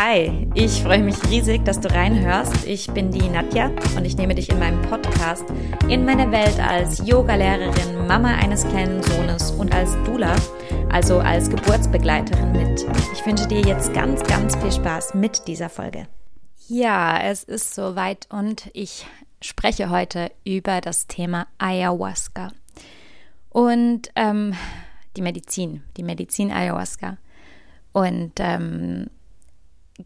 Hi, 0.00 0.46
ich 0.54 0.84
freue 0.84 1.02
mich 1.02 1.16
riesig, 1.28 1.64
dass 1.64 1.80
du 1.80 1.92
reinhörst. 1.92 2.64
Ich 2.68 2.88
bin 2.88 3.10
die 3.10 3.28
Nadja 3.28 3.72
und 3.96 4.04
ich 4.04 4.16
nehme 4.16 4.32
dich 4.36 4.48
in 4.48 4.60
meinem 4.60 4.80
Podcast 4.82 5.44
in 5.88 6.04
meine 6.04 6.30
Welt 6.30 6.60
als 6.60 7.04
Yogalehrerin, 7.04 8.06
Mama 8.06 8.36
eines 8.36 8.64
kleinen 8.68 9.02
Sohnes 9.02 9.50
und 9.50 9.74
als 9.74 9.90
Dula, 10.04 10.36
also 10.88 11.18
als 11.18 11.50
Geburtsbegleiterin 11.50 12.52
mit. 12.52 12.86
Ich 13.12 13.26
wünsche 13.26 13.48
dir 13.48 13.60
jetzt 13.60 13.92
ganz, 13.92 14.22
ganz 14.22 14.54
viel 14.54 14.70
Spaß 14.70 15.14
mit 15.14 15.48
dieser 15.48 15.68
Folge. 15.68 16.06
Ja, 16.68 17.20
es 17.20 17.42
ist 17.42 17.74
soweit 17.74 18.28
und 18.30 18.70
ich 18.74 19.04
spreche 19.42 19.90
heute 19.90 20.30
über 20.44 20.80
das 20.80 21.08
Thema 21.08 21.48
Ayahuasca 21.58 22.52
und 23.50 24.10
ähm, 24.14 24.54
die 25.16 25.22
Medizin, 25.22 25.82
die 25.96 26.04
Medizin 26.04 26.52
Ayahuasca. 26.52 27.16
Und 27.92 28.34
ähm, 28.38 29.08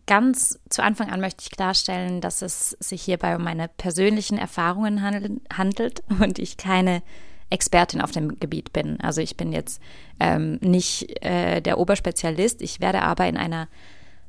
ganz 0.06 0.59
zu 0.68 0.82
Anfang 0.82 1.11
an 1.11 1.21
möchte 1.21 1.43
ich 1.43 1.50
klarstellen, 1.50 2.21
dass 2.21 2.43
es 2.43 2.71
sich 2.80 3.03
hierbei 3.03 3.36
um 3.36 3.44
meine 3.44 3.68
persönlichen 3.68 4.39
Erfahrungen 4.39 5.03
handelt 5.03 6.03
und 6.21 6.39
ich 6.39 6.57
keine 6.57 7.03
Expertin 7.50 8.00
auf 8.00 8.11
dem 8.11 8.40
Gebiet 8.40 8.72
bin. 8.72 8.98
Also 9.00 9.20
ich 9.20 9.36
bin 9.36 9.53
jetzt 9.53 9.81
ähm, 10.18 10.58
nicht 10.62 11.22
äh, 11.22 11.61
der 11.61 11.79
Oberspezialist. 11.79 12.62
Ich 12.62 12.81
werde 12.81 13.03
aber 13.03 13.26
in 13.26 13.36
einer 13.36 13.68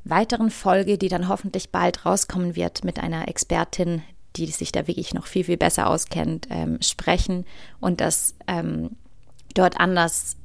weiteren 0.03 0.51
Folge, 0.51 0.97
die 0.97 1.07
dann 1.07 1.29
hoffentlich 1.29 1.69
bald 1.69 2.05
rauskommen 2.05 2.57
wird, 2.57 2.83
mit 2.83 2.99
einer 2.99 3.29
Expertin, 3.29 4.01
die 4.35 4.47
sich 4.47 4.73
da 4.73 4.87
wirklich 4.87 5.13
noch 5.13 5.27
viel, 5.27 5.45
viel 5.45 5.57
besser 5.57 5.87
auskennt, 5.87 6.47
ähm, 6.49 6.81
sprechen 6.81 7.45
und 7.79 8.01
das 8.01 8.35
ähm, 8.47 8.97
dort 9.53 9.79
anders 9.79 10.35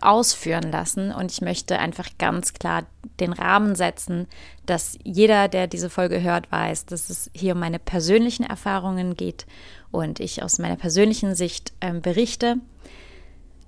ausführen 0.00 0.70
lassen. 0.70 1.12
Und 1.12 1.30
ich 1.32 1.40
möchte 1.40 1.78
einfach 1.78 2.08
ganz 2.18 2.52
klar 2.54 2.84
den 3.20 3.32
Rahmen 3.32 3.74
setzen, 3.74 4.26
dass 4.66 4.98
jeder, 5.04 5.48
der 5.48 5.66
diese 5.66 5.90
Folge 5.90 6.22
hört, 6.22 6.50
weiß, 6.50 6.86
dass 6.86 7.10
es 7.10 7.30
hier 7.34 7.54
um 7.54 7.60
meine 7.60 7.78
persönlichen 7.78 8.44
Erfahrungen 8.44 9.16
geht 9.16 9.46
und 9.90 10.20
ich 10.20 10.42
aus 10.42 10.58
meiner 10.58 10.76
persönlichen 10.76 11.34
Sicht 11.34 11.72
äh, 11.80 11.92
berichte. 11.92 12.56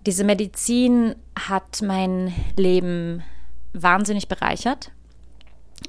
Diese 0.06 0.24
Medizin 0.24 1.14
hat 1.38 1.82
mein 1.82 2.32
Leben 2.56 3.22
wahnsinnig 3.72 4.28
bereichert. 4.28 4.90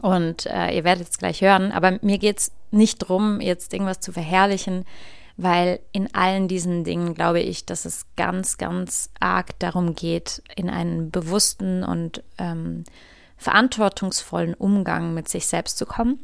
Und 0.02 0.46
äh, 0.46 0.76
ihr 0.76 0.84
werdet 0.84 1.10
es 1.10 1.18
gleich 1.18 1.42
hören, 1.42 1.72
aber 1.72 1.98
mir 2.04 2.20
geht 2.20 2.38
es 2.38 2.52
nicht 2.70 3.02
darum, 3.02 3.42
jetzt 3.42 3.74
irgendwas 3.74 4.00
zu 4.00 4.12
verherrlichen 4.12 4.86
weil 5.42 5.80
in 5.94 6.14
allen 6.14 6.50
diesen 6.50 6.84
Dingen 6.84 7.14
glaube 7.14 7.40
ich, 7.40 7.66
dass 7.66 7.86
es 7.86 8.06
ganz, 8.18 8.58
ganz 8.58 9.10
arg 9.22 9.58
darum 9.60 9.96
geht, 9.96 10.44
in 10.58 10.70
einen 10.70 11.12
bewussten 11.12 11.86
und 11.86 12.24
ähm, 12.38 12.84
verantwortungsvollen 13.38 14.54
Umgang 14.54 15.14
mit 15.14 15.30
sich 15.30 15.48
selbst 15.48 15.78
zu 15.78 15.86
kommen 15.86 16.20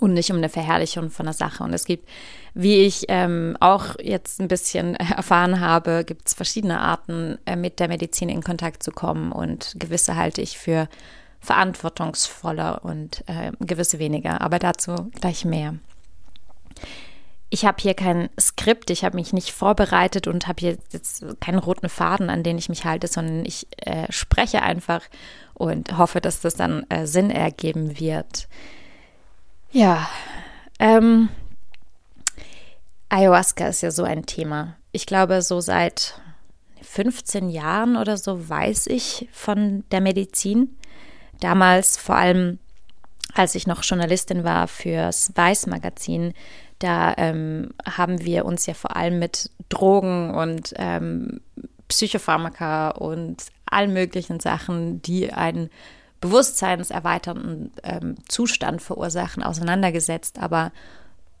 und 0.00 0.14
nicht 0.14 0.32
um 0.32 0.38
eine 0.38 0.48
Verherrlichung 0.48 1.10
von 1.10 1.26
der 1.26 1.32
Sache. 1.32 1.62
Und 1.62 1.72
es 1.74 1.84
gibt, 1.84 2.08
wie 2.54 2.84
ich 2.84 3.04
ähm, 3.06 3.56
auch 3.60 4.00
jetzt 4.00 4.40
ein 4.40 4.48
bisschen 4.48 4.96
erfahren 4.96 5.60
habe, 5.60 6.02
gibt 6.04 6.26
es 6.26 6.34
verschiedene 6.34 6.80
Arten, 6.80 7.38
äh, 7.46 7.54
mit 7.54 7.78
der 7.78 7.86
Medizin 7.86 8.28
in 8.28 8.42
Kontakt 8.42 8.82
zu 8.82 8.90
kommen 8.90 9.30
und 9.30 9.76
gewisse 9.78 10.16
halte 10.16 10.42
ich 10.42 10.58
für 10.58 10.88
verantwortungsvoller 11.38 12.84
und 12.84 13.22
äh, 13.28 13.52
gewisse 13.60 14.00
weniger. 14.00 14.40
Aber 14.40 14.58
dazu 14.58 15.12
gleich 15.20 15.44
mehr 15.44 15.76
ich 17.54 17.64
habe 17.64 17.80
hier 17.80 17.94
kein 17.94 18.30
Skript, 18.38 18.90
ich 18.90 19.04
habe 19.04 19.14
mich 19.14 19.32
nicht 19.32 19.52
vorbereitet 19.52 20.26
und 20.26 20.48
habe 20.48 20.58
hier 20.58 20.76
jetzt 20.90 21.24
keinen 21.38 21.60
roten 21.60 21.88
Faden, 21.88 22.28
an 22.28 22.42
den 22.42 22.58
ich 22.58 22.68
mich 22.68 22.84
halte, 22.84 23.06
sondern 23.06 23.46
ich 23.46 23.68
äh, 23.76 24.10
spreche 24.10 24.60
einfach 24.60 25.02
und 25.54 25.96
hoffe, 25.96 26.20
dass 26.20 26.40
das 26.40 26.56
dann 26.56 26.84
äh, 26.88 27.06
Sinn 27.06 27.30
ergeben 27.30 28.00
wird. 28.00 28.48
Ja, 29.70 30.10
ähm, 30.80 31.28
Ayahuasca 33.08 33.68
ist 33.68 33.82
ja 33.82 33.92
so 33.92 34.02
ein 34.02 34.26
Thema. 34.26 34.76
Ich 34.90 35.06
glaube, 35.06 35.40
so 35.40 35.60
seit 35.60 36.20
15 36.82 37.50
Jahren 37.50 37.96
oder 37.96 38.16
so 38.16 38.48
weiß 38.48 38.88
ich 38.88 39.28
von 39.30 39.84
der 39.92 40.00
Medizin. 40.00 40.76
Damals 41.38 41.98
vor 41.98 42.16
allem, 42.16 42.58
als 43.32 43.54
ich 43.54 43.68
noch 43.68 43.84
Journalistin 43.84 44.42
war 44.42 44.66
fürs 44.66 45.30
Weiß-Magazin, 45.36 46.34
da 46.78 47.14
ähm, 47.16 47.70
haben 47.84 48.24
wir 48.24 48.44
uns 48.44 48.66
ja 48.66 48.74
vor 48.74 48.96
allem 48.96 49.18
mit 49.18 49.50
Drogen 49.68 50.34
und 50.34 50.74
ähm, 50.76 51.40
Psychopharmaka 51.88 52.90
und 52.90 53.44
allen 53.66 53.92
möglichen 53.92 54.40
Sachen, 54.40 55.02
die 55.02 55.32
einen 55.32 55.70
bewusstseinserweiternden 56.20 57.72
ähm, 57.82 58.16
Zustand 58.28 58.80
verursachen, 58.80 59.42
auseinandergesetzt, 59.42 60.38
aber 60.38 60.72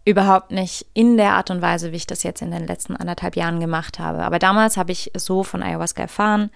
überhaupt 0.04 0.50
nicht 0.50 0.86
in 0.92 1.16
der 1.16 1.32
Art 1.32 1.50
und 1.50 1.62
Weise, 1.62 1.92
wie 1.92 1.96
ich 1.96 2.06
das 2.06 2.22
jetzt 2.22 2.42
in 2.42 2.50
den 2.50 2.66
letzten 2.66 2.94
anderthalb 2.94 3.36
Jahren 3.36 3.60
gemacht 3.60 3.98
habe. 3.98 4.22
Aber 4.24 4.38
damals 4.38 4.76
habe 4.76 4.92
ich 4.92 5.10
so 5.16 5.42
von 5.42 5.62
Ayahuasca 5.62 6.02
erfahren, 6.02 6.50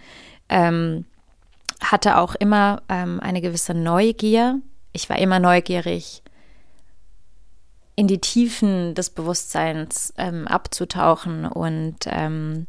ähm, 0.50 1.06
hatte 1.82 2.18
auch 2.18 2.34
immer 2.34 2.82
ähm, 2.88 3.20
eine 3.20 3.40
gewisse 3.40 3.72
Neugier. 3.72 4.60
Ich 4.92 5.08
war 5.08 5.18
immer 5.18 5.38
neugierig, 5.38 6.22
in 7.98 8.06
die 8.06 8.20
Tiefen 8.20 8.94
des 8.94 9.10
Bewusstseins 9.10 10.14
ähm, 10.16 10.46
abzutauchen. 10.46 11.46
Und 11.46 11.96
ähm, 12.06 12.68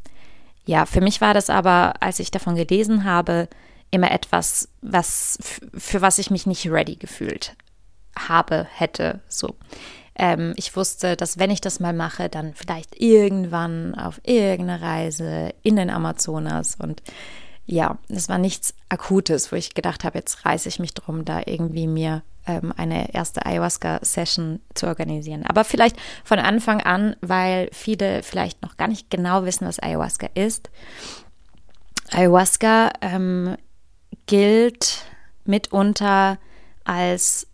ja, 0.65 0.87
für 0.87 1.01
mich 1.01 1.21
war 1.21 1.35
das 1.35 1.51
aber, 1.51 1.93
als 1.99 2.19
ich 2.19 2.31
davon 2.31 2.55
gelesen 2.55 3.03
habe, 3.03 3.47
immer 3.91 4.09
etwas, 4.09 4.69
was 4.81 5.37
für 5.77 6.01
was 6.01 6.17
ich 6.17 6.31
mich 6.31 6.47
nicht 6.47 6.65
ready 6.71 6.95
gefühlt 6.95 7.55
habe, 8.17 8.65
hätte. 8.73 9.19
So. 9.27 9.53
Ähm, 10.15 10.53
ich 10.55 10.75
wusste, 10.75 11.15
dass 11.15 11.37
wenn 11.37 11.51
ich 11.51 11.61
das 11.61 11.79
mal 11.79 11.93
mache, 11.93 12.27
dann 12.27 12.55
vielleicht 12.55 12.99
irgendwann 12.99 13.93
auf 13.93 14.19
irgendeine 14.23 14.81
Reise 14.81 15.53
in 15.61 15.75
den 15.75 15.91
Amazonas 15.91 16.75
und 16.75 17.03
ja, 17.67 17.99
es 18.07 18.29
war 18.29 18.39
nichts 18.39 18.73
Akutes, 18.89 19.51
wo 19.51 19.55
ich 19.55 19.75
gedacht 19.75 20.03
habe, 20.03 20.17
jetzt 20.17 20.43
reiße 20.43 20.67
ich 20.67 20.79
mich 20.79 20.95
drum, 20.95 21.23
da 21.23 21.43
irgendwie 21.45 21.85
mir 21.85 22.23
ähm, 22.49 22.73
eine 22.75 23.13
erste 23.13 23.45
Ayahuasca-Session 23.45 24.59
zu 24.73 24.87
organisieren. 24.87 25.45
Aber 25.45 25.63
vielleicht 25.63 25.95
von 26.23 26.39
Anfang 26.39 26.81
an, 26.81 27.15
weil 27.21 27.69
viele 27.71 28.23
vielleicht 28.23 28.63
noch 28.63 28.75
gar 28.75 28.87
nicht 28.87 29.11
genau 29.11 29.45
wissen, 29.45 29.67
was 29.67 29.77
Ayahuasca 29.79 30.29
ist. 30.33 30.71
Ayahuasca 32.11 32.89
ähm, 33.01 33.55
gilt 34.25 35.05
mitunter 35.45 36.39
als 36.83 37.45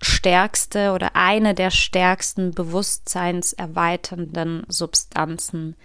stärkste 0.00 0.92
oder 0.92 1.14
eine 1.14 1.54
der 1.54 1.70
stärksten 1.70 2.52
bewusstseinserweiternden 2.52 4.64
Substanzen, 4.68 5.76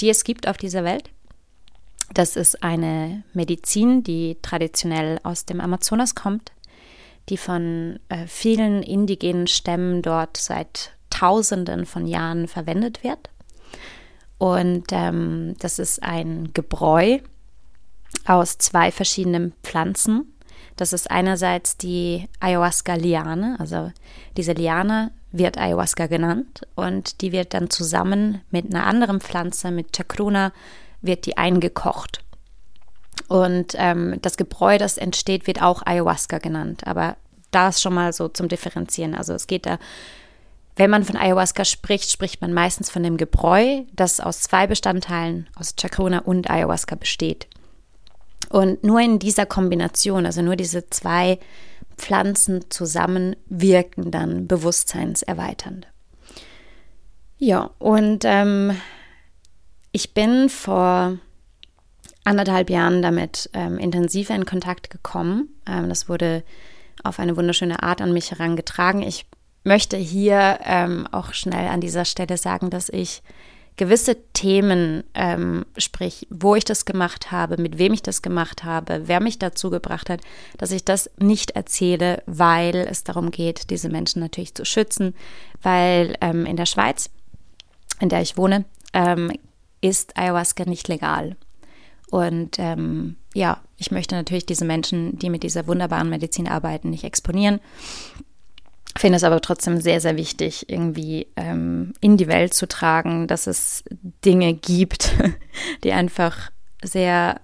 die 0.00 0.10
es 0.10 0.22
gibt 0.22 0.46
auf 0.46 0.56
dieser 0.56 0.84
Welt. 0.84 1.10
Das 2.14 2.36
ist 2.36 2.62
eine 2.62 3.24
Medizin, 3.32 4.04
die 4.04 4.38
traditionell 4.42 5.18
aus 5.24 5.44
dem 5.44 5.60
Amazonas 5.60 6.14
kommt, 6.14 6.52
die 7.28 7.36
von 7.36 7.98
äh, 8.08 8.26
vielen 8.26 8.82
indigenen 8.82 9.46
Stämmen 9.46 10.02
dort 10.02 10.36
seit 10.36 10.92
Tausenden 11.10 11.86
von 11.86 12.06
Jahren 12.06 12.46
verwendet 12.48 13.02
wird. 13.02 13.30
Und 14.38 14.84
ähm, 14.90 15.54
das 15.58 15.78
ist 15.78 16.02
ein 16.02 16.50
Gebräu 16.52 17.18
aus 18.26 18.58
zwei 18.58 18.90
verschiedenen 18.90 19.54
Pflanzen. 19.62 20.32
Das 20.76 20.92
ist 20.92 21.10
einerseits 21.10 21.78
die 21.78 22.28
Ayahuasca-Liane, 22.40 23.56
also 23.58 23.90
diese 24.36 24.52
Liane 24.52 25.10
wird 25.32 25.58
Ayahuasca 25.58 26.06
genannt 26.06 26.66
und 26.74 27.22
die 27.22 27.32
wird 27.32 27.54
dann 27.54 27.70
zusammen 27.70 28.42
mit 28.50 28.66
einer 28.66 28.86
anderen 28.86 29.20
Pflanze, 29.20 29.70
mit 29.70 29.94
Chacruna, 29.94 30.52
wird 31.00 31.24
die 31.24 31.38
eingekocht. 31.38 32.25
Und 33.28 33.74
ähm, 33.76 34.18
das 34.22 34.36
Gebräu, 34.36 34.78
das 34.78 34.98
entsteht, 34.98 35.46
wird 35.46 35.62
auch 35.62 35.84
Ayahuasca 35.84 36.38
genannt. 36.38 36.86
Aber 36.86 37.16
das 37.50 37.80
schon 37.80 37.94
mal 37.94 38.12
so 38.12 38.28
zum 38.28 38.48
Differenzieren. 38.48 39.14
Also 39.14 39.32
es 39.34 39.46
geht 39.46 39.66
da, 39.66 39.78
wenn 40.76 40.90
man 40.90 41.04
von 41.04 41.16
Ayahuasca 41.16 41.64
spricht, 41.64 42.10
spricht 42.12 42.40
man 42.40 42.52
meistens 42.52 42.90
von 42.90 43.02
dem 43.02 43.16
Gebräu, 43.16 43.82
das 43.94 44.20
aus 44.20 44.42
zwei 44.42 44.66
Bestandteilen, 44.66 45.48
aus 45.56 45.74
Chacrona 45.76 46.18
und 46.18 46.50
Ayahuasca 46.50 46.96
besteht. 46.96 47.48
Und 48.50 48.84
nur 48.84 49.00
in 49.00 49.18
dieser 49.18 49.46
Kombination, 49.46 50.26
also 50.26 50.42
nur 50.42 50.54
diese 50.54 50.88
zwei 50.90 51.38
Pflanzen 51.96 52.70
zusammen 52.70 53.36
wirken 53.46 54.10
dann 54.10 54.46
bewusstseinserweiternd. 54.46 55.86
Ja, 57.38 57.70
und 57.78 58.24
ähm, 58.24 58.76
ich 59.92 60.14
bin 60.14 60.48
vor 60.48 61.18
anderthalb 62.26 62.70
Jahren 62.70 63.02
damit 63.02 63.48
ähm, 63.52 63.78
intensiver 63.78 64.34
in 64.34 64.44
Kontakt 64.44 64.90
gekommen. 64.90 65.48
Ähm, 65.66 65.88
das 65.88 66.08
wurde 66.08 66.42
auf 67.04 67.18
eine 67.18 67.36
wunderschöne 67.36 67.82
Art 67.82 68.00
an 68.00 68.12
mich 68.12 68.30
herangetragen. 68.30 69.02
Ich 69.02 69.26
möchte 69.64 69.96
hier 69.96 70.58
ähm, 70.64 71.06
auch 71.12 71.34
schnell 71.34 71.68
an 71.68 71.80
dieser 71.80 72.04
Stelle 72.04 72.36
sagen, 72.36 72.70
dass 72.70 72.88
ich 72.88 73.22
gewisse 73.76 74.16
Themen, 74.32 75.04
ähm, 75.14 75.66
sprich, 75.76 76.26
wo 76.30 76.54
ich 76.54 76.64
das 76.64 76.84
gemacht 76.84 77.30
habe, 77.30 77.60
mit 77.60 77.78
wem 77.78 77.92
ich 77.92 78.02
das 78.02 78.22
gemacht 78.22 78.64
habe, 78.64 79.02
wer 79.04 79.20
mich 79.20 79.38
dazu 79.38 79.70
gebracht 79.70 80.08
hat, 80.08 80.20
dass 80.56 80.70
ich 80.70 80.84
das 80.84 81.10
nicht 81.18 81.52
erzähle, 81.52 82.22
weil 82.26 82.74
es 82.74 83.04
darum 83.04 83.30
geht, 83.30 83.70
diese 83.70 83.90
Menschen 83.90 84.20
natürlich 84.20 84.54
zu 84.54 84.64
schützen, 84.64 85.14
weil 85.62 86.16
ähm, 86.22 86.46
in 86.46 86.56
der 86.56 86.66
Schweiz, 86.66 87.10
in 88.00 88.08
der 88.08 88.22
ich 88.22 88.38
wohne, 88.38 88.64
ähm, 88.94 89.30
ist 89.82 90.16
Ayahuasca 90.16 90.64
nicht 90.64 90.88
legal. 90.88 91.36
Und 92.10 92.58
ähm, 92.58 93.16
ja, 93.34 93.60
ich 93.76 93.90
möchte 93.90 94.14
natürlich 94.14 94.46
diese 94.46 94.64
Menschen, 94.64 95.18
die 95.18 95.30
mit 95.30 95.42
dieser 95.42 95.66
wunderbaren 95.66 96.08
Medizin 96.08 96.48
arbeiten, 96.48 96.90
nicht 96.90 97.04
exponieren 97.04 97.60
finde 98.98 99.16
es 99.16 99.24
aber 99.24 99.40
trotzdem 99.40 99.80
sehr, 99.80 100.00
sehr 100.00 100.16
wichtig, 100.16 100.68
irgendwie 100.68 101.26
ähm, 101.36 101.92
in 102.00 102.16
die 102.16 102.28
Welt 102.28 102.54
zu 102.54 102.66
tragen, 102.66 103.26
dass 103.26 103.46
es 103.46 103.84
Dinge 104.24 104.54
gibt, 104.54 105.14
die 105.84 105.92
einfach 105.92 106.50
sehr, 106.82 107.40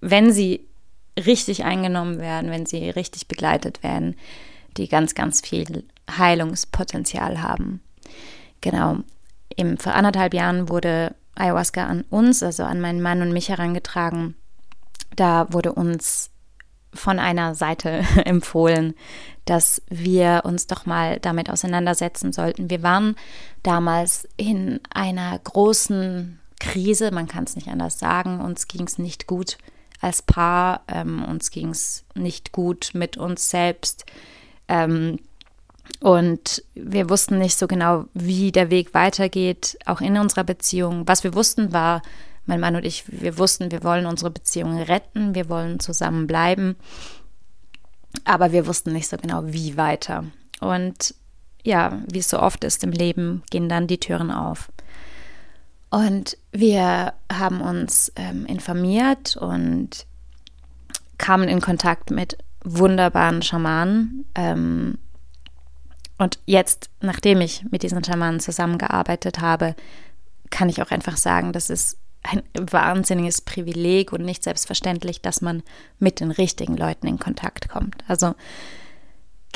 wenn 0.00 0.32
sie 0.32 0.66
richtig 1.18 1.64
eingenommen 1.64 2.18
werden, 2.18 2.50
wenn 2.50 2.66
sie 2.66 2.90
richtig 2.90 3.28
begleitet 3.28 3.82
werden, 3.82 4.16
die 4.76 4.88
ganz, 4.88 5.14
ganz 5.14 5.40
viel 5.40 5.84
Heilungspotenzial 6.10 7.42
haben. 7.42 7.80
Genau. 8.60 8.98
Im, 9.56 9.78
vor 9.78 9.94
anderthalb 9.94 10.34
Jahren 10.34 10.68
wurde 10.68 11.14
Ayahuasca 11.36 11.84
an 11.84 12.04
uns, 12.10 12.42
also 12.42 12.64
an 12.64 12.80
meinen 12.80 13.00
Mann 13.00 13.22
und 13.22 13.32
mich 13.32 13.48
herangetragen. 13.48 14.34
Da 15.14 15.52
wurde 15.52 15.72
uns 15.72 16.30
von 16.92 17.18
einer 17.18 17.54
Seite 17.54 18.04
empfohlen, 18.24 18.94
dass 19.44 19.82
wir 19.88 20.42
uns 20.44 20.66
doch 20.66 20.86
mal 20.86 21.20
damit 21.20 21.50
auseinandersetzen 21.50 22.32
sollten. 22.32 22.70
Wir 22.70 22.82
waren 22.82 23.16
damals 23.62 24.28
in 24.36 24.80
einer 24.90 25.38
großen 25.38 26.40
Krise, 26.58 27.10
man 27.10 27.28
kann 27.28 27.44
es 27.44 27.54
nicht 27.54 27.68
anders 27.68 27.98
sagen. 27.98 28.40
Uns 28.40 28.66
ging 28.66 28.86
es 28.86 28.98
nicht 28.98 29.26
gut 29.26 29.58
als 30.00 30.22
Paar, 30.22 30.82
ähm, 30.88 31.24
uns 31.24 31.50
ging 31.50 31.70
es 31.70 32.04
nicht 32.14 32.52
gut 32.52 32.90
mit 32.94 33.16
uns 33.16 33.50
selbst. 33.50 34.04
Ähm, 34.68 35.20
und 36.00 36.62
wir 36.74 37.08
wussten 37.08 37.38
nicht 37.38 37.58
so 37.58 37.66
genau, 37.66 38.06
wie 38.14 38.52
der 38.52 38.70
Weg 38.70 38.94
weitergeht, 38.94 39.78
auch 39.86 40.00
in 40.00 40.16
unserer 40.18 40.44
Beziehung. 40.44 41.06
Was 41.06 41.24
wir 41.24 41.34
wussten 41.34 41.72
war, 41.72 42.02
mein 42.44 42.60
Mann 42.60 42.76
und 42.76 42.84
ich, 42.84 43.04
wir 43.06 43.38
wussten, 43.38 43.70
wir 43.70 43.82
wollen 43.82 44.06
unsere 44.06 44.30
Beziehung 44.30 44.78
retten, 44.78 45.34
wir 45.34 45.48
wollen 45.48 45.80
zusammen 45.80 46.26
bleiben, 46.26 46.76
aber 48.24 48.52
wir 48.52 48.66
wussten 48.66 48.92
nicht 48.92 49.08
so 49.08 49.16
genau, 49.16 49.42
wie 49.46 49.76
weiter. 49.76 50.24
Und 50.60 51.14
ja, 51.64 52.00
wie 52.10 52.20
es 52.20 52.28
so 52.28 52.40
oft 52.40 52.62
ist 52.62 52.84
im 52.84 52.92
Leben, 52.92 53.42
gehen 53.50 53.68
dann 53.68 53.88
die 53.88 53.98
Türen 53.98 54.30
auf. 54.30 54.70
Und 55.90 56.36
wir 56.52 57.14
haben 57.32 57.60
uns 57.60 58.12
ähm, 58.16 58.46
informiert 58.46 59.36
und 59.36 60.06
kamen 61.18 61.48
in 61.48 61.60
Kontakt 61.60 62.10
mit 62.10 62.38
wunderbaren 62.62 63.42
Schamanen. 63.42 64.26
Ähm, 64.34 64.98
und 66.18 66.38
jetzt, 66.46 66.90
nachdem 67.00 67.40
ich 67.40 67.64
mit 67.70 67.82
diesen 67.82 68.02
Schamanen 68.02 68.40
zusammengearbeitet 68.40 69.40
habe, 69.40 69.74
kann 70.50 70.68
ich 70.68 70.80
auch 70.80 70.90
einfach 70.90 71.16
sagen, 71.16 71.52
das 71.52 71.70
ist 71.70 71.98
ein 72.22 72.42
wahnsinniges 72.58 73.40
Privileg 73.40 74.12
und 74.12 74.24
nicht 74.24 74.42
selbstverständlich, 74.42 75.20
dass 75.20 75.42
man 75.42 75.62
mit 75.98 76.20
den 76.20 76.30
richtigen 76.30 76.76
Leuten 76.76 77.06
in 77.06 77.18
Kontakt 77.18 77.68
kommt. 77.68 78.02
Also 78.08 78.34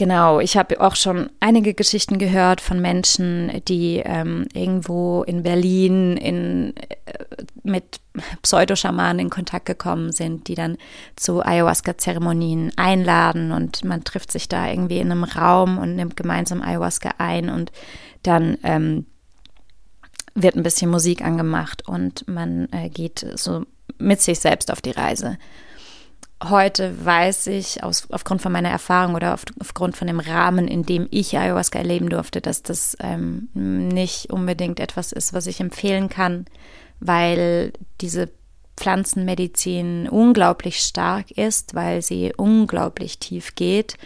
genau, 0.01 0.41
ich 0.41 0.57
habe 0.57 0.81
auch 0.81 0.97
schon 0.97 1.29
einige 1.41 1.75
Geschichten 1.75 2.19
gehört 2.19 2.63
von 2.63 2.81
Menschen, 2.81 3.61
die 3.69 3.99
ähm, 4.03 4.49
irgendwo 4.55 5.25
in 5.25 5.43
Berlin 5.43 6.17
in, 6.17 6.75
äh, 7.05 7.43
mit 7.65 8.01
Pseudoschamanen 8.41 9.19
in 9.19 9.29
Kontakt 9.29 9.67
gekommen 9.67 10.11
sind, 10.11 10.49
die 10.49 10.55
dann 10.55 10.79
zu 11.17 11.45
Ayahuasca-Zeremonien 11.45 12.73
einladen 12.77 13.53
und 13.53 13.85
man 13.85 14.03
trifft 14.03 14.33
sich 14.33 14.49
da 14.49 14.71
irgendwie 14.71 15.01
in 15.01 15.13
einem 15.13 15.25
Raum 15.25 15.77
und 15.77 15.97
nimmt 15.97 16.17
gemeinsam 16.17 16.63
Ayahuasca 16.63 17.17
ein 17.19 17.51
und 17.51 17.71
dann 18.23 18.57
ähm, 18.63 19.05
wird 20.35 20.57
ein 20.57 20.63
bisschen 20.63 20.91
Musik 20.91 21.23
angemacht 21.23 21.87
und 21.87 22.27
man 22.27 22.71
äh, 22.73 22.89
geht 22.89 23.27
so 23.35 23.67
mit 23.99 24.23
sich 24.23 24.41
selbst 24.41 24.73
auf 24.73 24.81
die 24.81 24.93
Reise. 24.93 25.37
Heute 26.43 27.05
weiß 27.05 27.49
ich 27.49 27.85
aus, 27.85 28.07
aufgrund 28.11 28.41
von 28.41 28.51
meiner 28.53 28.71
Erfahrung 28.71 29.15
oder 29.15 29.35
auf, 29.35 29.45
aufgrund 29.61 29.97
von 29.97 30.07
dem 30.07 30.21
Rahmen, 30.21 30.69
in 30.69 30.85
dem 30.85 31.07
ich 31.11 31.37
Ayahuasca 31.37 31.79
erleben 31.79 32.09
durfte, 32.09 32.41
dass 32.41 32.63
das 32.63 32.97
ähm, 33.01 33.51
nicht 33.53 34.31
unbedingt 34.33 34.81
etwas 34.81 35.13
ist, 35.13 35.35
was 35.35 35.47
ich 35.47 35.61
empfehlen 35.61 36.09
kann, 36.09 36.47
weil 36.99 37.75
diese 38.01 38.31
Pflanzenmedizin 38.79 40.09
unglaublich 40.09 40.79
stark 40.79 41.31
ist, 41.33 41.75
weil 41.75 42.01
sie 42.01 42.33
unglaublich 42.35 43.19
tief 43.19 43.55
geht 43.55 43.99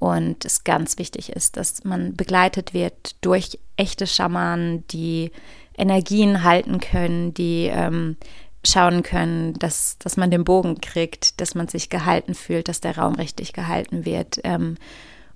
und 0.00 0.44
es 0.44 0.64
ganz 0.64 0.98
wichtig 0.98 1.30
ist, 1.30 1.56
dass 1.56 1.84
man 1.84 2.16
begleitet 2.16 2.74
wird 2.74 3.14
durch 3.20 3.60
echte 3.76 4.08
Schamanen, 4.08 4.84
die 4.88 5.30
Energien 5.78 6.42
halten 6.42 6.80
können, 6.80 7.32
die 7.34 7.70
ähm, 7.72 8.16
schauen 8.66 9.02
können, 9.02 9.54
dass, 9.54 9.98
dass 9.98 10.16
man 10.16 10.30
den 10.30 10.44
Bogen 10.44 10.80
kriegt, 10.80 11.40
dass 11.40 11.54
man 11.54 11.68
sich 11.68 11.88
gehalten 11.88 12.34
fühlt, 12.34 12.68
dass 12.68 12.80
der 12.80 12.98
Raum 12.98 13.14
richtig 13.14 13.52
gehalten 13.52 14.04
wird. 14.04 14.40
Ähm, 14.44 14.76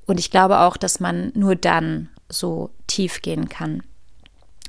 und 0.06 0.18
ich 0.18 0.30
glaube 0.30 0.60
auch, 0.60 0.76
dass 0.76 1.00
man 1.00 1.32
nur 1.34 1.56
dann 1.56 2.08
so 2.28 2.70
tief 2.86 3.22
gehen 3.22 3.48
kann. 3.48 3.82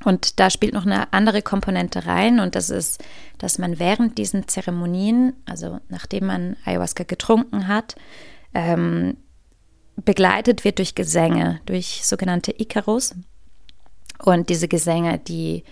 Und 0.03 0.39
da 0.39 0.49
spielt 0.49 0.73
noch 0.73 0.85
eine 0.85 1.13
andere 1.13 1.41
Komponente 1.41 2.05
rein 2.05 2.39
und 2.39 2.55
das 2.55 2.69
ist, 2.69 3.03
dass 3.37 3.59
man 3.59 3.77
während 3.77 4.17
diesen 4.17 4.47
Zeremonien, 4.47 5.33
also 5.45 5.79
nachdem 5.89 6.25
man 6.25 6.57
Ayahuasca 6.65 7.03
getrunken 7.03 7.67
hat, 7.67 7.95
ähm, 8.53 9.17
begleitet 9.95 10.63
wird 10.63 10.79
durch 10.79 10.95
Gesänge, 10.95 11.61
durch 11.65 12.01
sogenannte 12.03 12.53
Icarus. 12.59 13.15
Und 14.23 14.49
diese 14.49 14.67
Gesänge, 14.67 15.19
die, 15.19 15.63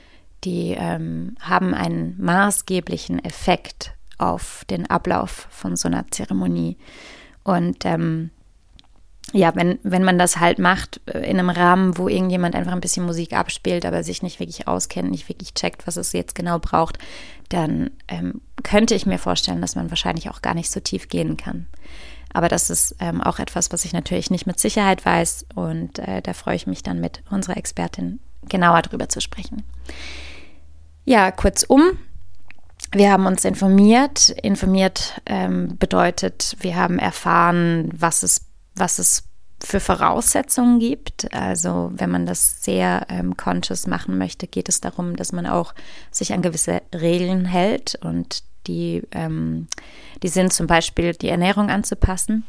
die 0.44 0.76
ähm, 0.78 1.36
haben 1.40 1.74
einen 1.74 2.16
maßgeblichen 2.22 3.24
Effekt 3.24 3.94
auf 4.18 4.66
den 4.70 4.90
Ablauf 4.90 5.48
von 5.50 5.76
so 5.76 5.88
einer 5.88 6.06
Zeremonie. 6.12 6.78
Und 7.44 7.86
ähm, 7.86 8.32
ja, 9.32 9.56
wenn, 9.56 9.80
wenn 9.84 10.04
man 10.04 10.18
das 10.18 10.40
halt 10.40 10.60
macht 10.60 11.02
äh, 11.08 11.20
in 11.20 11.40
einem 11.40 11.50
Rahmen, 11.50 11.98
wo 11.98 12.08
irgendjemand 12.08 12.56
einfach 12.56 12.72
ein 12.72 12.82
bisschen 12.82 13.06
Musik 13.06 13.34
abspielt, 13.34 13.86
aber 13.86 14.04
sich 14.04 14.24
nicht 14.24 14.40
wirklich 14.40 14.68
auskennt, 14.68 15.12
nicht 15.12 15.30
wirklich 15.30 15.54
checkt, 15.54 15.88
was 15.88 15.98
es 15.98 16.14
jetzt 16.14 16.36
genau 16.36 16.60
braucht, 16.60 16.98
dann 17.50 17.92
ähm, 18.08 18.42
könnte 18.64 18.96
ich 18.96 19.06
mir 19.06 19.20
vorstellen, 19.20 19.62
dass 19.62 19.76
man 19.76 19.90
wahrscheinlich 19.90 20.30
auch 20.30 20.42
gar 20.42 20.54
nicht 20.54 20.72
so 20.72 20.80
tief 20.80 21.10
gehen 21.10 21.38
kann. 21.38 21.68
Aber 22.32 22.48
das 22.48 22.70
ist 22.70 22.96
ähm, 23.00 23.22
auch 23.22 23.40
etwas, 23.40 23.72
was 23.72 23.86
ich 23.86 23.94
natürlich 23.94 24.30
nicht 24.30 24.46
mit 24.46 24.60
Sicherheit 24.60 25.04
weiß 25.06 25.48
und 25.56 26.00
äh, 26.00 26.22
da 26.22 26.34
freue 26.34 26.56
ich 26.56 26.68
mich 26.68 26.84
dann 26.84 27.00
mit 27.00 27.24
unserer 27.30 27.58
Expertin 27.58 28.20
genauer 28.48 28.82
darüber 28.84 29.10
zu 29.10 29.20
sprechen. 29.20 29.64
Ja, 31.10 31.32
kurzum, 31.32 31.98
wir 32.92 33.12
haben 33.12 33.26
uns 33.26 33.44
informiert. 33.44 34.30
Informiert 34.44 35.20
ähm, 35.26 35.76
bedeutet, 35.80 36.56
wir 36.60 36.76
haben 36.76 37.00
erfahren, 37.00 37.90
was 37.96 38.22
es, 38.22 38.46
was 38.76 39.00
es 39.00 39.24
für 39.60 39.80
Voraussetzungen 39.80 40.78
gibt. 40.78 41.34
Also 41.34 41.90
wenn 41.96 42.12
man 42.12 42.28
das 42.28 42.64
sehr 42.64 43.08
ähm, 43.10 43.36
conscious 43.36 43.88
machen 43.88 44.20
möchte, 44.20 44.46
geht 44.46 44.70
es 44.70 44.82
darum, 44.82 45.16
dass 45.16 45.32
man 45.32 45.48
auch 45.48 45.74
sich 46.12 46.32
an 46.32 46.44
gewisse 46.44 46.84
Regeln 46.94 47.46
hält 47.46 47.96
und 48.04 48.44
die, 48.68 49.02
ähm, 49.12 49.66
die 50.22 50.28
sind 50.28 50.54
zum 50.54 50.68
Beispiel 50.68 51.14
die 51.14 51.30
Ernährung 51.30 51.72
anzupassen. 51.72 52.44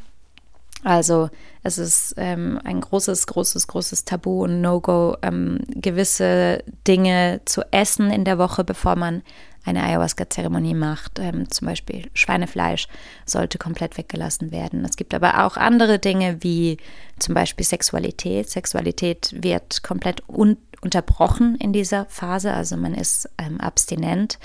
Also 0.83 1.29
es 1.63 1.77
ist 1.77 2.15
ähm, 2.17 2.59
ein 2.63 2.81
großes, 2.81 3.27
großes, 3.27 3.67
großes 3.67 4.05
Tabu 4.05 4.43
und 4.43 4.61
No-Go, 4.61 5.17
ähm, 5.21 5.59
gewisse 5.67 6.63
Dinge 6.87 7.41
zu 7.45 7.61
essen 7.71 8.09
in 8.09 8.25
der 8.25 8.37
Woche, 8.37 8.63
bevor 8.63 8.95
man 8.95 9.21
eine 9.63 9.83
Ayahuasca-Zeremonie 9.83 10.73
macht. 10.73 11.19
Ähm, 11.19 11.49
zum 11.51 11.67
Beispiel 11.67 12.09
Schweinefleisch 12.13 12.87
sollte 13.25 13.57
komplett 13.57 13.97
weggelassen 13.97 14.51
werden. 14.51 14.83
Es 14.85 14.95
gibt 14.95 15.13
aber 15.13 15.45
auch 15.45 15.55
andere 15.55 15.99
Dinge 15.99 16.37
wie 16.41 16.77
zum 17.19 17.35
Beispiel 17.35 17.65
Sexualität. 17.65 18.49
Sexualität 18.49 19.35
wird 19.37 19.83
komplett 19.83 20.27
un 20.27 20.57
unterbrochen 20.81 21.57
in 21.57 21.73
dieser 21.73 22.05
Phase, 22.05 22.51
also 22.51 22.75
man 22.75 22.95
ist 22.95 23.29
ähm, 23.37 23.61
abstinent, 23.61 24.39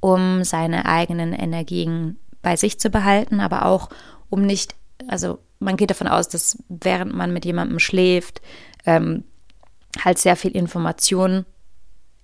um 0.00 0.44
seine 0.44 0.84
eigenen 0.84 1.32
Energien 1.32 2.18
bei 2.42 2.56
sich 2.56 2.78
zu 2.78 2.90
behalten, 2.90 3.40
aber 3.40 3.64
auch 3.64 3.88
um 4.28 4.42
nicht, 4.42 4.74
also 5.08 5.38
man 5.58 5.76
geht 5.76 5.90
davon 5.90 6.08
aus, 6.08 6.28
dass 6.28 6.62
während 6.68 7.14
man 7.14 7.32
mit 7.32 7.44
jemandem 7.44 7.78
schläft, 7.78 8.40
ähm, 8.86 9.24
halt 10.04 10.18
sehr 10.18 10.36
viel 10.36 10.52
Information 10.52 11.44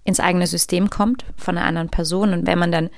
ins 0.04 0.20
eigene 0.20 0.46
System 0.46 0.90
kommt 0.90 1.24
von 1.36 1.56
einer 1.56 1.66
anderen 1.66 1.88
Person. 1.88 2.32
Und 2.32 2.46
wenn 2.46 2.58
man 2.58 2.72
dann 2.72 2.90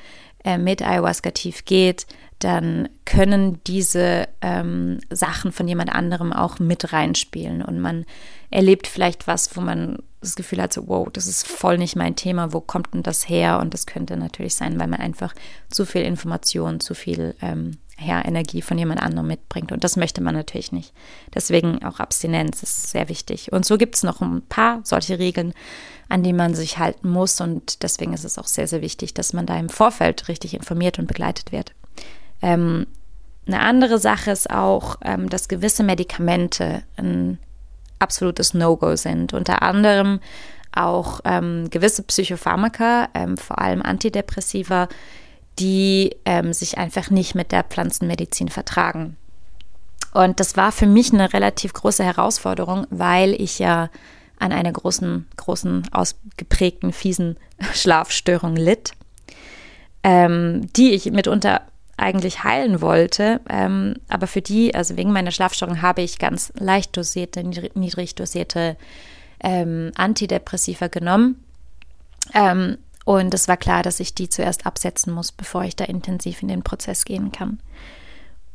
äh, 0.44 0.58
mit 0.58 0.82
Ayahuasca 0.82 1.30
tief 1.30 1.64
geht, 1.64 2.06
dann 2.38 2.88
können 3.06 3.60
diese 3.66 4.28
ähm, 4.42 5.00
Sachen 5.08 5.52
von 5.52 5.66
jemand 5.66 5.90
anderem 5.90 6.32
auch 6.32 6.58
mit 6.58 6.92
reinspielen 6.92 7.62
und 7.62 7.80
man 7.80 8.04
erlebt 8.50 8.86
vielleicht 8.86 9.26
was, 9.26 9.56
wo 9.56 9.62
man 9.62 10.02
das 10.20 10.36
Gefühl 10.36 10.60
hat, 10.60 10.72
so, 10.72 10.88
wow, 10.88 11.08
das 11.10 11.26
ist 11.26 11.46
voll 11.46 11.78
nicht 11.78 11.96
mein 11.96 12.16
Thema, 12.16 12.52
wo 12.52 12.60
kommt 12.60 12.92
denn 12.92 13.02
das 13.02 13.28
her? 13.28 13.58
Und 13.60 13.72
das 13.72 13.86
könnte 13.86 14.16
natürlich 14.16 14.54
sein, 14.54 14.78
weil 14.78 14.88
man 14.88 15.00
einfach 15.00 15.34
zu 15.70 15.86
viel 15.86 16.02
Information, 16.02 16.80
zu 16.80 16.94
viel 16.94 17.34
ähm, 17.40 17.78
ja, 17.98 18.22
Energie 18.24 18.62
von 18.62 18.76
jemand 18.78 19.00
anderem 19.00 19.26
mitbringt. 19.26 19.72
Und 19.72 19.82
das 19.82 19.96
möchte 19.96 20.20
man 20.20 20.34
natürlich 20.34 20.72
nicht. 20.72 20.92
Deswegen 21.34 21.82
auch 21.84 21.98
Abstinenz 21.98 22.62
ist 22.62 22.90
sehr 22.90 23.08
wichtig. 23.08 23.52
Und 23.52 23.64
so 23.64 23.78
gibt 23.78 23.94
es 23.94 24.02
noch 24.02 24.20
ein 24.20 24.42
paar 24.42 24.80
solche 24.84 25.18
Regeln, 25.18 25.54
an 26.08 26.22
die 26.22 26.34
man 26.34 26.54
sich 26.54 26.78
halten 26.78 27.08
muss. 27.08 27.40
Und 27.40 27.82
deswegen 27.82 28.12
ist 28.12 28.24
es 28.24 28.38
auch 28.38 28.46
sehr, 28.46 28.68
sehr 28.68 28.82
wichtig, 28.82 29.14
dass 29.14 29.32
man 29.32 29.46
da 29.46 29.56
im 29.58 29.70
Vorfeld 29.70 30.28
richtig 30.28 30.54
informiert 30.54 30.98
und 30.98 31.06
begleitet 31.06 31.52
wird. 31.52 31.72
Ähm, 32.42 32.86
eine 33.46 33.60
andere 33.60 33.98
Sache 33.98 34.30
ist 34.30 34.50
auch, 34.50 34.96
ähm, 35.02 35.30
dass 35.30 35.48
gewisse 35.48 35.82
Medikamente 35.82 36.82
ein 36.96 37.38
absolutes 37.98 38.52
No-Go 38.52 38.96
sind. 38.96 39.32
Unter 39.32 39.62
anderem 39.62 40.20
auch 40.72 41.20
ähm, 41.24 41.70
gewisse 41.70 42.02
Psychopharmaka, 42.02 43.08
ähm, 43.14 43.38
vor 43.38 43.58
allem 43.58 43.80
Antidepressiva, 43.80 44.88
die 45.58 46.16
ähm, 46.24 46.52
sich 46.52 46.78
einfach 46.78 47.10
nicht 47.10 47.34
mit 47.34 47.52
der 47.52 47.64
Pflanzenmedizin 47.64 48.48
vertragen. 48.48 49.16
Und 50.12 50.40
das 50.40 50.56
war 50.56 50.72
für 50.72 50.86
mich 50.86 51.12
eine 51.12 51.32
relativ 51.32 51.72
große 51.72 52.04
Herausforderung, 52.04 52.86
weil 52.90 53.34
ich 53.40 53.58
ja 53.58 53.90
an 54.38 54.52
einer 54.52 54.72
großen, 54.72 55.26
großen, 55.36 55.88
ausgeprägten, 55.92 56.92
fiesen 56.92 57.36
Schlafstörung 57.74 58.56
litt, 58.56 58.92
ähm, 60.02 60.68
die 60.76 60.92
ich 60.92 61.10
mitunter 61.10 61.62
eigentlich 61.96 62.44
heilen 62.44 62.80
wollte. 62.80 63.40
Ähm, 63.48 63.94
aber 64.08 64.26
für 64.26 64.42
die, 64.42 64.74
also 64.74 64.96
wegen 64.96 65.12
meiner 65.12 65.30
Schlafstörung, 65.30 65.80
habe 65.82 66.02
ich 66.02 66.18
ganz 66.18 66.52
leicht 66.58 66.96
dosierte, 66.96 67.42
niedrig 67.42 68.14
dosierte 68.14 68.76
ähm, 69.40 69.92
Antidepressiva 69.96 70.88
genommen. 70.88 71.42
Ähm, 72.34 72.78
und 73.06 73.32
es 73.34 73.46
war 73.46 73.56
klar, 73.56 73.84
dass 73.84 74.00
ich 74.00 74.16
die 74.16 74.28
zuerst 74.28 74.66
absetzen 74.66 75.12
muss, 75.12 75.30
bevor 75.30 75.62
ich 75.62 75.76
da 75.76 75.84
intensiv 75.84 76.42
in 76.42 76.48
den 76.48 76.64
Prozess 76.64 77.04
gehen 77.04 77.30
kann. 77.30 77.60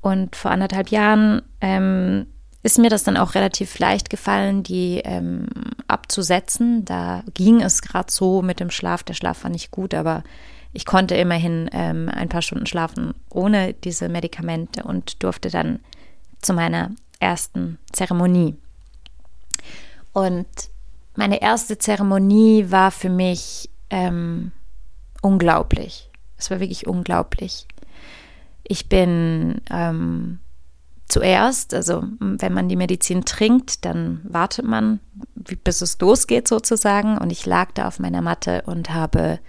Und 0.01 0.36
vor 0.36 0.51
anderthalb 0.51 0.89
Jahren 0.89 1.41
ähm, 1.62 2.27
ist 2.62 2.77
mir 2.77 2.89
das 2.89 3.05
dann 3.05 3.15
auch 3.15 3.34
relativ 3.34 3.79
leicht 3.79 4.10
gefallen, 4.10 4.62
die 4.62 5.00
ähm, 5.05 5.48
abzusetzen. 5.88 6.84
Da 6.84 7.24
ging 7.34 7.62
es 7.62 7.81
gerade 7.81 8.12
so 8.12 8.41
mit 8.41 8.60
dem 8.60 8.72
Schlaf. 8.72 9.03
Der 9.03 9.13
Schlaf 9.13 9.46
war 9.46 9.50
nicht 9.50 9.72
gut, 9.72 9.93
aber 9.93 10.22
ich 10.74 10.86
konnte 10.86 11.15
immerhin 11.15 11.70
ähm, 11.72 12.10
ein 12.13 12.27
paar 12.27 12.41
Stunden 12.41 12.65
schlafen 12.65 13.13
ohne 13.29 13.74
diese 13.74 14.10
Medikamente 14.10 14.84
und 14.84 15.24
durfte 15.24 15.50
dann 15.50 15.79
zu 16.41 16.53
meiner 16.53 16.91
ersten 17.22 17.77
Zeremonie. 17.93 18.58
Und 20.12 20.48
meine 21.15 21.41
erste 21.41 21.77
Zeremonie 21.77 22.65
war 22.70 22.91
für 22.91 23.10
mich 23.10 23.70
ähm, 23.91 24.51
unglaublich. 25.21 26.10
Es 26.38 26.50
war 26.50 26.60
wirklich 26.60 26.88
unglaublich. 26.88 27.67
Ich 28.63 28.89
bin 28.89 29.62
ähm, 29.69 30.39
zuerst, 31.07 31.75
also 31.75 32.03
wenn 32.19 32.53
man 32.53 32.69
die 32.69 32.75
Medizin 32.75 33.25
trinkt, 33.25 33.86
dann 33.86 34.21
wartet 34.24 34.65
man, 34.65 35.00
bis 35.36 35.81
es 35.81 36.00
losgeht 36.00 36.48
sozusagen. 36.48 37.19
Und 37.19 37.31
ich 37.31 37.45
lag 37.45 37.71
da 37.74 37.88
auf 37.88 38.00
meiner 38.00 38.21
Matte 38.21 38.63
und 38.65 38.91
habe 38.91 39.39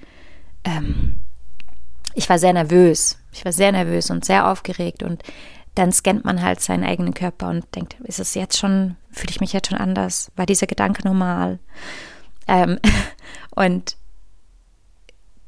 ähm, 0.64 1.14
ich 2.14 2.28
war 2.28 2.38
sehr 2.38 2.52
nervös. 2.52 3.18
Ich 3.32 3.44
war 3.44 3.52
sehr 3.52 3.72
nervös 3.72 4.10
und 4.10 4.24
sehr 4.24 4.48
aufgeregt 4.48 5.02
und 5.02 5.22
dann 5.74 5.90
scannt 5.90 6.24
man 6.24 6.42
halt 6.42 6.60
seinen 6.60 6.84
eigenen 6.84 7.14
Körper 7.14 7.48
und 7.48 7.74
denkt, 7.74 7.96
ist 8.04 8.20
es 8.20 8.34
jetzt 8.34 8.58
schon, 8.58 8.96
fühle 9.10 9.30
ich 9.30 9.40
mich 9.40 9.54
jetzt 9.54 9.70
schon 9.70 9.78
anders? 9.78 10.30
War 10.36 10.44
dieser 10.44 10.66
Gedanke 10.66 11.02
normal? 11.02 11.58
Ähm, 12.46 12.78
und 13.54 13.96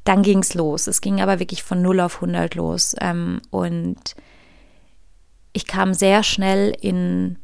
dann 0.05 0.21
ging 0.21 0.39
es 0.39 0.53
los. 0.53 0.87
Es 0.87 1.01
ging 1.01 1.19
aber 1.19 1.39
wirklich 1.39 1.63
von 1.63 1.81
0 1.81 1.99
auf 1.99 2.15
100 2.15 2.55
los. 2.55 2.95
Ähm, 3.01 3.41
und 3.49 4.15
ich 5.51 5.67
kam 5.67 5.93
sehr 5.93 6.23
schnell 6.23 6.75
in, 6.79 7.37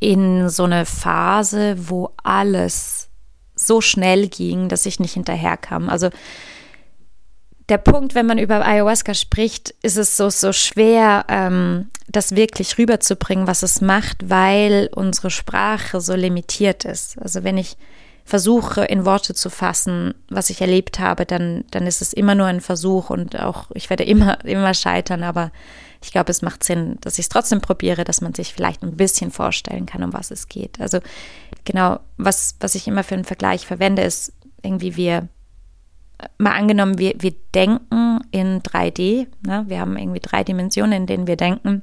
in 0.00 0.48
so 0.48 0.64
eine 0.64 0.86
Phase, 0.86 1.76
wo 1.88 2.14
alles 2.22 3.10
so 3.54 3.80
schnell 3.80 4.28
ging, 4.28 4.68
dass 4.68 4.86
ich 4.86 4.98
nicht 4.98 5.14
hinterherkam. 5.14 5.88
Also 5.90 6.10
der 7.68 7.78
Punkt, 7.78 8.14
wenn 8.14 8.26
man 8.26 8.38
über 8.38 8.64
Ayahuasca 8.64 9.12
spricht, 9.12 9.74
ist 9.82 9.98
es 9.98 10.16
so, 10.16 10.30
so 10.30 10.52
schwer, 10.52 11.26
ähm, 11.28 11.90
das 12.06 12.34
wirklich 12.34 12.78
rüberzubringen, 12.78 13.46
was 13.46 13.62
es 13.62 13.82
macht, 13.82 14.30
weil 14.30 14.88
unsere 14.94 15.30
Sprache 15.30 16.00
so 16.00 16.14
limitiert 16.14 16.86
ist. 16.86 17.18
Also 17.20 17.44
wenn 17.44 17.58
ich 17.58 17.76
versuche, 18.28 18.84
in 18.84 19.06
Worte 19.06 19.32
zu 19.32 19.48
fassen, 19.48 20.12
was 20.28 20.50
ich 20.50 20.60
erlebt 20.60 20.98
habe, 20.98 21.24
dann, 21.24 21.64
dann 21.70 21.86
ist 21.86 22.02
es 22.02 22.12
immer 22.12 22.34
nur 22.34 22.46
ein 22.46 22.60
Versuch 22.60 23.08
und 23.08 23.40
auch, 23.40 23.70
ich 23.72 23.88
werde 23.88 24.04
immer, 24.04 24.44
immer 24.44 24.74
scheitern, 24.74 25.22
aber 25.22 25.50
ich 26.02 26.12
glaube, 26.12 26.30
es 26.30 26.42
macht 26.42 26.62
Sinn, 26.62 26.98
dass 27.00 27.14
ich 27.14 27.24
es 27.24 27.28
trotzdem 27.30 27.62
probiere, 27.62 28.04
dass 28.04 28.20
man 28.20 28.34
sich 28.34 28.52
vielleicht 28.52 28.82
ein 28.82 28.96
bisschen 28.96 29.30
vorstellen 29.30 29.86
kann, 29.86 30.02
um 30.02 30.12
was 30.12 30.30
es 30.30 30.48
geht. 30.48 30.78
Also 30.78 30.98
genau, 31.64 32.00
was, 32.18 32.56
was 32.60 32.74
ich 32.74 32.86
immer 32.86 33.02
für 33.02 33.14
einen 33.14 33.24
Vergleich 33.24 33.66
verwende, 33.66 34.02
ist 34.02 34.34
irgendwie 34.62 34.94
wir, 34.96 35.28
mal 36.36 36.52
angenommen, 36.52 36.98
wir, 36.98 37.14
wir 37.18 37.32
denken 37.54 38.20
in 38.30 38.60
3D, 38.60 39.26
ne? 39.46 39.64
wir 39.68 39.80
haben 39.80 39.96
irgendwie 39.96 40.20
drei 40.20 40.44
Dimensionen, 40.44 40.92
in 40.92 41.06
denen 41.06 41.26
wir 41.26 41.36
denken. 41.36 41.82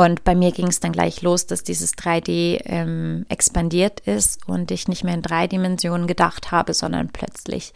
Und 0.00 0.24
bei 0.24 0.34
mir 0.34 0.50
ging 0.50 0.68
es 0.68 0.80
dann 0.80 0.92
gleich 0.92 1.20
los, 1.20 1.46
dass 1.46 1.62
dieses 1.62 1.92
3D 1.92 2.62
ähm, 2.64 3.26
expandiert 3.28 4.00
ist 4.00 4.48
und 4.48 4.70
ich 4.70 4.88
nicht 4.88 5.04
mehr 5.04 5.12
in 5.12 5.20
drei 5.20 5.46
Dimensionen 5.46 6.06
gedacht 6.06 6.50
habe, 6.50 6.72
sondern 6.72 7.10
plötzlich 7.10 7.74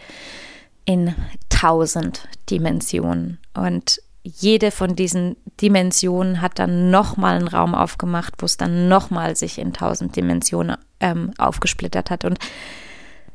in 0.87 1.15
tausend 1.51 2.27
Dimensionen. 2.49 3.41
Und 3.53 4.01
jede 4.23 4.71
von 4.71 4.97
diesen 4.97 5.37
Dimensionen 5.61 6.41
hat 6.41 6.59
dann 6.59 6.91
nochmal 6.91 7.37
einen 7.37 7.49
Raum 7.49 7.75
aufgemacht, 7.75 8.33
wo 8.39 8.47
es 8.47 8.57
dann 8.57 8.89
nochmal 8.89 9.37
sich 9.37 9.59
in 9.59 9.75
tausend 9.75 10.17
Dimensionen 10.17 10.79
ähm, 11.01 11.33
aufgesplittert 11.37 12.09
hat. 12.09 12.25
Und 12.25 12.39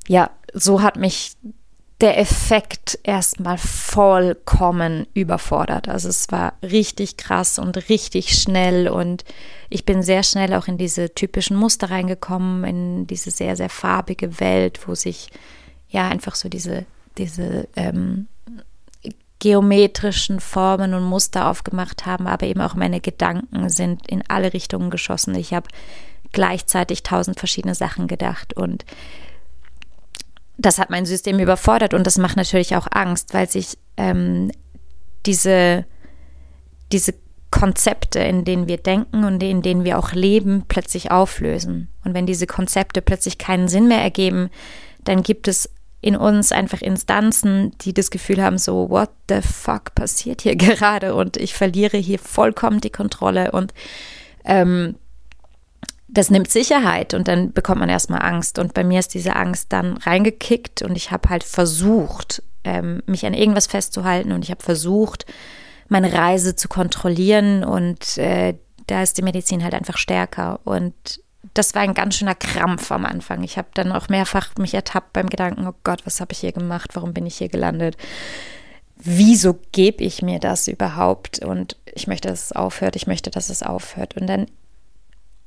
ja, 0.07 0.31
so 0.51 0.81
hat 0.81 0.95
mich 0.95 1.33
der 2.01 2.17
Effekt 2.17 2.97
erstmal 3.03 3.57
vollkommen 3.57 5.05
überfordert. 5.13 5.89
Also 5.89 6.07
es 6.07 6.31
war 6.31 6.53
richtig 6.63 7.17
krass 7.17 7.59
und 7.59 7.89
richtig 7.89 8.37
schnell 8.39 8.87
und 8.87 9.25
ich 9.69 9.85
bin 9.85 10.01
sehr 10.01 10.23
schnell 10.23 10.53
auch 10.53 10.67
in 10.67 10.77
diese 10.77 11.13
typischen 11.13 11.57
Muster 11.57 11.91
reingekommen, 11.91 12.63
in 12.63 13.07
diese 13.07 13.31
sehr, 13.31 13.57
sehr 13.57 13.69
farbige 13.69 14.39
Welt, 14.39 14.87
wo 14.87 14.95
sich 14.95 15.29
ja 15.89 16.07
einfach 16.07 16.35
so 16.35 16.47
diese, 16.47 16.85
diese 17.17 17.67
ähm, 17.75 18.27
geometrischen 19.39 20.39
Formen 20.39 20.93
und 20.93 21.03
Muster 21.03 21.47
aufgemacht 21.47 22.05
haben, 22.05 22.27
aber 22.27 22.45
eben 22.45 22.61
auch 22.61 22.75
meine 22.75 23.01
Gedanken 23.01 23.69
sind 23.69 24.07
in 24.07 24.23
alle 24.27 24.53
Richtungen 24.53 24.89
geschossen. 24.89 25.35
Ich 25.35 25.53
habe 25.53 25.67
gleichzeitig 26.31 27.03
tausend 27.03 27.39
verschiedene 27.39 27.75
Sachen 27.75 28.07
gedacht 28.07 28.53
und 28.53 28.85
das 30.59 30.77
hat 30.77 30.89
mein 30.89 31.05
System 31.05 31.39
überfordert 31.39 31.93
und 31.93 32.05
das 32.05 32.17
macht 32.17 32.35
natürlich 32.35 32.75
auch 32.75 32.87
Angst, 32.91 33.33
weil 33.33 33.49
sich 33.49 33.77
ähm, 33.95 34.51
diese, 35.25 35.85
diese 36.91 37.13
Konzepte, 37.49 38.19
in 38.19 38.43
denen 38.43 38.67
wir 38.67 38.77
denken 38.77 39.23
und 39.23 39.41
in 39.41 39.61
denen 39.61 39.85
wir 39.85 39.97
auch 39.97 40.11
leben, 40.11 40.65
plötzlich 40.67 41.11
auflösen. 41.11 41.89
Und 42.03 42.13
wenn 42.13 42.25
diese 42.25 42.45
Konzepte 42.45 43.01
plötzlich 43.01 43.37
keinen 43.37 43.69
Sinn 43.69 43.87
mehr 43.87 44.01
ergeben, 44.01 44.49
dann 45.05 45.23
gibt 45.23 45.47
es 45.47 45.69
in 46.01 46.15
uns 46.15 46.51
einfach 46.51 46.81
Instanzen, 46.81 47.71
die 47.81 47.93
das 47.93 48.11
Gefühl 48.11 48.41
haben, 48.41 48.57
so, 48.57 48.89
what 48.89 49.09
the 49.29 49.41
fuck 49.41 49.95
passiert 49.95 50.41
hier 50.41 50.55
gerade 50.57 51.15
und 51.15 51.37
ich 51.37 51.53
verliere 51.53 51.97
hier 51.97 52.19
vollkommen 52.19 52.81
die 52.81 52.89
Kontrolle 52.89 53.51
und 53.51 53.73
ähm, 54.43 54.95
das 56.11 56.31
nimmt 56.31 56.49
Sicherheit 56.49 57.13
und 57.13 57.27
dann 57.27 57.53
bekommt 57.53 57.79
man 57.79 57.89
erstmal 57.89 58.21
Angst. 58.21 58.59
Und 58.59 58.73
bei 58.73 58.83
mir 58.83 58.99
ist 58.99 59.13
diese 59.13 59.35
Angst 59.35 59.67
dann 59.71 59.97
reingekickt 59.97 60.81
und 60.81 60.95
ich 60.95 61.11
habe 61.11 61.29
halt 61.29 61.43
versucht, 61.43 62.41
ähm, 62.63 63.03
mich 63.05 63.25
an 63.25 63.33
irgendwas 63.33 63.67
festzuhalten 63.67 64.31
und 64.31 64.43
ich 64.43 64.51
habe 64.51 64.63
versucht, 64.63 65.25
meine 65.87 66.11
Reise 66.11 66.55
zu 66.55 66.67
kontrollieren 66.67 67.63
und 67.63 68.17
äh, 68.17 68.55
da 68.87 69.03
ist 69.03 69.17
die 69.17 69.21
Medizin 69.21 69.63
halt 69.63 69.73
einfach 69.73 69.97
stärker. 69.97 70.59
Und 70.63 70.93
das 71.53 71.75
war 71.75 71.83
ein 71.83 71.93
ganz 71.93 72.15
schöner 72.15 72.35
Krampf 72.35 72.91
am 72.91 73.05
Anfang. 73.05 73.43
Ich 73.43 73.57
habe 73.57 73.69
dann 73.73 73.91
auch 73.91 74.09
mehrfach 74.09 74.55
mich 74.57 74.73
ertappt 74.73 75.13
beim 75.13 75.27
Gedanken, 75.27 75.67
oh 75.67 75.75
Gott, 75.83 76.05
was 76.05 76.21
habe 76.21 76.31
ich 76.31 76.39
hier 76.39 76.51
gemacht? 76.51 76.95
Warum 76.95 77.13
bin 77.13 77.25
ich 77.25 77.37
hier 77.37 77.49
gelandet? 77.49 77.97
Wieso 78.97 79.57
gebe 79.71 80.03
ich 80.03 80.21
mir 80.21 80.39
das 80.39 80.67
überhaupt? 80.67 81.39
Und 81.39 81.77
ich 81.85 82.07
möchte, 82.07 82.27
dass 82.27 82.45
es 82.45 82.51
aufhört. 82.51 82.95
Ich 82.95 83.07
möchte, 83.07 83.29
dass 83.29 83.49
es 83.49 83.63
aufhört. 83.63 84.17
Und 84.17 84.27
dann 84.27 84.47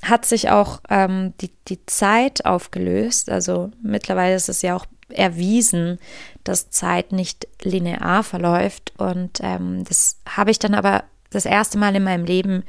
hat 0.03 0.25
sich 0.25 0.51
auch 0.51 0.81
ähm, 0.91 1.33
die, 1.41 1.53
die 1.69 1.85
Zeit 1.87 2.45
aufgelöst. 2.45 3.31
Also 3.31 3.71
mittlerweile 3.83 4.35
ist 4.35 4.49
es 4.49 4.63
ja 4.63 4.77
auch 4.77 4.87
erwiesen, 5.09 5.99
dass 6.45 6.71
Zeit 6.71 7.13
nicht 7.13 7.47
linear 7.63 8.25
verläuft. 8.25 8.93
Und 8.99 9.39
ähm, 9.43 9.85
das 9.85 10.19
habe 10.29 10.51
ich 10.51 10.59
dann 10.59 10.75
aber 10.75 11.05
das 11.31 11.45
erste 11.45 11.79
Mal 11.79 11.95
in 11.95 12.03
meinem 12.03 12.25
Leben 12.25 12.65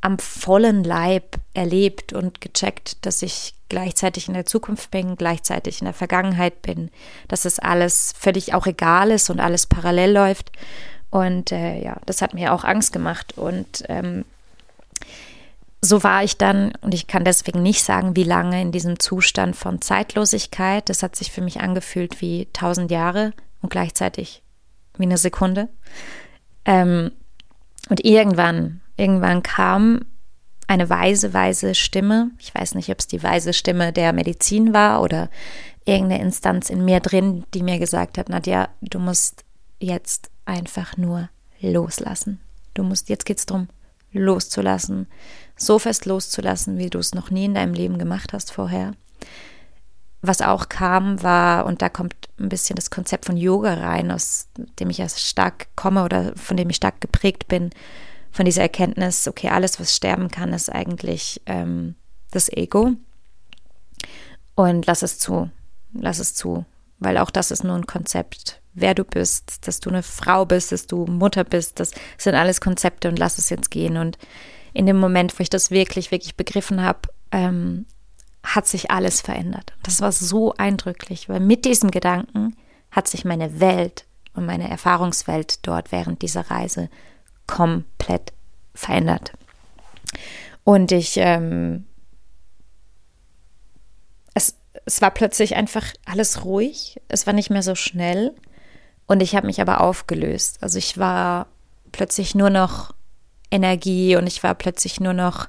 am 0.00 0.18
vollen 0.18 0.84
Leib 0.84 1.36
erlebt 1.52 2.12
und 2.12 2.40
gecheckt, 2.40 3.04
dass 3.04 3.22
ich 3.22 3.54
gleichzeitig 3.68 4.28
in 4.28 4.34
der 4.34 4.46
Zukunft 4.46 4.90
bin, 4.90 5.16
gleichzeitig 5.16 5.80
in 5.80 5.86
der 5.86 5.94
Vergangenheit 5.94 6.62
bin, 6.62 6.90
dass 7.28 7.44
es 7.44 7.58
alles 7.58 8.14
völlig 8.16 8.54
auch 8.54 8.66
egal 8.66 9.10
ist 9.10 9.30
und 9.30 9.40
alles 9.40 9.66
parallel 9.66 10.12
läuft. 10.12 10.52
Und 11.10 11.52
äh, 11.52 11.82
ja, 11.82 11.96
das 12.06 12.22
hat 12.22 12.34
mir 12.34 12.52
auch 12.52 12.64
Angst 12.64 12.92
gemacht. 12.92 13.36
Und 13.36 13.84
ähm, 13.88 14.24
so 15.86 16.02
war 16.02 16.24
ich 16.24 16.36
dann, 16.36 16.72
und 16.80 16.94
ich 16.94 17.06
kann 17.06 17.24
deswegen 17.24 17.62
nicht 17.62 17.82
sagen, 17.82 18.16
wie 18.16 18.24
lange 18.24 18.60
in 18.60 18.72
diesem 18.72 18.98
Zustand 18.98 19.56
von 19.56 19.80
Zeitlosigkeit. 19.80 20.88
Das 20.88 21.02
hat 21.02 21.16
sich 21.16 21.32
für 21.32 21.40
mich 21.40 21.60
angefühlt 21.60 22.20
wie 22.20 22.48
tausend 22.52 22.90
Jahre 22.90 23.32
und 23.62 23.70
gleichzeitig 23.70 24.42
wie 24.98 25.04
eine 25.04 25.18
Sekunde. 25.18 25.68
Ähm, 26.64 27.12
und 27.88 28.04
irgendwann, 28.04 28.80
irgendwann 28.96 29.42
kam 29.42 30.00
eine 30.66 30.90
weise, 30.90 31.32
weise 31.32 31.74
Stimme. 31.74 32.30
Ich 32.38 32.54
weiß 32.54 32.74
nicht, 32.74 32.90
ob 32.90 32.98
es 32.98 33.06
die 33.06 33.22
weise 33.22 33.52
Stimme 33.52 33.92
der 33.92 34.12
Medizin 34.12 34.74
war 34.74 35.02
oder 35.02 35.30
irgendeine 35.84 36.22
Instanz 36.22 36.70
in 36.70 36.84
mir 36.84 37.00
drin, 37.00 37.44
die 37.54 37.62
mir 37.62 37.78
gesagt 37.78 38.18
hat, 38.18 38.28
Nadja, 38.28 38.68
du 38.82 38.98
musst 38.98 39.44
jetzt 39.78 40.30
einfach 40.44 40.96
nur 40.96 41.28
loslassen. 41.60 42.40
Du 42.74 42.82
musst, 42.82 43.08
jetzt 43.08 43.24
geht's 43.24 43.46
darum, 43.46 43.68
loszulassen. 44.12 45.06
So 45.56 45.78
fest 45.78 46.06
loszulassen, 46.06 46.78
wie 46.78 46.90
du 46.90 46.98
es 46.98 47.14
noch 47.14 47.30
nie 47.30 47.46
in 47.46 47.54
deinem 47.54 47.74
Leben 47.74 47.98
gemacht 47.98 48.32
hast 48.32 48.52
vorher. 48.52 48.92
Was 50.22 50.40
auch 50.40 50.68
kam, 50.68 51.22
war, 51.22 51.66
und 51.66 51.82
da 51.82 51.88
kommt 51.88 52.14
ein 52.38 52.48
bisschen 52.48 52.76
das 52.76 52.90
Konzept 52.90 53.26
von 53.26 53.36
Yoga 53.36 53.74
rein, 53.74 54.10
aus 54.10 54.48
dem 54.80 54.90
ich 54.90 54.98
ja 54.98 55.08
stark 55.08 55.68
komme 55.76 56.04
oder 56.04 56.32
von 56.36 56.56
dem 56.56 56.70
ich 56.70 56.76
stark 56.76 57.00
geprägt 57.00 57.48
bin, 57.48 57.70
von 58.32 58.44
dieser 58.44 58.62
Erkenntnis, 58.62 59.28
okay, 59.28 59.48
alles, 59.48 59.80
was 59.80 59.96
sterben 59.96 60.30
kann, 60.30 60.52
ist 60.52 60.70
eigentlich 60.70 61.40
ähm, 61.46 61.94
das 62.32 62.50
Ego. 62.50 62.92
Und 64.54 64.86
lass 64.86 65.02
es 65.02 65.18
zu, 65.18 65.50
lass 65.94 66.18
es 66.18 66.34
zu, 66.34 66.66
weil 66.98 67.16
auch 67.18 67.30
das 67.30 67.50
ist 67.50 67.64
nur 67.64 67.76
ein 67.76 67.86
Konzept. 67.86 68.60
Wer 68.78 68.94
du 68.94 69.04
bist, 69.04 69.66
dass 69.66 69.80
du 69.80 69.88
eine 69.88 70.02
Frau 70.02 70.44
bist, 70.44 70.70
dass 70.70 70.86
du 70.86 71.06
Mutter 71.06 71.44
bist, 71.44 71.80
das 71.80 71.92
sind 72.18 72.34
alles 72.34 72.60
Konzepte 72.60 73.08
und 73.08 73.18
lass 73.18 73.38
es 73.38 73.48
jetzt 73.48 73.70
gehen. 73.70 73.96
Und 73.96 74.18
in 74.74 74.84
dem 74.84 74.98
Moment, 74.98 75.36
wo 75.38 75.42
ich 75.42 75.48
das 75.48 75.70
wirklich, 75.70 76.10
wirklich 76.10 76.36
begriffen 76.36 76.82
habe, 76.82 77.08
ähm, 77.32 77.86
hat 78.44 78.66
sich 78.66 78.90
alles 78.90 79.22
verändert. 79.22 79.72
Das 79.82 80.02
war 80.02 80.12
so 80.12 80.52
eindrücklich, 80.54 81.30
weil 81.30 81.40
mit 81.40 81.64
diesem 81.64 81.90
Gedanken 81.90 82.54
hat 82.90 83.08
sich 83.08 83.24
meine 83.24 83.60
Welt 83.60 84.04
und 84.34 84.44
meine 84.44 84.68
Erfahrungswelt 84.68 85.66
dort 85.66 85.90
während 85.90 86.20
dieser 86.20 86.50
Reise 86.50 86.90
komplett 87.46 88.34
verändert. 88.74 89.32
Und 90.64 90.92
ich, 90.92 91.16
ähm, 91.16 91.86
es, 94.34 94.56
es 94.84 95.00
war 95.00 95.12
plötzlich 95.12 95.56
einfach 95.56 95.86
alles 96.04 96.44
ruhig, 96.44 97.00
es 97.08 97.26
war 97.26 97.32
nicht 97.32 97.48
mehr 97.48 97.62
so 97.62 97.74
schnell 97.74 98.34
und 99.06 99.22
ich 99.22 99.34
habe 99.36 99.46
mich 99.46 99.60
aber 99.60 99.80
aufgelöst. 99.80 100.58
Also 100.62 100.78
ich 100.78 100.98
war 100.98 101.46
plötzlich 101.92 102.34
nur 102.34 102.50
noch 102.50 102.94
Energie 103.50 104.16
und 104.16 104.26
ich 104.26 104.42
war 104.42 104.54
plötzlich 104.54 105.00
nur 105.00 105.12
noch 105.12 105.48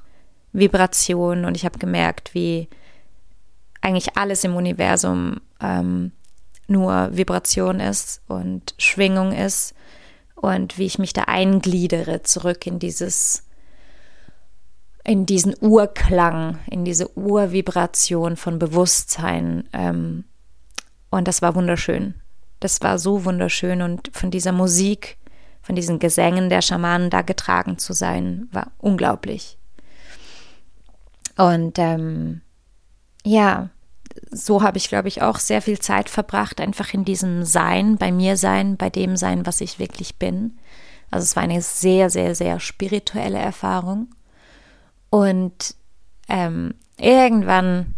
Vibration 0.52 1.44
und 1.44 1.56
ich 1.56 1.64
habe 1.64 1.78
gemerkt, 1.78 2.34
wie 2.34 2.68
eigentlich 3.80 4.16
alles 4.16 4.44
im 4.44 4.56
Universum 4.56 5.40
ähm, 5.60 6.12
nur 6.66 7.10
Vibration 7.12 7.80
ist 7.80 8.22
und 8.28 8.74
Schwingung 8.78 9.32
ist 9.32 9.74
und 10.34 10.78
wie 10.78 10.86
ich 10.86 10.98
mich 10.98 11.12
da 11.12 11.22
eingliedere 11.22 12.22
zurück 12.22 12.66
in 12.66 12.78
dieses 12.78 13.44
in 15.04 15.24
diesen 15.24 15.54
Urklang, 15.60 16.58
in 16.70 16.84
diese 16.84 17.16
Urvibration 17.16 18.36
von 18.36 18.58
Bewusstsein. 18.58 19.66
Ähm, 19.72 20.24
und 21.08 21.26
das 21.26 21.40
war 21.40 21.54
wunderschön. 21.54 22.14
Das 22.60 22.80
war 22.82 22.98
so 22.98 23.24
wunderschön 23.24 23.82
und 23.82 24.10
von 24.12 24.30
dieser 24.30 24.52
Musik, 24.52 25.18
von 25.62 25.76
diesen 25.76 25.98
Gesängen 25.98 26.48
der 26.48 26.62
Schamanen 26.62 27.10
da 27.10 27.22
getragen 27.22 27.78
zu 27.78 27.92
sein, 27.92 28.48
war 28.52 28.72
unglaublich. 28.78 29.58
Und 31.36 31.78
ähm, 31.78 32.40
ja, 33.24 33.70
so 34.30 34.62
habe 34.62 34.78
ich, 34.78 34.88
glaube 34.88 35.08
ich, 35.08 35.22
auch 35.22 35.38
sehr 35.38 35.62
viel 35.62 35.78
Zeit 35.78 36.08
verbracht, 36.08 36.60
einfach 36.60 36.92
in 36.94 37.04
diesem 37.04 37.44
Sein, 37.44 37.96
bei 37.96 38.10
mir 38.10 38.36
sein, 38.36 38.76
bei 38.76 38.90
dem 38.90 39.16
Sein, 39.16 39.46
was 39.46 39.60
ich 39.60 39.78
wirklich 39.78 40.16
bin. 40.16 40.58
Also 41.10 41.24
es 41.24 41.36
war 41.36 41.42
eine 41.42 41.62
sehr, 41.62 42.10
sehr, 42.10 42.34
sehr 42.34 42.60
spirituelle 42.60 43.38
Erfahrung. 43.38 44.08
Und 45.10 45.74
ähm, 46.28 46.74
irgendwann 46.98 47.94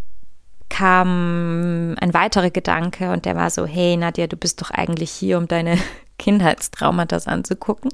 kam 0.71 1.95
ein 2.01 2.15
weiterer 2.15 2.51
Gedanke 2.51 3.13
und 3.13 3.27
der 3.27 3.37
war 3.37 3.51
so, 3.51 3.67
hey 3.67 3.97
Nadja, 3.97 4.27
du 4.27 4.37
bist 4.37 4.63
doch 4.63 4.71
eigentlich 4.71 5.11
hier, 5.11 5.37
um 5.37 5.47
deine 5.47 5.77
Kindheitstraumata 6.19 7.19
anzugucken. 7.27 7.91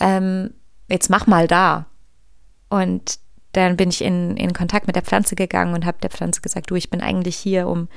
Ähm, 0.00 0.52
jetzt 0.88 1.10
mach 1.10 1.28
mal 1.28 1.46
da. 1.46 1.86
Und 2.68 3.20
dann 3.52 3.76
bin 3.76 3.90
ich 3.90 4.02
in, 4.02 4.36
in 4.36 4.52
Kontakt 4.52 4.86
mit 4.86 4.96
der 4.96 5.02
Pflanze 5.02 5.36
gegangen 5.36 5.74
und 5.74 5.84
habe 5.84 5.98
der 6.02 6.10
Pflanze 6.10 6.40
gesagt, 6.40 6.70
du, 6.70 6.74
ich 6.74 6.90
bin 6.90 7.00
eigentlich 7.00 7.36
hier, 7.36 7.68
um, 7.68 7.88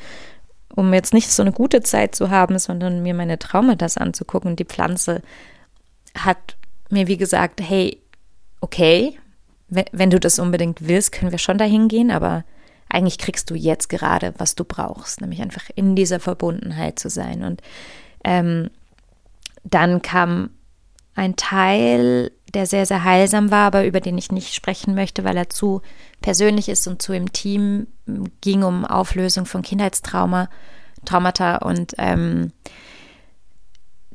um 0.76 0.94
jetzt 0.94 1.14
nicht 1.14 1.32
so 1.32 1.42
eine 1.42 1.52
gute 1.52 1.82
Zeit 1.82 2.16
zu 2.16 2.30
haben, 2.30 2.58
sondern 2.60 3.04
mir 3.04 3.14
meine 3.14 3.40
Traumata 3.40 3.88
anzugucken. 4.00 4.52
Und 4.52 4.60
die 4.60 4.66
Pflanze 4.66 5.22
hat 6.18 6.58
mir 6.90 7.08
wie 7.08 7.18
gesagt, 7.18 7.62
hey, 7.62 8.02
okay, 8.62 9.18
wenn, 9.70 9.86
wenn 9.92 10.10
du 10.10 10.20
das 10.20 10.40
unbedingt 10.40 10.88
willst, 10.88 11.12
können 11.12 11.32
wir 11.32 11.40
schon 11.40 11.58
dahin 11.58 11.88
gehen, 11.88 12.12
aber 12.12 12.44
eigentlich 12.94 13.18
kriegst 13.18 13.50
du 13.50 13.56
jetzt 13.56 13.90
gerade, 13.90 14.34
was 14.38 14.56
du 14.56 14.64
brauchst, 14.64 15.22
nämlich 15.22 15.42
einfach 15.42 15.70
in 15.76 15.96
dieser 15.96 16.20
Verbundenheit 16.20 17.00
zu 17.00 17.10
sein. 17.10 17.44
Und 17.44 17.62
ähm, 18.24 18.70
dann 19.64 20.02
kam 20.02 20.52
ein 21.16 21.36
Teil 21.36 22.32
der 22.54 22.68
sehr, 22.68 22.86
sehr 22.86 23.04
heilsam 23.04 23.52
war, 23.52 23.66
aber 23.66 23.86
über 23.86 24.00
den 24.00 24.18
ich 24.18 24.32
nicht 24.32 24.54
sprechen 24.54 24.94
möchte, 24.94 25.24
weil 25.24 25.36
er 25.38 25.50
zu 25.50 25.82
persönlich 26.22 26.70
ist 26.70 26.88
und 26.88 27.02
zu 27.02 27.14
im 27.14 27.34
Team 27.34 27.88
ging 28.42 28.64
um 28.64 28.86
Auflösung 28.86 29.46
von 29.46 29.64
Kindheitstrauma, 29.64 30.50
Traumata 31.04 31.58
und 31.58 31.94
ähm, 31.98 32.52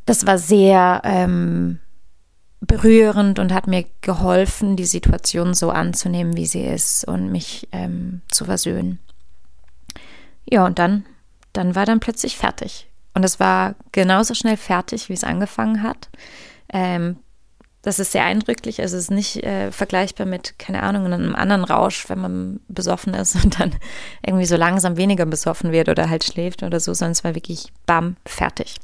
das 0.06 0.26
war 0.26 0.38
sehr 0.38 1.02
ähm, 1.04 1.80
berührend 2.60 3.38
und 3.38 3.52
hat 3.52 3.66
mir 3.66 3.84
geholfen, 4.00 4.76
die 4.76 4.84
Situation 4.84 5.54
so 5.54 5.70
anzunehmen, 5.70 6.36
wie 6.36 6.46
sie 6.46 6.62
ist 6.62 7.04
und 7.06 7.30
mich 7.30 7.68
ähm, 7.72 8.22
zu 8.28 8.44
versöhnen. 8.44 8.98
Ja, 10.50 10.66
und 10.66 10.78
dann, 10.78 11.04
dann 11.52 11.74
war 11.74 11.86
dann 11.86 12.00
plötzlich 12.00 12.36
fertig. 12.36 12.88
Und 13.14 13.24
es 13.24 13.38
war 13.38 13.74
genauso 13.92 14.34
schnell 14.34 14.56
fertig, 14.56 15.08
wie 15.08 15.12
es 15.14 15.24
angefangen 15.24 15.82
hat. 15.82 16.08
Ähm, 16.72 17.16
das 17.82 17.98
ist 17.98 18.12
sehr 18.12 18.24
eindrücklich. 18.24 18.80
Also 18.80 18.96
es 18.96 19.04
ist 19.04 19.10
nicht 19.10 19.42
äh, 19.44 19.70
vergleichbar 19.70 20.26
mit, 20.26 20.58
keine 20.58 20.82
Ahnung, 20.82 21.06
einem 21.06 21.34
anderen 21.34 21.64
Rausch, 21.64 22.08
wenn 22.08 22.18
man 22.18 22.60
besoffen 22.68 23.14
ist 23.14 23.34
und 23.44 23.60
dann 23.60 23.74
irgendwie 24.26 24.46
so 24.46 24.56
langsam 24.56 24.96
weniger 24.96 25.26
besoffen 25.26 25.72
wird 25.72 25.88
oder 25.88 26.10
halt 26.10 26.24
schläft 26.24 26.62
oder 26.62 26.80
so, 26.80 26.92
sondern 26.92 27.12
es 27.12 27.24
war 27.24 27.34
wirklich 27.34 27.72
bam, 27.86 28.16
fertig. 28.26 28.76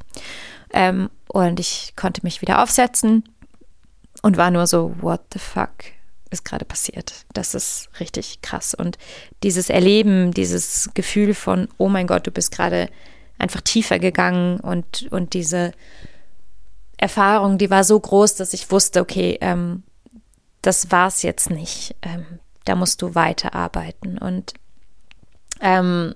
Ähm, 0.73 1.11
und 1.29 1.61
ich 1.61 1.95
konnte 1.97 2.21
mich 2.23 2.41
wieder 2.41 2.63
aufsetzen 2.63 3.25
und 4.25 4.39
war 4.39 4.51
nur 4.51 4.67
so, 4.67 4.95
what 5.03 5.21
the 5.35 5.39
fuck 5.39 5.85
ist 6.31 6.47
gerade 6.47 6.65
passiert? 6.65 7.27
Das 7.35 7.55
ist 7.55 7.91
richtig 8.01 8.41
krass. 8.41 8.73
Und 8.73 8.97
dieses 9.43 9.69
Erleben, 9.69 10.33
dieses 10.33 10.89
Gefühl 10.95 11.35
von, 11.35 11.69
oh 11.77 11.91
mein 11.91 12.07
Gott, 12.07 12.27
du 12.27 12.31
bist 12.31 12.51
gerade 12.51 12.89
einfach 13.37 13.61
tiefer 13.61 13.99
gegangen 13.99 14.61
und, 14.61 15.09
und 15.11 15.35
diese 15.35 15.73
Erfahrung, 16.97 17.59
die 17.59 17.69
war 17.69 17.85
so 17.85 18.01
groß, 18.01 18.37
dass 18.37 18.55
ich 18.55 18.71
wusste, 18.71 19.03
okay, 19.03 19.37
ähm, 19.43 19.83
das 20.63 20.89
es 20.91 21.23
jetzt 21.23 21.51
nicht. 21.51 21.95
Ähm, 22.01 22.25
da 22.65 22.77
musst 22.77 23.03
du 23.03 23.15
weiterarbeiten. 23.15 24.17
Und 24.17 24.55
ähm, 25.61 26.15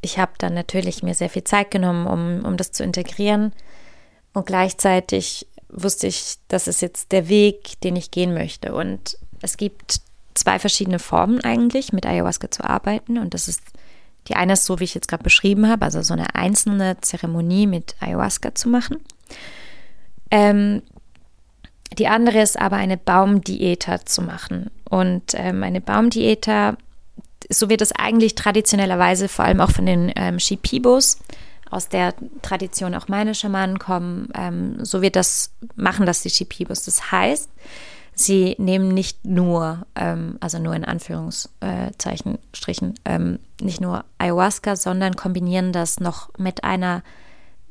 ich 0.00 0.18
habe 0.18 0.32
dann 0.38 0.54
natürlich 0.54 1.02
mir 1.02 1.14
sehr 1.14 1.28
viel 1.28 1.44
Zeit 1.44 1.70
genommen, 1.70 2.06
um, 2.06 2.46
um 2.46 2.56
das 2.56 2.72
zu 2.72 2.82
integrieren. 2.82 3.52
Und 4.32 4.46
gleichzeitig 4.46 5.48
wusste 5.72 6.06
ich, 6.06 6.36
das 6.48 6.68
ist 6.68 6.82
jetzt 6.82 7.12
der 7.12 7.28
Weg, 7.28 7.80
den 7.82 7.96
ich 7.96 8.10
gehen 8.10 8.34
möchte. 8.34 8.74
Und 8.74 9.18
es 9.42 9.56
gibt 9.56 10.00
zwei 10.34 10.58
verschiedene 10.58 10.98
Formen 10.98 11.40
eigentlich, 11.42 11.92
mit 11.92 12.06
Ayahuasca 12.06 12.50
zu 12.50 12.64
arbeiten. 12.64 13.18
Und 13.18 13.34
das 13.34 13.48
ist 13.48 13.62
die 14.28 14.36
eine 14.36 14.52
ist 14.54 14.64
so, 14.64 14.78
wie 14.78 14.84
ich 14.84 14.94
jetzt 14.94 15.08
gerade 15.08 15.22
beschrieben 15.22 15.68
habe, 15.68 15.84
also 15.84 16.02
so 16.02 16.12
eine 16.12 16.34
einzelne 16.34 17.00
Zeremonie 17.00 17.66
mit 17.66 17.96
Ayahuasca 18.00 18.54
zu 18.54 18.68
machen. 18.68 18.98
Ähm, 20.30 20.82
die 21.98 22.06
andere 22.06 22.40
ist 22.40 22.60
aber 22.60 22.76
eine 22.76 22.96
Baumdiäter 22.96 24.04
zu 24.04 24.22
machen. 24.22 24.70
Und 24.88 25.34
ähm, 25.34 25.62
eine 25.62 25.80
Baumdiäter, 25.80 26.76
so 27.48 27.68
wird 27.68 27.80
es 27.80 27.92
eigentlich 27.92 28.34
traditionellerweise 28.34 29.28
vor 29.28 29.46
allem 29.46 29.60
auch 29.60 29.70
von 29.70 29.86
den 29.86 30.12
ähm, 30.14 30.38
Shipibos, 30.38 31.18
aus 31.70 31.88
der 31.88 32.14
Tradition 32.42 32.94
auch 32.94 33.08
meine 33.08 33.34
Schamanen 33.34 33.78
kommen, 33.78 34.28
ähm, 34.34 34.84
so 34.84 35.02
wird 35.02 35.16
das, 35.16 35.52
machen 35.76 36.06
das 36.06 36.22
die 36.22 36.30
Shipibos. 36.30 36.84
Das 36.84 37.12
heißt, 37.12 37.50
sie 38.14 38.56
nehmen 38.58 38.88
nicht 38.88 39.24
nur, 39.24 39.86
ähm, 39.94 40.36
also 40.40 40.58
nur 40.58 40.74
in 40.74 40.84
Anführungszeichen, 40.84 42.38
Strichen, 42.54 42.94
ähm, 43.04 43.38
nicht 43.60 43.80
nur 43.80 44.04
Ayahuasca, 44.18 44.76
sondern 44.76 45.16
kombinieren 45.16 45.72
das 45.72 46.00
noch 46.00 46.30
mit 46.38 46.64
einer 46.64 47.02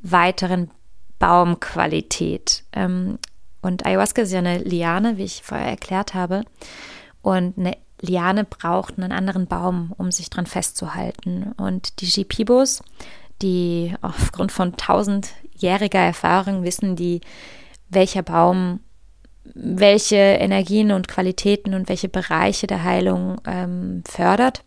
weiteren 0.02 0.70
Baumqualität. 1.18 2.64
Ähm, 2.72 3.18
und 3.62 3.84
Ayahuasca 3.84 4.22
ist 4.22 4.32
ja 4.32 4.38
eine 4.38 4.58
Liane, 4.58 5.18
wie 5.18 5.24
ich 5.24 5.42
vorher 5.42 5.68
erklärt 5.68 6.14
habe. 6.14 6.44
Und 7.22 7.58
eine 7.58 7.76
Liane 8.00 8.44
braucht 8.44 8.98
einen 8.98 9.12
anderen 9.12 9.46
Baum, 9.46 9.92
um 9.98 10.10
sich 10.10 10.30
dran 10.30 10.46
festzuhalten. 10.46 11.52
Und 11.58 12.00
die 12.00 12.06
Shipibos, 12.06 12.82
die 13.42 13.94
aufgrund 14.00 14.52
von 14.52 14.76
tausendjähriger 14.76 16.00
Erfahrung 16.00 16.62
wissen, 16.62 16.96
die, 16.96 17.20
welcher 17.88 18.22
Baum 18.22 18.80
welche 19.54 20.16
Energien 20.16 20.92
und 20.92 21.08
Qualitäten 21.08 21.74
und 21.74 21.88
welche 21.88 22.08
Bereiche 22.08 22.66
der 22.66 22.84
Heilung 22.84 23.40
ähm, 23.46 24.02
fördert. 24.06 24.62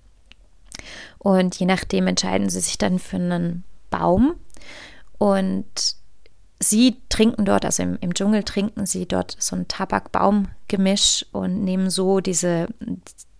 Und 1.19 1.55
je 1.55 1.65
nachdem 1.65 2.07
entscheiden 2.07 2.49
sie 2.49 2.59
sich 2.59 2.77
dann 2.77 2.99
für 2.99 3.17
einen 3.17 3.63
Baum. 3.89 4.35
Und 5.17 5.95
sie 6.59 6.97
trinken 7.09 7.45
dort, 7.45 7.65
also 7.65 7.83
im, 7.83 7.97
im 8.01 8.13
Dschungel 8.13 8.43
trinken 8.43 8.85
sie 8.85 9.07
dort 9.07 9.35
so 9.39 9.55
ein 9.55 9.67
Tabak-Baum-Gemisch 9.67 11.25
und 11.31 11.63
nehmen 11.63 11.89
so 11.89 12.19
diese, 12.19 12.67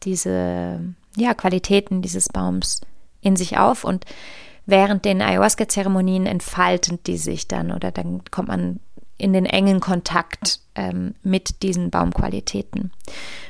diese 0.04 0.80
ja, 1.18 1.34
Qualitäten 1.34 2.02
dieses 2.02 2.30
Baums 2.30 2.82
in 3.22 3.36
sich 3.36 3.58
auf. 3.58 3.84
Und 3.84 4.06
während 4.66 5.06
den 5.06 5.22
Ayahuasca-Zeremonien 5.22 6.26
entfalten 6.26 7.00
die 7.06 7.18
sich 7.18 7.48
dann 7.48 7.72
oder 7.72 7.92
dann 7.92 8.22
kommt 8.32 8.48
man 8.48 8.80
in 9.18 9.34
den 9.34 9.46
engen 9.46 9.80
Kontakt 9.80 10.60
ähm, 10.76 11.16
mit 11.24 11.64
diesen 11.64 11.92
Baumqualitäten. 11.92 12.92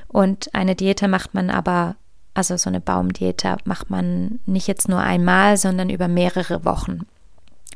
Und 0.08 0.54
eine 0.54 0.76
Diete 0.76 1.08
macht 1.08 1.34
man 1.34 1.50
aber, 1.50 1.96
also 2.34 2.58
so 2.58 2.70
eine 2.70 2.82
Baumdiete 2.82 3.58
macht 3.66 3.90
man 3.90 4.40
nicht 4.46 4.68
jetzt 4.68 4.90
nur 4.90 5.00
einmal, 5.00 5.58
sondern 5.58 5.90
über 5.90 6.08
mehrere 6.08 6.66
Wochen. 6.66 7.08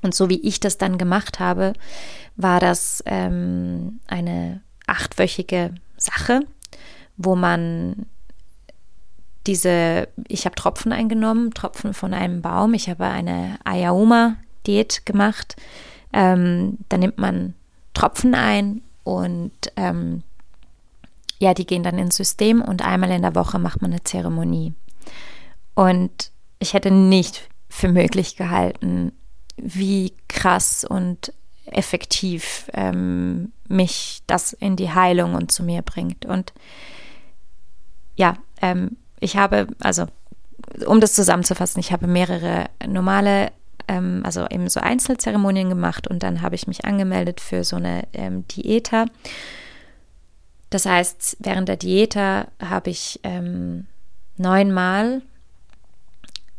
Und 0.01 0.13
so 0.13 0.29
wie 0.29 0.39
ich 0.41 0.59
das 0.59 0.77
dann 0.77 0.97
gemacht 0.97 1.39
habe, 1.39 1.73
war 2.35 2.59
das 2.59 3.03
ähm, 3.05 3.99
eine 4.07 4.61
achtwöchige 4.85 5.73
Sache, 5.97 6.41
wo 7.17 7.35
man 7.35 8.05
diese, 9.47 10.07
ich 10.27 10.45
habe 10.45 10.55
Tropfen 10.55 10.91
eingenommen, 10.91 11.53
Tropfen 11.53 11.93
von 11.93 12.13
einem 12.13 12.41
Baum. 12.41 12.73
Ich 12.73 12.89
habe 12.89 13.05
eine 13.05 13.57
Ayauma-Diät 13.63 15.05
gemacht. 15.05 15.55
Ähm, 16.13 16.77
da 16.89 16.97
nimmt 16.97 17.17
man 17.17 17.53
Tropfen 17.93 18.35
ein 18.35 18.81
und 19.03 19.53
ähm, 19.75 20.23
ja, 21.39 21.53
die 21.53 21.65
gehen 21.65 21.83
dann 21.83 21.97
ins 21.97 22.15
System 22.15 22.61
und 22.61 22.83
einmal 22.83 23.11
in 23.11 23.21
der 23.21 23.35
Woche 23.35 23.59
macht 23.59 23.81
man 23.81 23.91
eine 23.91 24.03
Zeremonie. 24.03 24.73
Und 25.75 26.31
ich 26.59 26.73
hätte 26.73 26.91
nicht 26.91 27.49
für 27.69 27.87
möglich 27.87 28.35
gehalten, 28.35 29.11
wie 29.57 30.13
krass 30.27 30.83
und 30.83 31.33
effektiv 31.65 32.69
ähm, 32.73 33.51
mich 33.67 34.23
das 34.27 34.53
in 34.53 34.75
die 34.75 34.91
Heilung 34.91 35.35
und 35.35 35.51
zu 35.51 35.63
mir 35.63 35.81
bringt. 35.81 36.25
Und 36.25 36.53
ja, 38.15 38.37
ähm, 38.61 38.97
ich 39.19 39.37
habe, 39.37 39.67
also 39.79 40.05
um 40.85 40.99
das 40.99 41.13
zusammenzufassen, 41.13 41.79
ich 41.79 41.91
habe 41.91 42.07
mehrere 42.07 42.65
normale 42.85 43.51
ähm, 43.87 44.21
also 44.23 44.45
eben 44.49 44.69
so 44.69 44.79
Einzelzeremonien 44.79 45.69
gemacht 45.69 46.07
und 46.07 46.23
dann 46.23 46.41
habe 46.41 46.55
ich 46.55 46.67
mich 46.67 46.85
angemeldet 46.85 47.41
für 47.41 47.63
so 47.63 47.77
eine 47.77 48.03
ähm, 48.13 48.47
Diäta. 48.47 49.05
Das 50.69 50.85
heißt, 50.85 51.37
während 51.39 51.69
der 51.69 51.77
Diäta 51.77 52.47
habe 52.61 52.89
ich 52.89 53.19
ähm, 53.23 53.87
neunmal, 54.35 55.21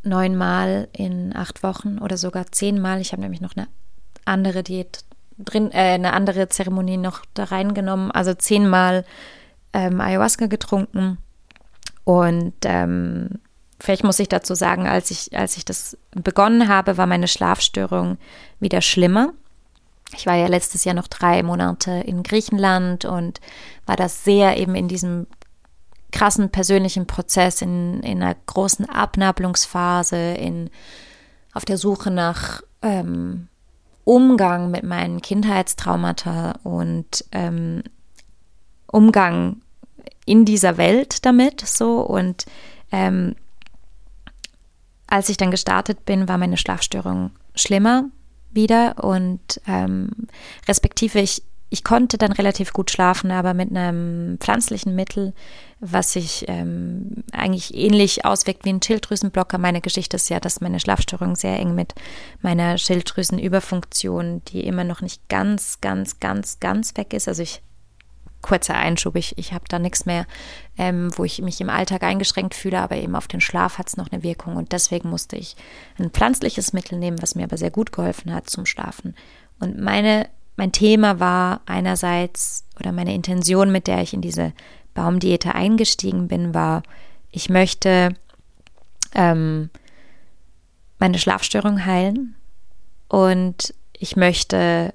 neunmal 0.02 0.88
in 0.92 1.36
acht 1.36 1.62
Wochen 1.62 1.98
oder 1.98 2.16
sogar 2.16 2.50
zehnmal, 2.50 3.00
ich 3.00 3.12
habe 3.12 3.22
nämlich 3.22 3.42
noch 3.42 3.56
eine 3.56 3.68
andere 4.24 4.62
Diät 4.62 5.04
drin, 5.38 5.70
äh, 5.72 5.94
eine 5.94 6.14
andere 6.14 6.48
Zeremonie 6.48 6.96
noch 6.96 7.22
da 7.34 7.44
reingenommen, 7.44 8.10
also 8.10 8.32
zehnmal 8.34 9.04
ähm, 9.74 10.00
Ayahuasca 10.00 10.46
getrunken 10.46 11.18
und 12.08 12.54
ähm, 12.64 13.28
Vielleicht 13.80 14.02
muss 14.02 14.18
ich 14.18 14.28
dazu 14.28 14.54
sagen, 14.54 14.88
als 14.88 15.10
ich, 15.12 15.38
als 15.38 15.56
ich 15.56 15.64
das 15.64 15.96
begonnen 16.10 16.66
habe, 16.66 16.96
war 16.96 17.06
meine 17.06 17.28
Schlafstörung 17.28 18.18
wieder 18.58 18.80
schlimmer. 18.80 19.34
Ich 20.16 20.26
war 20.26 20.34
ja 20.34 20.48
letztes 20.48 20.82
Jahr 20.84 20.96
noch 20.96 21.06
drei 21.06 21.44
Monate 21.44 21.92
in 21.92 22.24
Griechenland 22.24 23.04
und 23.04 23.40
war 23.86 23.94
das 23.94 24.24
sehr 24.24 24.56
eben 24.56 24.74
in 24.74 24.88
diesem 24.88 25.28
krassen 26.10 26.50
persönlichen 26.50 27.06
Prozess, 27.06 27.62
in, 27.62 28.00
in 28.00 28.20
einer 28.20 28.34
großen 28.46 28.88
Abnabelungsphase, 28.88 30.16
in, 30.16 30.70
auf 31.52 31.64
der 31.64 31.78
Suche 31.78 32.10
nach 32.10 32.62
ähm, 32.82 33.46
Umgang 34.02 34.72
mit 34.72 34.82
meinen 34.82 35.22
Kindheitstraumata 35.22 36.58
und 36.64 37.24
ähm, 37.30 37.84
Umgang 38.88 39.60
in 40.24 40.44
dieser 40.44 40.76
Welt 40.76 41.24
damit 41.24 41.60
so 41.60 42.00
und 42.00 42.46
ähm, 42.92 43.34
als 45.08 45.28
ich 45.28 45.36
dann 45.36 45.50
gestartet 45.50 46.04
bin, 46.04 46.28
war 46.28 46.38
meine 46.38 46.58
Schlafstörung 46.58 47.30
schlimmer 47.54 48.04
wieder 48.50 49.02
und 49.02 49.60
ähm, 49.66 50.10
respektive 50.68 51.20
ich, 51.20 51.42
ich 51.70 51.82
konnte 51.82 52.18
dann 52.18 52.32
relativ 52.32 52.72
gut 52.72 52.90
schlafen, 52.90 53.30
aber 53.30 53.54
mit 53.54 53.70
einem 53.70 54.38
pflanzlichen 54.38 54.94
Mittel, 54.94 55.34
was 55.80 56.12
sich 56.12 56.44
ähm, 56.48 57.24
eigentlich 57.32 57.74
ähnlich 57.74 58.24
auswirkt 58.24 58.64
wie 58.64 58.70
ein 58.70 58.82
Schilddrüsenblocker. 58.82 59.58
Meine 59.58 59.80
Geschichte 59.80 60.16
ist 60.16 60.28
ja, 60.28 60.40
dass 60.40 60.60
meine 60.60 60.80
Schlafstörung 60.80 61.36
sehr 61.36 61.58
eng 61.58 61.74
mit 61.74 61.94
meiner 62.42 62.78
Schilddrüsenüberfunktion, 62.78 64.42
die 64.48 64.64
immer 64.64 64.84
noch 64.84 65.00
nicht 65.00 65.28
ganz, 65.28 65.80
ganz, 65.80 66.20
ganz, 66.20 66.60
ganz 66.60 66.96
weg 66.96 67.12
ist. 67.12 67.28
Also 67.28 67.42
ich 67.42 67.62
kurzer 68.42 68.74
Einschub, 68.74 69.16
ich, 69.16 69.36
ich 69.36 69.52
habe 69.52 69.64
da 69.68 69.78
nichts 69.78 70.06
mehr, 70.06 70.26
ähm, 70.76 71.10
wo 71.16 71.24
ich 71.24 71.42
mich 71.42 71.60
im 71.60 71.70
Alltag 71.70 72.02
eingeschränkt 72.02 72.54
fühle, 72.54 72.80
aber 72.80 72.96
eben 72.96 73.16
auf 73.16 73.28
den 73.28 73.40
Schlaf 73.40 73.78
hat 73.78 73.88
es 73.88 73.96
noch 73.96 74.10
eine 74.10 74.22
Wirkung 74.22 74.56
und 74.56 74.72
deswegen 74.72 75.10
musste 75.10 75.36
ich 75.36 75.56
ein 75.98 76.10
pflanzliches 76.10 76.72
Mittel 76.72 76.98
nehmen, 76.98 77.20
was 77.20 77.34
mir 77.34 77.44
aber 77.44 77.56
sehr 77.56 77.70
gut 77.70 77.92
geholfen 77.92 78.32
hat 78.32 78.48
zum 78.48 78.64
Schlafen. 78.64 79.14
Und 79.58 79.78
meine, 79.78 80.28
mein 80.56 80.72
Thema 80.72 81.20
war 81.20 81.62
einerseits, 81.66 82.64
oder 82.78 82.92
meine 82.92 83.14
Intention, 83.14 83.72
mit 83.72 83.86
der 83.86 84.02
ich 84.02 84.14
in 84.14 84.20
diese 84.20 84.52
Baumdiete 84.94 85.54
eingestiegen 85.54 86.28
bin, 86.28 86.54
war, 86.54 86.82
ich 87.30 87.50
möchte 87.50 88.14
ähm, 89.14 89.70
meine 90.98 91.18
Schlafstörung 91.18 91.84
heilen 91.84 92.36
und 93.08 93.74
ich 93.92 94.16
möchte 94.16 94.94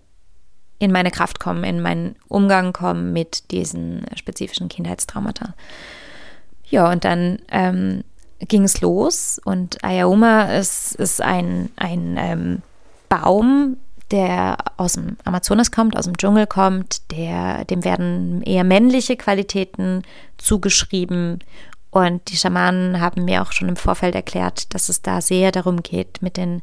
in 0.83 0.91
meine 0.91 1.11
Kraft 1.11 1.39
kommen, 1.39 1.63
in 1.63 1.81
meinen 1.81 2.15
Umgang 2.27 2.73
kommen 2.73 3.13
mit 3.13 3.51
diesen 3.51 4.05
spezifischen 4.15 4.69
Kindheitstraumata. 4.69 5.53
Ja, 6.69 6.91
und 6.91 7.05
dann 7.05 7.39
ähm, 7.49 8.03
ging 8.39 8.63
es 8.63 8.81
los 8.81 9.39
und 9.43 9.83
Ayauma 9.83 10.53
ist, 10.55 10.95
ist 10.95 11.21
ein, 11.21 11.69
ein 11.77 12.15
ähm, 12.17 12.61
Baum, 13.09 13.77
der 14.11 14.57
aus 14.77 14.93
dem 14.93 15.17
Amazonas 15.23 15.71
kommt, 15.71 15.97
aus 15.97 16.05
dem 16.05 16.17
Dschungel 16.17 16.47
kommt, 16.47 17.11
der, 17.11 17.65
dem 17.65 17.83
werden 17.83 18.41
eher 18.43 18.63
männliche 18.63 19.15
Qualitäten 19.15 20.03
zugeschrieben. 20.37 21.39
Und 21.89 22.29
die 22.31 22.37
Schamanen 22.37 22.99
haben 22.99 23.25
mir 23.25 23.41
auch 23.41 23.51
schon 23.51 23.69
im 23.69 23.75
Vorfeld 23.75 24.15
erklärt, 24.15 24.73
dass 24.73 24.89
es 24.89 25.01
da 25.01 25.21
sehr 25.21 25.51
darum 25.51 25.81
geht, 25.81 26.21
mit 26.21 26.37
den 26.37 26.61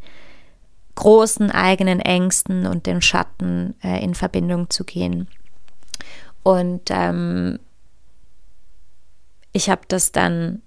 großen 1.00 1.50
eigenen 1.50 1.98
Ängsten 1.98 2.66
und 2.66 2.84
den 2.84 3.00
Schatten 3.00 3.74
äh, 3.82 4.04
in 4.04 4.14
Verbindung 4.14 4.68
zu 4.68 4.84
gehen. 4.84 5.28
Und 6.42 6.90
ähm, 6.90 7.58
ich 9.52 9.70
habe 9.70 9.80
das 9.88 10.12
dann 10.12 10.60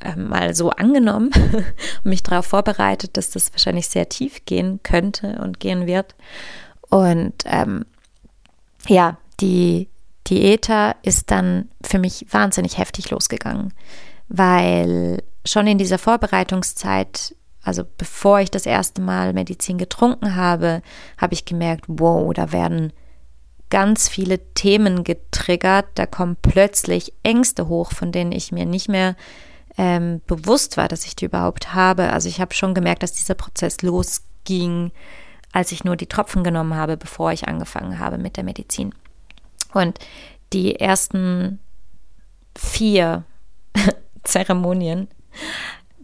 äh, 0.00 0.14
mal 0.16 0.54
so 0.54 0.68
angenommen 0.68 1.30
und 2.04 2.04
mich 2.04 2.24
darauf 2.24 2.44
vorbereitet, 2.44 3.16
dass 3.16 3.30
das 3.30 3.52
wahrscheinlich 3.52 3.88
sehr 3.88 4.10
tief 4.10 4.44
gehen 4.44 4.80
könnte 4.82 5.38
und 5.42 5.60
gehen 5.60 5.86
wird. 5.86 6.14
Und 6.90 7.36
ähm, 7.46 7.86
ja, 8.86 9.16
die 9.40 9.88
Diäter 10.26 10.94
ist 11.02 11.30
dann 11.30 11.70
für 11.82 11.98
mich 11.98 12.26
wahnsinnig 12.28 12.76
heftig 12.76 13.08
losgegangen, 13.08 13.72
weil 14.28 15.22
schon 15.46 15.66
in 15.66 15.78
dieser 15.78 15.96
Vorbereitungszeit 15.96 17.34
also 17.66 17.82
bevor 17.98 18.38
ich 18.38 18.52
das 18.52 18.64
erste 18.64 19.02
Mal 19.02 19.32
Medizin 19.32 19.76
getrunken 19.76 20.36
habe, 20.36 20.82
habe 21.18 21.34
ich 21.34 21.44
gemerkt, 21.44 21.86
wow, 21.88 22.32
da 22.32 22.52
werden 22.52 22.92
ganz 23.70 24.08
viele 24.08 24.38
Themen 24.54 25.02
getriggert, 25.02 25.86
da 25.96 26.06
kommen 26.06 26.36
plötzlich 26.40 27.12
Ängste 27.24 27.66
hoch, 27.66 27.90
von 27.90 28.12
denen 28.12 28.30
ich 28.30 28.52
mir 28.52 28.66
nicht 28.66 28.88
mehr 28.88 29.16
ähm, 29.76 30.20
bewusst 30.28 30.76
war, 30.76 30.86
dass 30.86 31.06
ich 31.06 31.16
die 31.16 31.24
überhaupt 31.24 31.74
habe. 31.74 32.12
Also 32.12 32.28
ich 32.28 32.40
habe 32.40 32.54
schon 32.54 32.72
gemerkt, 32.72 33.02
dass 33.02 33.14
dieser 33.14 33.34
Prozess 33.34 33.82
losging, 33.82 34.92
als 35.50 35.72
ich 35.72 35.82
nur 35.82 35.96
die 35.96 36.06
Tropfen 36.06 36.44
genommen 36.44 36.76
habe, 36.76 36.96
bevor 36.96 37.32
ich 37.32 37.48
angefangen 37.48 37.98
habe 37.98 38.16
mit 38.16 38.36
der 38.36 38.44
Medizin. 38.44 38.94
Und 39.74 39.98
die 40.52 40.78
ersten 40.78 41.58
vier 42.56 43.24
Zeremonien 44.22 45.08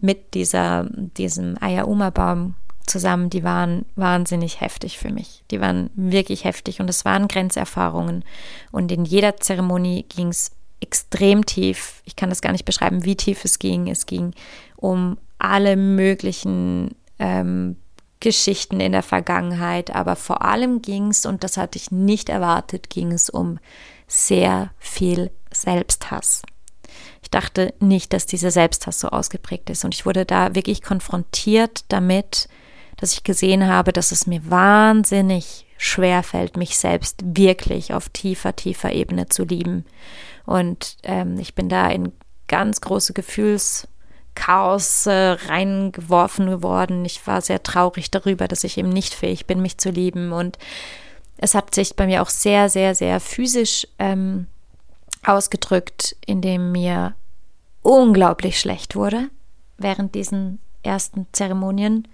mit 0.03 0.33
dieser, 0.33 0.85
diesem 0.91 1.55
Ayauma-Baum 1.61 2.55
zusammen, 2.85 3.29
die 3.29 3.43
waren 3.43 3.85
wahnsinnig 3.95 4.59
heftig 4.59 4.97
für 4.97 5.11
mich. 5.11 5.43
Die 5.49 5.61
waren 5.61 5.89
wirklich 5.95 6.43
heftig 6.43 6.81
und 6.81 6.89
es 6.89 7.05
waren 7.05 7.29
Grenzerfahrungen. 7.29 8.25
Und 8.73 8.91
in 8.91 9.05
jeder 9.05 9.37
Zeremonie 9.37 10.03
ging 10.09 10.27
es 10.27 10.51
extrem 10.81 11.45
tief. 11.45 12.01
Ich 12.03 12.17
kann 12.17 12.29
das 12.29 12.41
gar 12.41 12.51
nicht 12.51 12.65
beschreiben, 12.65 13.05
wie 13.05 13.15
tief 13.15 13.45
es 13.45 13.59
ging. 13.59 13.87
Es 13.87 14.05
ging 14.05 14.33
um 14.75 15.17
alle 15.39 15.77
möglichen 15.77 16.95
ähm, 17.19 17.77
Geschichten 18.19 18.81
in 18.81 18.91
der 18.91 19.03
Vergangenheit, 19.03 19.95
aber 19.95 20.17
vor 20.17 20.41
allem 20.43 20.81
ging 20.81 21.07
es, 21.07 21.25
und 21.25 21.45
das 21.45 21.55
hatte 21.55 21.77
ich 21.77 21.91
nicht 21.91 22.27
erwartet, 22.27 22.89
ging 22.89 23.13
es 23.13 23.29
um 23.29 23.57
sehr 24.07 24.71
viel 24.79 25.31
Selbsthass. 25.53 26.41
Ich 27.23 27.31
dachte 27.31 27.73
nicht, 27.79 28.13
dass 28.13 28.25
dieser 28.25 28.51
Selbsthass 28.51 28.99
so 28.99 29.07
ausgeprägt 29.07 29.69
ist. 29.69 29.85
Und 29.85 29.95
ich 29.95 30.05
wurde 30.05 30.25
da 30.25 30.55
wirklich 30.55 30.81
konfrontiert 30.81 31.85
damit, 31.87 32.49
dass 32.97 33.13
ich 33.13 33.23
gesehen 33.23 33.67
habe, 33.67 33.93
dass 33.93 34.11
es 34.11 34.27
mir 34.27 34.49
wahnsinnig 34.49 35.65
schwer 35.77 36.21
fällt, 36.21 36.57
mich 36.57 36.77
selbst 36.77 37.21
wirklich 37.23 37.93
auf 37.93 38.09
tiefer, 38.09 38.55
tiefer 38.55 38.91
Ebene 38.91 39.29
zu 39.29 39.45
lieben. 39.45 39.85
Und 40.45 40.97
ähm, 41.03 41.39
ich 41.39 41.55
bin 41.55 41.69
da 41.69 41.89
in 41.89 42.11
ganz 42.47 42.81
große 42.81 43.13
Gefühlschaos 43.13 43.87
äh, 45.05 45.11
reingeworfen 45.47 46.49
geworden. 46.49 47.05
Ich 47.05 47.25
war 47.25 47.41
sehr 47.41 47.63
traurig 47.63 48.11
darüber, 48.11 48.47
dass 48.47 48.63
ich 48.65 48.77
eben 48.77 48.89
nicht 48.89 49.13
fähig 49.13 49.47
bin, 49.47 49.61
mich 49.61 49.77
zu 49.77 49.89
lieben. 49.89 50.33
Und 50.33 50.57
es 51.37 51.55
hat 51.55 51.73
sich 51.73 51.95
bei 51.95 52.05
mir 52.05 52.21
auch 52.21 52.29
sehr, 52.29 52.69
sehr, 52.69 52.95
sehr 52.95 53.19
physisch 53.19 53.87
ähm, 53.97 54.47
ausgedrückt, 55.25 56.15
indem 56.25 56.71
mir 56.71 57.15
unglaublich 57.81 58.59
schlecht 58.59 58.95
wurde 58.95 59.29
während 59.77 60.15
diesen 60.15 60.59
ersten 60.83 61.27
Zeremonien, 61.31 62.07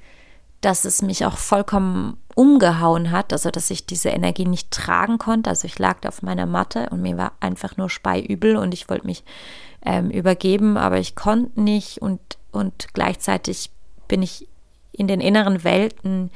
dass 0.61 0.85
es 0.85 1.01
mich 1.01 1.25
auch 1.25 1.37
vollkommen 1.37 2.17
umgehauen 2.35 3.11
hat, 3.11 3.33
also 3.33 3.49
dass 3.49 3.69
ich 3.69 3.85
diese 3.85 4.09
Energie 4.09 4.45
nicht 4.45 4.71
tragen 4.71 5.17
konnte. 5.17 5.49
Also 5.49 5.65
ich 5.65 5.79
lag 5.79 5.99
da 6.01 6.09
auf 6.09 6.21
meiner 6.21 6.45
Matte 6.45 6.89
und 6.89 7.01
mir 7.01 7.17
war 7.17 7.33
einfach 7.39 7.77
nur 7.77 7.89
speiübel 7.89 8.55
und 8.55 8.73
ich 8.73 8.89
wollte 8.89 9.05
mich 9.05 9.23
ähm, 9.85 10.09
übergeben, 10.09 10.77
aber 10.77 10.99
ich 10.99 11.15
konnte 11.15 11.59
nicht 11.61 12.01
und, 12.01 12.19
und 12.51 12.93
gleichzeitig 12.93 13.71
bin 14.07 14.21
ich 14.21 14.47
in 14.91 15.07
den 15.07 15.21
inneren 15.21 15.63
Welten 15.63 16.31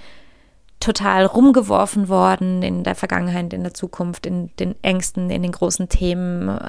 total 0.84 1.26
rumgeworfen 1.26 2.10
worden 2.10 2.62
in 2.62 2.84
der 2.84 2.96
Vergangenheit, 2.96 3.54
in 3.54 3.64
der 3.64 3.74
Zukunft, 3.74 4.26
in 4.26 4.50
den 4.58 4.76
Ängsten, 4.84 5.30
in 5.30 5.42
den 5.42 5.54
großen 5.54 5.88
Themen. 5.88 6.60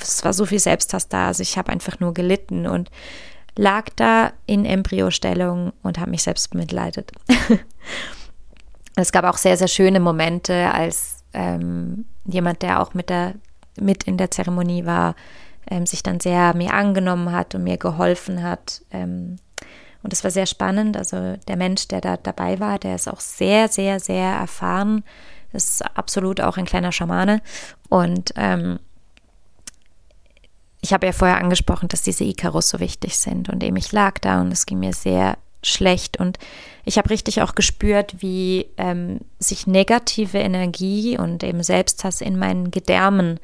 Es 0.00 0.24
war 0.24 0.34
so 0.34 0.44
viel 0.44 0.58
Selbsthass 0.58 1.08
da, 1.08 1.28
also 1.28 1.42
ich 1.42 1.56
habe 1.56 1.72
einfach 1.72 1.98
nur 1.98 2.12
gelitten 2.12 2.66
und 2.66 2.90
lag 3.56 3.88
da 3.96 4.32
in 4.44 4.66
Embryostellung 4.66 5.72
und 5.82 5.98
habe 5.98 6.10
mich 6.10 6.22
selbst 6.22 6.50
bemitleidet. 6.50 7.12
es 8.96 9.10
gab 9.10 9.24
auch 9.24 9.38
sehr, 9.38 9.56
sehr 9.56 9.68
schöne 9.68 10.00
Momente, 10.00 10.70
als 10.72 11.24
ähm, 11.32 12.04
jemand, 12.26 12.60
der 12.60 12.82
auch 12.82 12.92
mit, 12.92 13.08
der, 13.08 13.34
mit 13.80 14.04
in 14.04 14.18
der 14.18 14.30
Zeremonie 14.30 14.84
war, 14.84 15.14
ähm, 15.70 15.86
sich 15.86 16.02
dann 16.02 16.20
sehr 16.20 16.54
mir 16.54 16.74
angenommen 16.74 17.32
hat 17.32 17.54
und 17.54 17.64
mir 17.64 17.78
geholfen 17.78 18.42
hat. 18.42 18.82
Ähm, 18.90 19.36
und 20.02 20.12
das 20.12 20.24
war 20.24 20.30
sehr 20.30 20.46
spannend. 20.46 20.96
Also 20.96 21.36
der 21.48 21.56
Mensch, 21.56 21.88
der 21.88 22.00
da 22.00 22.16
dabei 22.16 22.58
war, 22.60 22.78
der 22.78 22.96
ist 22.96 23.08
auch 23.08 23.20
sehr, 23.20 23.68
sehr, 23.68 24.00
sehr 24.00 24.30
erfahren. 24.30 25.04
Ist 25.52 25.84
absolut 25.96 26.40
auch 26.40 26.56
ein 26.56 26.64
kleiner 26.64 26.92
Schamane. 26.92 27.40
Und 27.88 28.32
ähm, 28.36 28.78
ich 30.80 30.92
habe 30.92 31.06
ja 31.06 31.12
vorher 31.12 31.38
angesprochen, 31.38 31.88
dass 31.88 32.02
diese 32.02 32.24
Icarus 32.24 32.70
so 32.70 32.80
wichtig 32.80 33.18
sind. 33.18 33.48
Und 33.48 33.62
eben 33.62 33.76
ich 33.76 33.92
lag 33.92 34.18
da 34.18 34.40
und 34.40 34.50
es 34.50 34.66
ging 34.66 34.80
mir 34.80 34.92
sehr 34.92 35.38
schlecht. 35.62 36.18
Und 36.18 36.38
ich 36.84 36.98
habe 36.98 37.10
richtig 37.10 37.42
auch 37.42 37.54
gespürt, 37.54 38.16
wie 38.20 38.66
ähm, 38.78 39.20
sich 39.38 39.68
negative 39.68 40.38
Energie 40.38 41.16
und 41.16 41.44
eben 41.44 41.62
Selbsthass 41.62 42.20
in 42.20 42.38
meinen 42.38 42.72
Gedärmen 42.72 43.38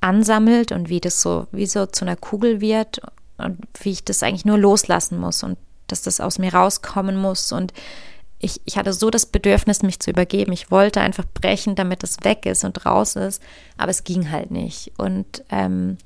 ansammelt 0.00 0.70
und 0.70 0.88
wie 0.88 1.00
das 1.00 1.20
so, 1.20 1.48
wie 1.50 1.66
so 1.66 1.86
zu 1.86 2.04
einer 2.04 2.16
Kugel 2.16 2.60
wird 2.60 3.00
und 3.38 3.58
wie 3.82 3.90
ich 3.90 4.04
das 4.04 4.22
eigentlich 4.22 4.44
nur 4.44 4.58
loslassen 4.58 5.18
muss. 5.18 5.42
Und 5.42 5.58
dass 5.92 6.02
das 6.02 6.20
aus 6.20 6.38
mir 6.38 6.54
rauskommen 6.54 7.16
muss. 7.16 7.52
Und 7.52 7.72
ich, 8.38 8.60
ich 8.64 8.76
hatte 8.76 8.92
so 8.92 9.10
das 9.10 9.26
Bedürfnis, 9.26 9.82
mich 9.82 10.00
zu 10.00 10.10
übergeben. 10.10 10.52
Ich 10.52 10.70
wollte 10.70 11.00
einfach 11.00 11.24
brechen, 11.34 11.74
damit 11.74 12.02
es 12.02 12.24
weg 12.24 12.46
ist 12.46 12.64
und 12.64 12.86
raus 12.86 13.16
ist, 13.16 13.42
aber 13.76 13.90
es 13.90 14.04
ging 14.04 14.30
halt 14.30 14.50
nicht. 14.50 14.92
Und 14.96 15.44
ähm, 15.50 15.98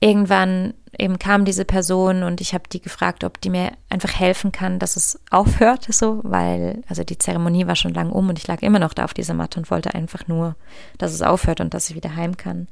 irgendwann 0.00 0.74
eben 0.98 1.18
kam 1.18 1.44
diese 1.44 1.64
Person 1.64 2.22
und 2.22 2.40
ich 2.40 2.54
habe 2.54 2.64
die 2.72 2.80
gefragt, 2.80 3.24
ob 3.24 3.40
die 3.40 3.50
mir 3.50 3.72
einfach 3.90 4.12
helfen 4.18 4.52
kann, 4.52 4.78
dass 4.78 4.96
es 4.96 5.20
aufhört, 5.30 5.86
so, 5.90 6.20
weil, 6.22 6.82
also 6.88 7.04
die 7.04 7.18
Zeremonie 7.18 7.66
war 7.66 7.76
schon 7.76 7.94
lang 7.94 8.10
um 8.10 8.28
und 8.28 8.38
ich 8.38 8.46
lag 8.46 8.62
immer 8.62 8.78
noch 8.78 8.94
da 8.94 9.04
auf 9.04 9.14
dieser 9.14 9.34
Matte 9.34 9.60
und 9.60 9.70
wollte 9.70 9.94
einfach 9.94 10.26
nur, 10.26 10.56
dass 10.98 11.12
es 11.12 11.22
aufhört 11.22 11.60
und 11.60 11.74
dass 11.74 11.90
ich 11.90 11.96
wieder 11.96 12.16
heim 12.16 12.36
kann. 12.36 12.68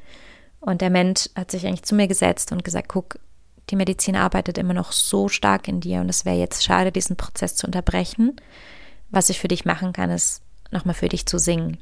Und 0.61 0.81
der 0.81 0.91
Mensch 0.91 1.29
hat 1.35 1.51
sich 1.51 1.67
eigentlich 1.67 1.83
zu 1.83 1.95
mir 1.95 2.09
gesetzt 2.09 2.51
und 2.53 2.65
gesagt, 2.65 2.89
guck, 2.89 3.19
die 3.71 3.77
Medizin 3.77 4.17
arbeitet 4.17 4.59
immer 4.59 4.75
noch 4.75 4.93
so 4.93 5.29
stark 5.29 5.69
in 5.69 5.81
dir 5.81 6.01
und 6.01 6.09
es 6.09 6.25
wäre 6.25 6.37
jetzt 6.37 6.65
schade, 6.65 6.93
diesen 6.93 7.17
Prozess 7.17 7.57
zu 7.57 7.67
unterbrechen. 7.67 8.37
Was 9.11 9.31
ich 9.31 9.39
für 9.39 9.49
dich 9.49 9.65
machen 9.65 9.93
kann, 9.93 10.11
ist 10.11 10.43
nochmal 10.71 10.95
für 10.95 11.09
dich 11.09 11.27
zu 11.27 11.39
singen. 11.39 11.79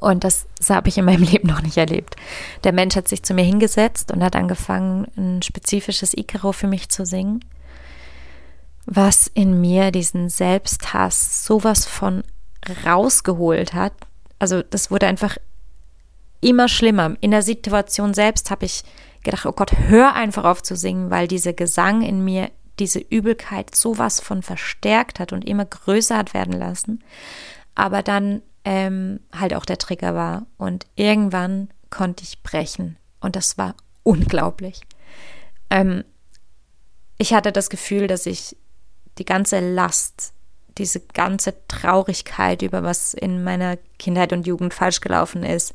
Und 0.00 0.24
das, 0.24 0.46
das 0.58 0.70
habe 0.70 0.88
ich 0.88 0.98
in 0.98 1.04
meinem 1.04 1.22
Leben 1.30 1.48
noch 1.48 1.62
nicht 1.62 1.76
erlebt. 1.76 2.16
Der 2.64 2.72
Mensch 2.72 2.96
hat 2.96 3.08
sich 3.08 3.22
zu 3.22 3.34
mir 3.34 3.44
hingesetzt 3.44 4.12
und 4.12 4.22
hat 4.22 4.36
angefangen, 4.36 5.06
ein 5.16 5.42
spezifisches 5.42 6.14
Ikaro 6.14 6.52
für 6.52 6.66
mich 6.66 6.88
zu 6.90 7.06
singen, 7.06 7.44
was 8.86 9.28
in 9.28 9.60
mir 9.60 9.90
diesen 9.90 10.28
Selbsthass 10.28 11.46
sowas 11.46 11.86
von 11.86 12.22
rausgeholt 12.84 13.72
hat. 13.72 13.92
Also 14.38 14.62
das 14.62 14.90
wurde 14.90 15.06
einfach 15.06 15.38
immer 16.40 16.68
schlimmer. 16.68 17.16
In 17.20 17.30
der 17.30 17.42
Situation 17.42 18.12
selbst 18.12 18.50
habe 18.50 18.66
ich 18.66 18.82
gedacht, 19.24 19.46
oh 19.46 19.52
Gott, 19.52 19.72
hör 19.88 20.14
einfach 20.14 20.44
auf 20.44 20.62
zu 20.62 20.76
singen, 20.76 21.10
weil 21.10 21.26
dieser 21.28 21.52
Gesang 21.52 22.02
in 22.02 22.24
mir 22.24 22.50
diese 22.78 22.98
Übelkeit 22.98 23.74
sowas 23.74 24.20
von 24.20 24.42
verstärkt 24.42 25.20
hat 25.20 25.32
und 25.32 25.44
immer 25.44 25.64
größer 25.64 26.16
hat 26.16 26.34
werden 26.34 26.54
lassen. 26.54 27.02
Aber 27.74 28.02
dann 28.02 28.42
ähm, 28.64 29.20
halt 29.32 29.54
auch 29.54 29.64
der 29.64 29.78
Trigger 29.78 30.14
war. 30.14 30.46
Und 30.56 30.86
irgendwann 30.96 31.68
konnte 31.90 32.24
ich 32.24 32.42
brechen. 32.42 32.96
Und 33.20 33.36
das 33.36 33.58
war 33.58 33.74
unglaublich. 34.02 34.82
Ähm, 35.70 36.04
ich 37.18 37.32
hatte 37.32 37.52
das 37.52 37.70
Gefühl, 37.70 38.06
dass 38.06 38.26
ich 38.26 38.56
die 39.18 39.24
ganze 39.24 39.60
Last, 39.60 40.32
diese 40.78 41.00
ganze 41.00 41.54
Traurigkeit 41.68 42.62
über 42.62 42.82
was 42.82 43.14
in 43.14 43.44
meiner 43.44 43.76
Kindheit 43.98 44.32
und 44.32 44.46
Jugend 44.46 44.74
falsch 44.74 45.00
gelaufen 45.00 45.44
ist, 45.44 45.72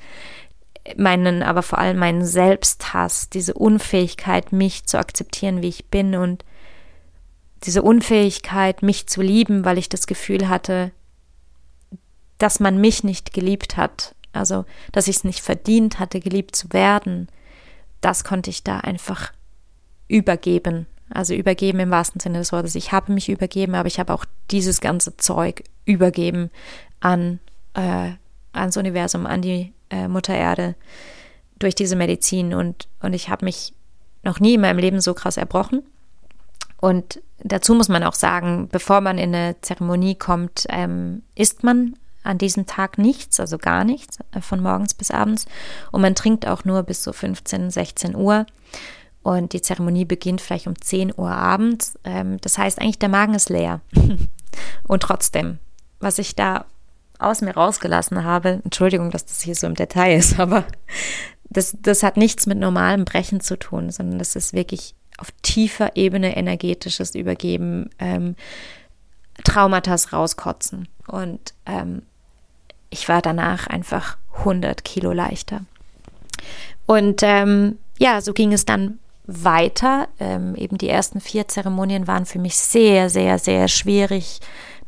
meinen, 0.97 1.43
aber 1.43 1.61
vor 1.61 1.79
allem 1.79 1.97
meinen 1.97 2.25
Selbsthass, 2.25 3.29
diese 3.29 3.53
Unfähigkeit, 3.53 4.51
mich 4.51 4.85
zu 4.85 4.97
akzeptieren, 4.97 5.61
wie 5.61 5.69
ich 5.69 5.85
bin 5.85 6.15
und 6.15 6.45
diese 7.63 7.81
Unfähigkeit, 7.81 8.83
mich 8.83 9.07
zu 9.07 9.21
lieben, 9.21 9.65
weil 9.65 9.77
ich 9.77 9.89
das 9.89 10.07
Gefühl 10.07 10.47
hatte, 10.49 10.91
dass 12.37 12.59
man 12.59 12.79
mich 12.79 13.03
nicht 13.03 13.33
geliebt 13.33 13.77
hat, 13.77 14.15
also 14.31 14.65
dass 14.91 15.07
ich 15.07 15.17
es 15.17 15.23
nicht 15.23 15.41
verdient 15.41 15.99
hatte, 15.99 16.19
geliebt 16.19 16.55
zu 16.55 16.71
werden, 16.71 17.27
das 18.01 18.23
konnte 18.23 18.49
ich 18.49 18.63
da 18.63 18.79
einfach 18.79 19.33
übergeben. 20.07 20.87
Also 21.11 21.33
übergeben 21.33 21.79
im 21.79 21.89
wahrsten 21.89 22.19
Sinne 22.21 22.37
des 22.37 22.51
Wortes. 22.51 22.75
Ich 22.75 22.91
habe 22.91 23.11
mich 23.11 23.29
übergeben, 23.29 23.73
aber 23.73 23.87
ich 23.87 23.99
habe 23.99 24.13
auch 24.13 24.25
dieses 24.51 24.79
ganze 24.79 25.17
Zeug 25.17 25.63
übergeben 25.85 26.51
an 26.99 27.39
äh, 27.73 28.11
ans 28.53 28.77
Universum, 28.77 29.25
an 29.25 29.41
die 29.41 29.73
äh, 29.89 30.07
Mutter 30.07 30.35
Erde 30.35 30.75
durch 31.57 31.75
diese 31.75 31.95
Medizin 31.95 32.53
und, 32.53 32.87
und 33.01 33.13
ich 33.13 33.29
habe 33.29 33.45
mich 33.45 33.73
noch 34.23 34.39
nie 34.39 34.55
in 34.55 34.61
meinem 34.61 34.79
Leben 34.79 35.01
so 35.01 35.13
krass 35.13 35.37
erbrochen. 35.37 35.83
Und 36.79 37.21
dazu 37.43 37.73
muss 37.73 37.89
man 37.89 38.03
auch 38.03 38.13
sagen, 38.13 38.69
bevor 38.71 39.01
man 39.01 39.17
in 39.17 39.35
eine 39.35 39.55
Zeremonie 39.61 40.15
kommt, 40.15 40.65
ähm, 40.69 41.23
isst 41.35 41.63
man 41.63 41.95
an 42.23 42.37
diesem 42.37 42.65
Tag 42.65 42.97
nichts, 42.97 43.39
also 43.39 43.57
gar 43.57 43.83
nichts, 43.83 44.19
äh, 44.31 44.41
von 44.41 44.61
morgens 44.61 44.93
bis 44.93 45.11
abends. 45.11 45.45
Und 45.91 46.01
man 46.01 46.15
trinkt 46.15 46.47
auch 46.47 46.63
nur 46.65 46.83
bis 46.83 47.03
so 47.03 47.13
15, 47.13 47.71
16 47.71 48.15
Uhr. 48.15 48.45
Und 49.21 49.53
die 49.53 49.61
Zeremonie 49.61 50.05
beginnt 50.05 50.41
vielleicht 50.41 50.67
um 50.67 50.79
10 50.79 51.13
Uhr 51.17 51.31
abends. 51.31 51.99
Ähm, 52.03 52.37
das 52.41 52.57
heißt 52.57 52.79
eigentlich, 52.79 52.99
der 52.99 53.09
Magen 53.09 53.33
ist 53.33 53.49
leer. 53.49 53.81
Und 54.87 55.03
trotzdem, 55.03 55.59
was 55.99 56.19
ich 56.19 56.35
da 56.35 56.65
aus 57.19 57.41
mir 57.41 57.53
rausgelassen 57.53 58.23
habe. 58.23 58.61
Entschuldigung, 58.63 59.11
dass 59.11 59.25
das 59.25 59.41
hier 59.41 59.55
so 59.55 59.67
im 59.67 59.75
Detail 59.75 60.17
ist, 60.17 60.39
aber 60.39 60.65
das, 61.49 61.75
das 61.81 62.03
hat 62.03 62.17
nichts 62.17 62.45
mit 62.47 62.57
normalem 62.57 63.05
Brechen 63.05 63.41
zu 63.41 63.57
tun, 63.57 63.91
sondern 63.91 64.19
das 64.19 64.35
ist 64.35 64.53
wirklich 64.53 64.95
auf 65.17 65.31
tiefer 65.41 65.95
Ebene 65.95 66.37
energetisches 66.37 67.13
übergeben, 67.13 67.89
ähm, 67.99 68.35
Traumata 69.43 69.95
rauskotzen. 70.11 70.87
Und 71.07 71.53
ähm, 71.65 72.03
ich 72.89 73.09
war 73.09 73.21
danach 73.21 73.67
einfach 73.67 74.17
100 74.39 74.83
Kilo 74.83 75.11
leichter. 75.11 75.61
Und 76.85 77.21
ähm, 77.23 77.77
ja, 77.97 78.21
so 78.21 78.33
ging 78.33 78.53
es 78.53 78.65
dann 78.65 78.99
weiter. 79.25 80.07
Ähm, 80.19 80.55
eben 80.55 80.77
die 80.77 80.89
ersten 80.89 81.21
vier 81.21 81.47
Zeremonien 81.47 82.07
waren 82.07 82.25
für 82.25 82.39
mich 82.39 82.57
sehr, 82.57 83.09
sehr, 83.09 83.37
sehr 83.37 83.67
schwierig. 83.67 84.39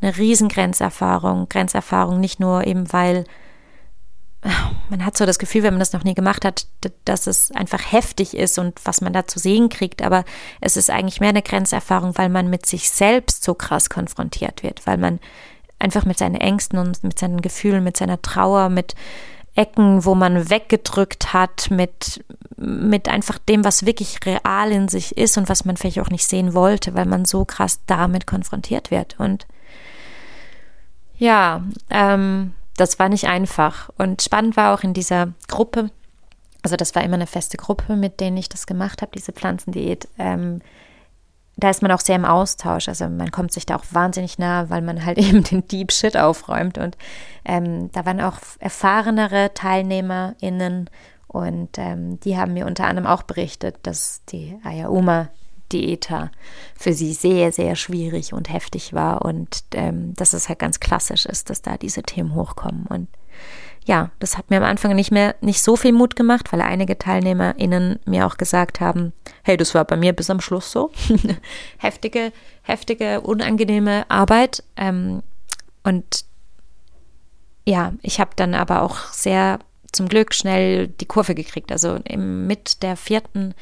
Eine 0.01 0.17
riesen 0.17 0.49
Grenzerfahrung. 0.49 1.47
Grenzerfahrung 1.47 2.19
nicht 2.19 2.39
nur 2.39 2.65
eben, 2.65 2.91
weil 2.91 3.25
man 4.89 5.05
hat 5.05 5.15
so 5.15 5.25
das 5.25 5.37
Gefühl, 5.37 5.63
wenn 5.63 5.73
man 5.73 5.79
das 5.79 5.93
noch 5.93 6.03
nie 6.03 6.15
gemacht 6.15 6.43
hat, 6.45 6.65
dass 7.05 7.27
es 7.27 7.51
einfach 7.51 7.91
heftig 7.91 8.35
ist 8.35 8.57
und 8.57 8.79
was 8.85 9.01
man 9.01 9.13
da 9.13 9.27
zu 9.27 9.37
sehen 9.37 9.69
kriegt. 9.69 10.01
Aber 10.01 10.25
es 10.59 10.77
ist 10.77 10.89
eigentlich 10.89 11.19
mehr 11.19 11.29
eine 11.29 11.43
Grenzerfahrung, 11.43 12.17
weil 12.17 12.29
man 12.29 12.49
mit 12.49 12.65
sich 12.65 12.89
selbst 12.89 13.43
so 13.43 13.53
krass 13.53 13.89
konfrontiert 13.89 14.63
wird, 14.63 14.85
weil 14.87 14.97
man 14.97 15.19
einfach 15.77 16.05
mit 16.05 16.17
seinen 16.17 16.35
Ängsten 16.35 16.79
und 16.79 17.03
mit 17.03 17.19
seinen 17.19 17.41
Gefühlen, 17.41 17.83
mit 17.83 17.97
seiner 17.97 18.21
Trauer, 18.21 18.69
mit 18.69 18.95
Ecken, 19.53 20.05
wo 20.05 20.15
man 20.15 20.49
weggedrückt 20.49 21.33
hat, 21.33 21.69
mit, 21.69 22.23
mit 22.55 23.09
einfach 23.09 23.37
dem, 23.37 23.65
was 23.65 23.85
wirklich 23.85 24.19
real 24.25 24.71
in 24.71 24.87
sich 24.87 25.17
ist 25.17 25.37
und 25.37 25.49
was 25.49 25.65
man 25.65 25.77
vielleicht 25.77 25.99
auch 25.99 26.09
nicht 26.09 26.27
sehen 26.27 26.53
wollte, 26.53 26.93
weil 26.95 27.05
man 27.05 27.25
so 27.25 27.43
krass 27.45 27.81
damit 27.85 28.25
konfrontiert 28.25 28.91
wird. 28.91 29.19
Und 29.19 29.45
ja, 31.21 31.63
ähm, 31.91 32.53
das 32.77 32.97
war 32.97 33.07
nicht 33.07 33.27
einfach. 33.27 33.91
Und 33.99 34.23
spannend 34.23 34.57
war 34.57 34.73
auch 34.73 34.83
in 34.83 34.95
dieser 34.95 35.33
Gruppe, 35.47 35.91
also 36.63 36.75
das 36.75 36.95
war 36.95 37.03
immer 37.03 37.13
eine 37.13 37.27
feste 37.27 37.57
Gruppe, 37.57 37.95
mit 37.95 38.19
denen 38.19 38.37
ich 38.37 38.49
das 38.49 38.65
gemacht 38.65 39.03
habe, 39.03 39.11
diese 39.15 39.31
Pflanzendiät. 39.31 40.07
Ähm, 40.17 40.61
da 41.57 41.69
ist 41.69 41.83
man 41.83 41.91
auch 41.91 41.99
sehr 41.99 42.15
im 42.15 42.25
Austausch. 42.25 42.87
Also 42.87 43.07
man 43.07 43.29
kommt 43.29 43.51
sich 43.51 43.67
da 43.67 43.75
auch 43.75 43.83
wahnsinnig 43.91 44.39
nah, 44.39 44.71
weil 44.71 44.81
man 44.81 45.05
halt 45.05 45.17
eben 45.19 45.43
den 45.43 45.67
Deep 45.67 45.91
Shit 45.91 46.17
aufräumt. 46.17 46.79
Und 46.79 46.97
ähm, 47.45 47.91
da 47.91 48.03
waren 48.07 48.19
auch 48.19 48.39
erfahrenere 48.57 49.51
TeilnehmerInnen 49.53 50.89
und 51.27 51.77
ähm, 51.77 52.19
die 52.21 52.35
haben 52.35 52.53
mir 52.53 52.65
unter 52.65 52.87
anderem 52.87 53.07
auch 53.07 53.21
berichtet, 53.21 53.77
dass 53.83 54.25
die 54.25 54.57
Ayauma 54.63 55.29
Diäta 55.71 56.31
für 56.75 56.93
sie 56.93 57.13
sehr, 57.13 57.51
sehr 57.51 57.75
schwierig 57.75 58.33
und 58.33 58.51
heftig 58.51 58.93
war 58.93 59.23
und 59.23 59.63
ähm, 59.73 60.13
dass 60.15 60.33
es 60.33 60.49
halt 60.49 60.59
ganz 60.59 60.79
klassisch 60.79 61.25
ist, 61.25 61.49
dass 61.49 61.61
da 61.61 61.77
diese 61.77 62.03
Themen 62.03 62.35
hochkommen. 62.35 62.85
Und 62.87 63.07
ja, 63.85 64.11
das 64.19 64.37
hat 64.37 64.49
mir 64.49 64.57
am 64.57 64.63
Anfang 64.63 64.95
nicht 64.95 65.11
mehr 65.11 65.35
nicht 65.41 65.61
so 65.61 65.75
viel 65.75 65.91
Mut 65.91 66.15
gemacht, 66.15 66.53
weil 66.53 66.61
einige 66.61 66.97
TeilnehmerInnen 66.97 67.99
mir 68.05 68.27
auch 68.27 68.37
gesagt 68.37 68.79
haben, 68.79 69.13
hey, 69.43 69.57
das 69.57 69.73
war 69.73 69.85
bei 69.85 69.97
mir 69.97 70.13
bis 70.13 70.29
am 70.29 70.41
Schluss 70.41 70.71
so. 70.71 70.91
heftige, 71.77 72.31
heftige, 72.61 73.21
unangenehme 73.21 74.09
Arbeit. 74.09 74.63
Ähm, 74.77 75.23
und 75.83 76.25
ja, 77.65 77.93
ich 78.01 78.19
habe 78.19 78.31
dann 78.35 78.53
aber 78.53 78.83
auch 78.83 78.97
sehr 79.11 79.59
zum 79.91 80.07
Glück 80.07 80.33
schnell 80.33 80.87
die 80.87 81.05
Kurve 81.05 81.35
gekriegt. 81.35 81.71
Also 81.71 81.99
mit 82.15 82.83
der 82.83 82.95
vierten 82.95 83.53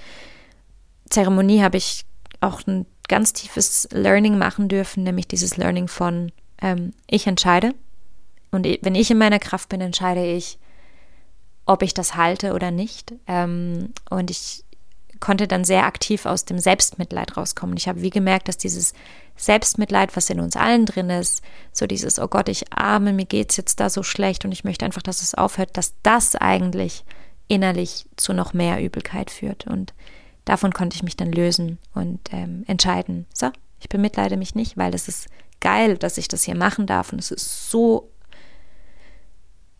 Zeremonie 1.09 1.61
habe 1.61 1.77
ich 1.77 2.05
auch 2.41 2.65
ein 2.67 2.85
ganz 3.07 3.33
tiefes 3.33 3.87
Learning 3.91 4.37
machen 4.37 4.67
dürfen, 4.67 5.03
nämlich 5.03 5.27
dieses 5.27 5.57
Learning 5.57 5.87
von 5.87 6.31
ähm, 6.61 6.93
ich 7.07 7.27
entscheide 7.27 7.73
und 8.51 8.67
wenn 8.81 8.95
ich 8.95 9.11
in 9.11 9.17
meiner 9.17 9.39
Kraft 9.39 9.69
bin, 9.69 9.81
entscheide 9.81 10.25
ich, 10.25 10.57
ob 11.65 11.83
ich 11.83 11.93
das 11.93 12.15
halte 12.15 12.53
oder 12.53 12.71
nicht. 12.71 13.13
Ähm, 13.27 13.93
und 14.09 14.31
ich 14.31 14.63
konnte 15.19 15.47
dann 15.47 15.65
sehr 15.65 15.85
aktiv 15.85 16.25
aus 16.25 16.45
dem 16.45 16.59
Selbstmitleid 16.59 17.35
rauskommen. 17.35 17.77
Ich 17.77 17.87
habe 17.87 18.01
wie 18.01 18.09
gemerkt, 18.09 18.47
dass 18.47 18.57
dieses 18.57 18.93
Selbstmitleid, 19.35 20.15
was 20.15 20.29
in 20.29 20.39
uns 20.39 20.55
allen 20.55 20.85
drin 20.85 21.09
ist, 21.09 21.41
so 21.73 21.87
dieses, 21.87 22.19
oh 22.19 22.27
Gott, 22.27 22.49
ich 22.49 22.73
arme, 22.73 23.13
mir 23.13 23.25
geht 23.25 23.51
es 23.51 23.57
jetzt 23.57 23.79
da 23.79 23.89
so 23.89 24.01
schlecht 24.01 24.45
und 24.45 24.51
ich 24.51 24.63
möchte 24.63 24.85
einfach, 24.85 25.01
dass 25.01 25.21
es 25.21 25.35
aufhört, 25.35 25.77
dass 25.77 25.93
das 26.03 26.35
eigentlich 26.35 27.03
innerlich 27.47 28.05
zu 28.15 28.33
noch 28.33 28.53
mehr 28.53 28.81
Übelkeit 28.81 29.29
führt. 29.29 29.67
Und 29.67 29.93
davon 30.49 30.73
konnte 30.73 30.95
ich 30.95 31.03
mich 31.03 31.15
dann 31.15 31.31
lösen 31.31 31.77
und 31.93 32.19
ähm, 32.31 32.63
entscheiden, 32.65 33.27
so, 33.35 33.51
ich 33.79 33.87
bemitleide 33.87 34.35
mich 34.35 34.55
nicht, 34.55 34.77
weil 34.77 34.95
es 34.95 35.07
ist 35.07 35.27
geil, 35.59 35.95
dass 35.95 36.17
ich 36.17 36.27
das 36.27 36.43
hier 36.43 36.55
machen 36.55 36.87
darf 36.87 37.13
und 37.13 37.19
es 37.19 37.29
ist 37.29 37.69
so 37.69 38.09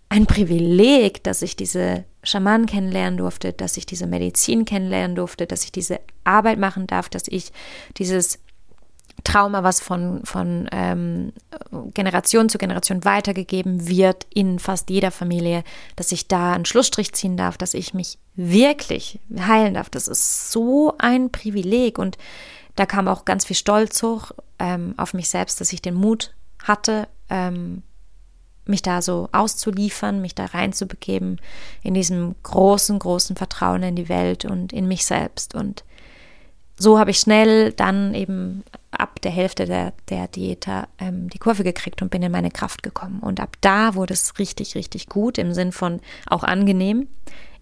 ein 0.10 0.27
Privileg, 0.27 1.23
dass 1.23 1.41
ich 1.41 1.55
diese 1.55 2.05
Schamanen 2.21 2.67
kennenlernen 2.67 3.17
durfte, 3.17 3.51
dass 3.51 3.77
ich 3.77 3.88
diese 3.88 4.05
Medizin 4.05 4.63
kennenlernen 4.63 5.15
durfte, 5.15 5.47
dass 5.47 5.63
ich 5.63 5.71
diese 5.71 6.01
Arbeit 6.23 6.60
machen 6.60 6.86
darf, 6.86 7.10
dass 7.10 7.27
ich 7.27 7.51
dieses 7.97 8.38
Trauma, 9.23 9.63
was 9.63 9.79
von, 9.79 10.21
von 10.25 10.67
ähm, 10.71 11.34
Generation 11.93 12.49
zu 12.49 12.58
Generation 12.58 13.05
weitergegeben 13.05 13.88
wird 13.88 14.25
in 14.34 14.60
fast 14.60 14.89
jeder 14.89 15.12
Familie, 15.12 15.63
dass 15.95 16.12
ich 16.12 16.27
da 16.27 16.53
einen 16.53 16.65
Schlussstrich 16.65 17.13
ziehen 17.13 17.38
darf, 17.38 17.58
dass 17.58 17.73
ich 17.73 17.93
mich 17.93 18.17
wirklich 18.36 19.19
heilen 19.39 19.73
darf. 19.73 19.89
Das 19.89 20.08
ist 20.08 20.51
so 20.51 20.95
ein 20.97 21.32
Privileg 21.32 21.97
und 21.97 22.17
da 22.75 22.86
kam 22.86 23.08
auch 23.08 23.25
ganz 23.25 23.45
viel 23.45 23.55
Stolz 23.55 24.01
hoch 24.03 24.32
ähm, 24.58 24.93
auf 24.97 25.13
mich 25.13 25.29
selbst, 25.29 25.60
dass 25.60 25.73
ich 25.73 25.82
den 25.82 25.95
Mut 25.95 26.34
hatte, 26.63 27.08
ähm, 27.29 27.84
mich 28.65 28.82
da 28.82 29.01
so 29.01 29.27
auszuliefern, 29.32 30.21
mich 30.21 30.36
da 30.36 30.45
reinzubegeben 30.45 31.41
in 31.82 31.93
diesem 31.93 32.36
großen, 32.43 32.99
großen 32.99 33.36
Vertrauen 33.36 33.84
in 33.84 33.95
die 33.95 34.10
Welt 34.10 34.45
und 34.45 34.71
in 34.71 34.88
mich 34.88 35.05
selbst. 35.05 35.55
Und 35.55 35.84
so 36.80 36.98
habe 36.98 37.12
ich 37.12 37.20
schnell 37.20 37.74
dann 37.74 38.13
eben 38.13 38.63
ab 38.92 39.22
der 39.22 39.32
Hälfte 39.32 39.65
der, 39.65 39.94
der 40.10 40.28
Diäter 40.28 40.88
ähm, 40.98 41.30
die 41.30 41.38
Kurve 41.38 41.63
gekriegt 41.63 42.02
und 42.02 42.10
bin 42.10 42.24
in 42.24 42.32
meine 42.32 42.52
Kraft 42.52 42.82
gekommen. 42.82 43.20
Und 43.20 43.39
ab 43.39 43.58
da 43.62 43.96
wurde 43.96 44.13
es 44.13 44.39
richtig, 44.39 44.76
richtig 44.76 45.08
gut 45.08 45.38
im 45.38 45.54
Sinn 45.54 45.72
von 45.72 46.00
auch 46.28 46.44
angenehm. 46.44 47.08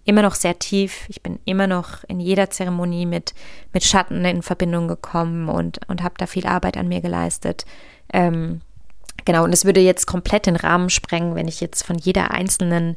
Immer 0.04 0.22
noch 0.22 0.36
sehr 0.36 0.58
tief. 0.58 1.04
Ich 1.08 1.22
bin 1.22 1.38
immer 1.44 1.66
noch 1.66 2.04
in 2.04 2.20
jeder 2.20 2.48
Zeremonie 2.48 3.04
mit, 3.04 3.34
mit 3.74 3.84
Schatten 3.84 4.24
in 4.24 4.42
Verbindung 4.42 4.88
gekommen 4.88 5.48
und, 5.48 5.80
und 5.88 6.02
habe 6.02 6.14
da 6.16 6.26
viel 6.26 6.46
Arbeit 6.46 6.76
an 6.78 6.88
mir 6.88 7.00
geleistet. 7.00 7.66
Ähm, 8.12 8.62
Genau, 9.24 9.44
und 9.44 9.52
es 9.52 9.66
würde 9.66 9.80
jetzt 9.80 10.06
komplett 10.06 10.46
den 10.46 10.56
Rahmen 10.56 10.88
sprengen, 10.88 11.34
wenn 11.34 11.48
ich 11.48 11.60
jetzt 11.60 11.82
von 11.82 11.98
jeder 11.98 12.30
einzelnen 12.30 12.94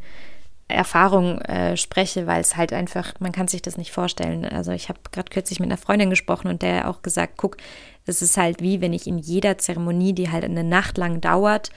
Erfahrung 0.74 1.40
äh, 1.42 1.78
spreche, 1.78 2.28
weil 2.28 2.42
es 2.42 2.56
halt 2.56 2.74
einfach, 2.74 3.14
man 3.20 3.32
kann 3.32 3.48
sich 3.48 3.62
das 3.62 3.78
nicht 3.78 3.92
vorstellen. 3.92 4.46
Also 4.46 4.72
ich 4.72 4.90
habe 4.90 5.00
gerade 5.12 5.30
kürzlich 5.30 5.60
mit 5.60 5.68
einer 5.68 5.78
Freundin 5.78 6.10
gesprochen 6.10 6.48
und 6.48 6.62
der 6.62 6.90
auch 6.90 7.02
gesagt, 7.02 7.34
guck, 7.38 7.58
es 8.06 8.22
ist 8.22 8.38
halt 8.38 8.62
wie, 8.62 8.82
wenn 8.82 8.94
ich 8.94 9.08
in 9.08 9.18
jeder 9.18 9.58
Zeremonie, 9.58 10.14
die 10.14 10.30
halt 10.30 10.44
eine 10.44 10.64
Nacht 10.64 10.98
lang 10.98 11.22
dauert, 11.22 11.70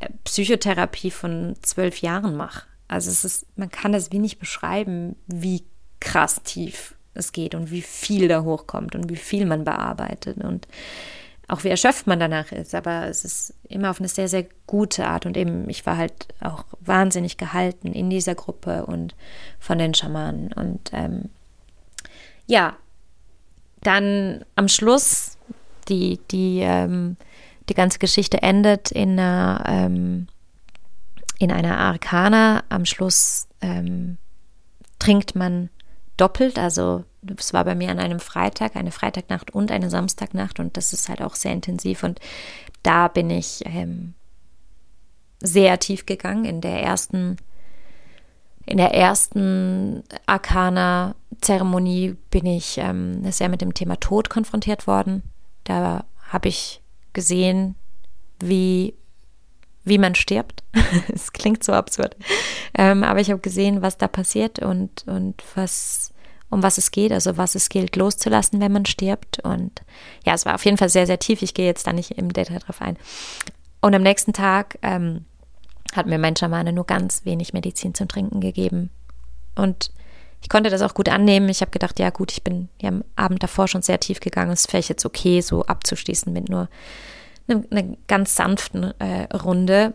äh, 0.00 0.08
Psychotherapie 0.24 1.10
von 1.10 1.54
zwölf 1.62 1.98
Jahren 1.98 2.36
mache. 2.36 2.66
Also 2.88 3.10
es 3.10 3.24
ist, 3.24 3.46
man 3.56 3.70
kann 3.70 3.92
das 3.92 4.12
wenig 4.12 4.38
beschreiben, 4.38 5.16
wie 5.26 5.64
krass 6.00 6.42
tief 6.42 6.94
es 7.14 7.32
geht 7.32 7.54
und 7.54 7.70
wie 7.70 7.82
viel 7.82 8.28
da 8.28 8.42
hochkommt 8.42 8.94
und 8.94 9.08
wie 9.08 9.16
viel 9.16 9.46
man 9.46 9.64
bearbeitet. 9.64 10.38
Und 10.38 10.68
auch 11.48 11.64
wie 11.64 11.68
erschöpft 11.68 12.06
man 12.06 12.20
danach 12.20 12.52
ist, 12.52 12.74
aber 12.74 13.06
es 13.06 13.24
ist 13.24 13.54
immer 13.68 13.90
auf 13.90 13.98
eine 13.98 14.08
sehr, 14.08 14.28
sehr 14.28 14.46
gute 14.66 15.06
Art 15.06 15.26
und 15.26 15.36
eben, 15.36 15.68
ich 15.68 15.84
war 15.84 15.96
halt 15.96 16.28
auch 16.40 16.64
wahnsinnig 16.80 17.36
gehalten 17.36 17.92
in 17.92 18.08
dieser 18.08 18.34
Gruppe 18.34 18.86
und 18.86 19.14
von 19.58 19.78
den 19.78 19.94
Schamanen 19.94 20.52
und 20.52 20.90
ähm, 20.92 21.28
ja, 22.46 22.76
dann 23.82 24.44
am 24.56 24.68
Schluss, 24.68 25.38
die, 25.88 26.18
die, 26.30 26.60
ähm, 26.60 27.16
die 27.68 27.74
ganze 27.74 27.98
Geschichte 27.98 28.42
endet 28.42 28.90
in 28.90 29.18
einer, 29.18 29.62
ähm, 29.66 30.26
in 31.38 31.52
einer 31.52 31.78
Arkana. 31.78 32.64
Am 32.68 32.84
Schluss 32.84 33.46
ähm, 33.60 34.18
trinkt 34.98 35.34
man 35.34 35.70
doppelt, 36.16 36.58
also 36.58 37.04
es 37.38 37.52
war 37.52 37.64
bei 37.64 37.74
mir 37.74 37.90
an 37.90 37.98
einem 37.98 38.20
Freitag, 38.20 38.76
eine 38.76 38.92
Freitagnacht 38.92 39.52
und 39.52 39.70
eine 39.70 39.90
Samstagnacht 39.90 40.60
und 40.60 40.76
das 40.76 40.92
ist 40.92 41.08
halt 41.08 41.22
auch 41.22 41.34
sehr 41.34 41.52
intensiv 41.52 42.02
und 42.02 42.20
da 42.82 43.08
bin 43.08 43.30
ich 43.30 43.62
ähm, 43.66 44.14
sehr 45.40 45.78
tief 45.78 46.06
gegangen 46.06 46.44
in 46.44 46.60
der 46.60 46.82
ersten 46.82 47.36
in 48.66 48.78
der 48.78 48.94
ersten 48.94 50.04
Arkana-Zeremonie 50.26 52.16
bin 52.30 52.46
ich 52.46 52.78
ähm, 52.78 53.30
sehr 53.30 53.50
mit 53.50 53.60
dem 53.60 53.74
Thema 53.74 54.00
Tod 54.00 54.30
konfrontiert 54.30 54.86
worden. 54.86 55.22
Da 55.64 56.04
habe 56.28 56.48
ich 56.48 56.80
gesehen, 57.12 57.74
wie, 58.40 58.94
wie 59.84 59.98
man 59.98 60.14
stirbt. 60.14 60.62
Es 61.12 61.32
klingt 61.32 61.64
so 61.64 61.72
absurd. 61.72 62.16
Ähm, 62.74 63.04
aber 63.04 63.20
ich 63.20 63.30
habe 63.30 63.40
gesehen, 63.40 63.82
was 63.82 63.98
da 63.98 64.08
passiert 64.08 64.58
und, 64.58 65.04
und 65.06 65.42
was, 65.54 66.12
um 66.50 66.62
was 66.62 66.78
es 66.78 66.90
geht, 66.90 67.12
also 67.12 67.36
was 67.36 67.54
es 67.54 67.68
gilt 67.68 67.96
loszulassen, 67.96 68.60
wenn 68.60 68.72
man 68.72 68.86
stirbt. 68.86 69.40
Und 69.40 69.82
ja, 70.24 70.34
es 70.34 70.46
war 70.46 70.54
auf 70.54 70.64
jeden 70.64 70.76
Fall 70.76 70.88
sehr, 70.88 71.06
sehr 71.06 71.18
tief. 71.18 71.42
Ich 71.42 71.54
gehe 71.54 71.66
jetzt 71.66 71.86
da 71.86 71.92
nicht 71.92 72.12
im 72.12 72.32
Detail 72.32 72.58
drauf 72.58 72.80
ein. 72.80 72.96
Und 73.80 73.94
am 73.94 74.02
nächsten 74.02 74.32
Tag 74.32 74.78
ähm, 74.82 75.24
hat 75.94 76.06
mir 76.06 76.18
mein 76.18 76.36
Schamane 76.36 76.72
nur 76.72 76.86
ganz 76.86 77.24
wenig 77.24 77.52
Medizin 77.52 77.94
zum 77.94 78.08
Trinken 78.08 78.40
gegeben. 78.40 78.90
Und 79.54 79.90
ich 80.40 80.48
konnte 80.48 80.70
das 80.70 80.82
auch 80.82 80.94
gut 80.94 81.08
annehmen. 81.08 81.48
Ich 81.48 81.60
habe 81.60 81.70
gedacht, 81.70 81.98
ja 81.98 82.10
gut, 82.10 82.32
ich 82.32 82.42
bin 82.42 82.68
ja 82.80 82.90
am 82.90 83.04
Abend 83.16 83.42
davor 83.42 83.68
schon 83.68 83.82
sehr 83.82 84.00
tief 84.00 84.20
gegangen. 84.20 84.52
Es 84.52 84.72
wäre 84.72 84.82
jetzt 84.86 85.06
okay, 85.06 85.40
so 85.40 85.64
abzuschließen 85.64 86.32
mit 86.32 86.48
nur 86.48 86.68
einer 87.48 87.62
eine 87.70 87.96
ganz 88.06 88.36
sanften 88.36 88.98
äh, 89.00 89.34
Runde. 89.34 89.94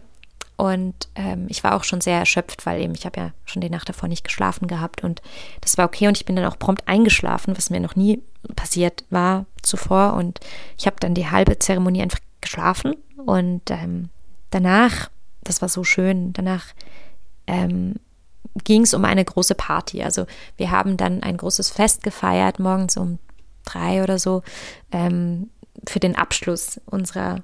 Und 0.57 1.07
ähm, 1.15 1.45
ich 1.47 1.63
war 1.63 1.73
auch 1.73 1.85
schon 1.85 2.01
sehr 2.01 2.17
erschöpft, 2.17 2.65
weil 2.65 2.81
eben 2.81 2.93
ich 2.93 3.05
habe 3.05 3.19
ja 3.19 3.31
schon 3.45 3.61
die 3.61 3.69
Nacht 3.69 3.87
davor 3.87 4.09
nicht 4.09 4.25
geschlafen 4.25 4.67
gehabt 4.67 5.05
und 5.05 5.21
das 5.61 5.77
war 5.77 5.85
okay 5.85 6.09
und 6.09 6.17
ich 6.17 6.25
bin 6.25 6.35
dann 6.35 6.43
auch 6.43 6.59
prompt 6.59 6.85
eingeschlafen, 6.85 7.55
was 7.55 7.69
mir 7.69 7.79
noch 7.79 7.95
nie 7.95 8.21
passiert 8.57 9.05
war 9.09 9.45
zuvor 9.61 10.15
und 10.15 10.41
ich 10.77 10.85
habe 10.85 10.97
dann 10.99 11.13
die 11.13 11.31
halbe 11.31 11.59
Zeremonie 11.59 12.01
einfach 12.01 12.19
geschlafen 12.41 12.95
und 13.25 13.71
ähm, 13.71 14.09
danach, 14.49 15.09
das 15.43 15.61
war 15.61 15.69
so 15.69 15.85
schön, 15.85 16.33
danach 16.33 16.65
ähm, 17.47 17.95
ging 18.63 18.81
es 18.81 18.93
um 18.93 19.05
eine 19.05 19.23
große 19.23 19.55
Party. 19.55 20.03
Also 20.03 20.25
wir 20.57 20.71
haben 20.71 20.97
dann 20.97 21.23
ein 21.23 21.37
großes 21.37 21.69
Fest 21.69 22.03
gefeiert, 22.03 22.59
morgens 22.59 22.97
um 22.97 23.19
drei 23.65 24.03
oder 24.03 24.19
so, 24.19 24.43
ähm, 24.91 25.49
für 25.87 25.99
den 25.99 26.15
Abschluss 26.15 26.79
unserer 26.85 27.41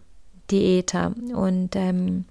Diäter 0.51 1.13
und 1.33 1.75
ähm, 1.75 2.25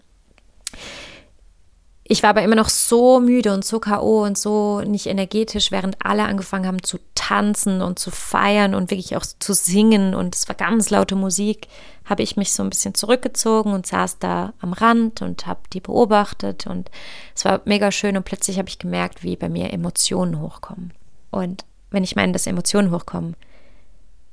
ich 2.07 2.23
war 2.23 2.31
aber 2.31 2.43
immer 2.43 2.55
noch 2.55 2.69
so 2.69 3.19
müde 3.19 3.55
und 3.55 3.65
so 3.65 3.81
K.O. 3.81 4.25
und 4.25 4.37
so 4.37 4.83
nicht 4.83 5.07
energetisch, 5.07 5.71
während 5.71 6.05
alle 6.05 6.25
angefangen 6.25 6.67
haben 6.67 6.83
zu 6.83 6.99
tanzen 7.15 7.81
und 7.81 7.99
zu 7.99 8.11
feiern 8.11 8.75
und 8.75 8.91
wirklich 8.91 9.17
auch 9.17 9.25
zu 9.25 9.55
singen 9.55 10.15
und 10.15 10.37
es 10.37 10.47
war 10.47 10.55
ganz 10.55 10.91
laute 10.91 11.17
Musik, 11.17 11.67
habe 12.05 12.23
ich 12.23 12.37
mich 12.37 12.53
so 12.53 12.63
ein 12.63 12.69
bisschen 12.69 12.95
zurückgezogen 12.95 13.73
und 13.73 13.87
saß 13.87 14.19
da 14.19 14.53
am 14.61 14.75
Rand 14.75 15.23
und 15.23 15.47
habe 15.47 15.61
die 15.73 15.81
beobachtet 15.81 16.67
und 16.67 16.91
es 17.35 17.47
war 17.47 17.63
mega 17.65 17.91
schön 17.91 18.19
und 18.19 18.27
plötzlich 18.27 18.59
habe 18.59 18.69
ich 18.69 18.79
gemerkt, 18.79 19.23
wie 19.23 19.37
bei 19.37 19.49
mir 19.49 19.73
Emotionen 19.73 20.41
hochkommen. 20.43 20.93
Und 21.31 21.65
wenn 21.91 22.05
ich 22.05 22.17
meine, 22.17 22.33
dass 22.33 22.47
Emotionen 22.47 22.91
hochkommen, 22.91 23.35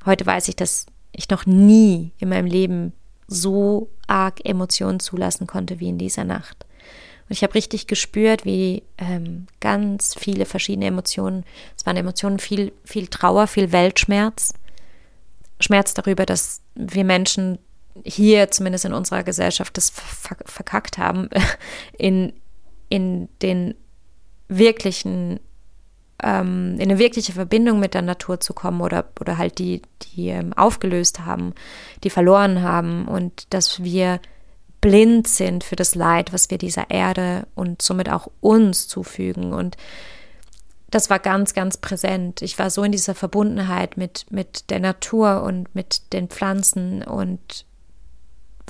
heute 0.05 0.25
weiß 0.25 0.49
ich, 0.49 0.57
dass 0.57 0.87
ich 1.11 1.29
noch 1.29 1.45
nie 1.45 2.11
in 2.19 2.29
meinem 2.29 2.45
Leben 2.45 2.93
so 3.27 3.89
arg 4.07 4.45
Emotionen 4.45 4.99
zulassen 4.99 5.47
konnte 5.47 5.79
wie 5.79 5.89
in 5.89 5.97
dieser 5.97 6.23
Nacht. 6.23 6.65
Und 7.27 7.33
ich 7.33 7.43
habe 7.43 7.55
richtig 7.55 7.87
gespürt, 7.87 8.43
wie 8.43 8.83
ähm, 8.97 9.47
ganz 9.61 10.15
viele 10.15 10.45
verschiedene 10.45 10.87
Emotionen, 10.87 11.45
es 11.77 11.85
waren 11.85 11.95
Emotionen, 11.95 12.39
viel, 12.39 12.73
viel 12.83 13.07
Trauer, 13.07 13.47
viel 13.47 13.71
Weltschmerz, 13.71 14.53
Schmerz 15.61 15.93
darüber, 15.93 16.25
dass 16.25 16.61
wir 16.75 17.05
Menschen 17.05 17.59
hier, 18.03 18.51
zumindest 18.51 18.85
in 18.85 18.93
unserer 18.93 19.23
Gesellschaft, 19.23 19.77
das 19.77 19.91
verkackt 19.91 20.97
haben, 20.97 21.29
in, 21.97 22.33
in 22.89 23.29
den 23.41 23.75
wirklichen 24.47 25.39
ähm, 26.23 26.75
in 26.75 26.83
eine 26.83 26.99
wirkliche 26.99 27.33
Verbindung 27.33 27.79
mit 27.79 27.93
der 27.93 28.01
Natur 28.01 28.39
zu 28.39 28.53
kommen 28.53 28.81
oder, 28.81 29.05
oder 29.19 29.37
halt 29.37 29.59
die, 29.59 29.81
die 30.03 30.29
ähm, 30.29 30.53
aufgelöst 30.53 31.25
haben, 31.25 31.53
die 32.03 32.09
verloren 32.09 32.61
haben 32.61 33.07
und 33.07 33.53
dass 33.53 33.83
wir 33.83 34.19
blind 34.81 35.27
sind 35.27 35.63
für 35.63 35.75
das 35.75 35.95
Leid, 35.95 36.33
was 36.33 36.49
wir 36.49 36.57
dieser 36.57 36.89
Erde 36.89 37.47
und 37.55 37.81
somit 37.81 38.09
auch 38.09 38.27
uns 38.41 38.87
zufügen. 38.87 39.53
Und 39.53 39.77
das 40.89 41.09
war 41.09 41.19
ganz, 41.19 41.53
ganz 41.53 41.77
präsent. 41.77 42.41
Ich 42.41 42.59
war 42.59 42.69
so 42.69 42.83
in 42.83 42.91
dieser 42.91 43.15
Verbundenheit 43.15 43.95
mit, 43.95 44.25
mit 44.29 44.69
der 44.69 44.79
Natur 44.79 45.43
und 45.43 45.73
mit 45.73 46.13
den 46.13 46.27
Pflanzen 46.27 47.03
und 47.03 47.65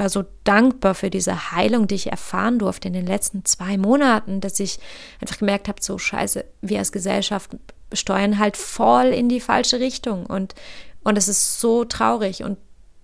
war 0.02 0.10
so 0.10 0.24
dankbar 0.44 0.96
für 0.96 1.12
diese 1.12 1.52
Heilung, 1.52 1.88
die 1.88 1.94
ich 1.94 2.12
erfahren 2.12 2.58
durfte 2.58 2.88
in 2.88 2.94
den 2.96 3.06
letzten 3.06 3.46
zwei 3.46 3.78
Monaten, 3.78 4.42
dass 4.42 4.60
ich 4.60 4.80
einfach 5.22 5.38
gemerkt 5.38 5.68
habe, 5.68 5.80
so 5.80 6.00
scheiße, 6.00 6.44
wir 6.62 6.80
als 6.80 6.92
Gesellschaft 6.92 7.52
steuern 7.94 8.40
halt 8.40 8.58
voll 8.58 9.08
in 9.08 9.30
die 9.30 9.40
falsche 9.40 9.80
Richtung 9.80 10.26
und 10.26 10.56
und 11.04 11.18
es 11.18 11.28
ist 11.28 11.60
so 11.60 11.86
traurig 11.86 12.44
und 12.44 12.58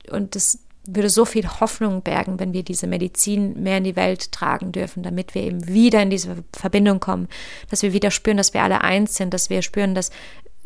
und 0.10 0.36
das 0.36 0.60
würde 0.88 1.10
so 1.10 1.26
viel 1.26 1.48
Hoffnung 1.60 2.02
bergen, 2.02 2.39
wenn 2.39 2.54
wir 2.54 2.64
diese 2.64 2.88
Medizin 2.88 3.62
mehr 3.62 3.78
in 3.78 3.84
die 3.84 3.98
Welt 3.98 4.32
tragen 4.32 4.72
dürfen, 4.72 5.04
damit 5.04 5.36
wir 5.36 5.43
eben 5.43 5.68
wieder 5.68 6.02
in 6.02 6.10
diese 6.10 6.38
Verbindung 6.54 7.00
kommen, 7.00 7.28
dass 7.70 7.84
wir 7.84 7.93
wieder 7.93 8.10
spüren, 8.10 8.38
dass 8.38 8.54
wir 8.54 8.64
alle 8.64 8.82
eins 8.82 9.16
sind, 9.16 9.34
dass 9.34 9.50
wir 9.52 9.62
spüren, 9.62 9.93
dass 9.93 10.10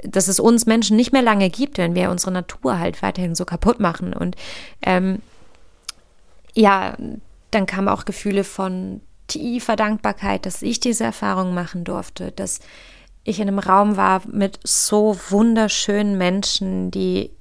dass 0.03 0.27
es 0.27 0.39
uns 0.39 0.65
Menschen 0.65 0.95
nicht 0.95 1.11
mehr 1.11 1.21
lange 1.21 1.49
gibt, 1.49 1.77
wenn 1.77 1.93
wir 1.93 2.09
unsere 2.09 2.31
Natur 2.31 2.79
halt 2.79 3.01
weiterhin 3.01 3.35
so 3.35 3.45
kaputt 3.45 3.79
machen. 3.79 4.13
Und 4.13 4.35
ähm, 4.81 5.21
ja, 6.53 6.95
dann 7.51 7.65
kamen 7.65 7.87
auch 7.87 8.05
Gefühle 8.05 8.43
von 8.43 9.01
tiefer 9.27 9.75
Dankbarkeit, 9.75 10.45
dass 10.45 10.61
ich 10.61 10.79
diese 10.79 11.03
Erfahrung 11.03 11.53
machen 11.53 11.83
durfte, 11.83 12.31
dass 12.31 12.59
ich 13.23 13.39
in 13.39 13.47
einem 13.47 13.59
Raum 13.59 13.97
war 13.97 14.21
mit 14.27 14.59
so 14.63 15.17
wunderschönen 15.29 16.17
Menschen, 16.17 16.91
die 16.91 17.31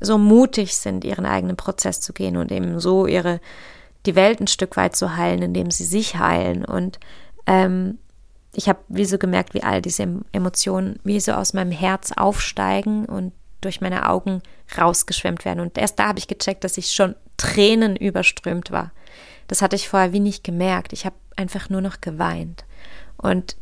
so 0.00 0.18
mutig 0.18 0.76
sind, 0.76 1.04
ihren 1.04 1.26
eigenen 1.26 1.56
Prozess 1.56 2.00
zu 2.00 2.12
gehen 2.12 2.36
und 2.36 2.52
eben 2.52 2.80
so 2.80 3.06
ihre 3.06 3.40
die 4.04 4.14
Welt 4.14 4.40
ein 4.40 4.46
Stück 4.46 4.76
weit 4.76 4.94
zu 4.94 5.16
heilen, 5.16 5.42
indem 5.42 5.70
sie 5.70 5.84
sich 5.84 6.16
heilen. 6.16 6.64
Und 6.64 7.00
ähm, 7.46 7.98
ich 8.52 8.68
habe 8.68 8.78
wie 8.88 9.04
so 9.04 9.18
gemerkt, 9.18 9.54
wie 9.54 9.62
all 9.62 9.82
diese 9.82 10.06
Emotionen 10.32 11.00
wie 11.02 11.18
so 11.18 11.32
aus 11.32 11.54
meinem 11.54 11.72
Herz 11.72 12.12
aufsteigen 12.12 13.06
und 13.06 13.32
durch 13.66 13.80
meine 13.80 14.08
Augen 14.08 14.42
rausgeschwemmt 14.78 15.44
werden. 15.44 15.60
Und 15.60 15.76
erst 15.76 15.98
da 15.98 16.08
habe 16.08 16.18
ich 16.18 16.28
gecheckt, 16.28 16.64
dass 16.64 16.78
ich 16.78 16.92
schon 16.92 17.14
Tränen 17.36 17.96
überströmt 17.96 18.70
war. 18.70 18.92
Das 19.48 19.62
hatte 19.62 19.76
ich 19.76 19.88
vorher 19.88 20.12
wie 20.12 20.20
nicht 20.20 20.44
gemerkt. 20.44 20.92
Ich 20.92 21.04
habe 21.04 21.16
einfach 21.36 21.68
nur 21.68 21.80
noch 21.80 22.00
geweint. 22.00 22.64
Und 23.16 23.56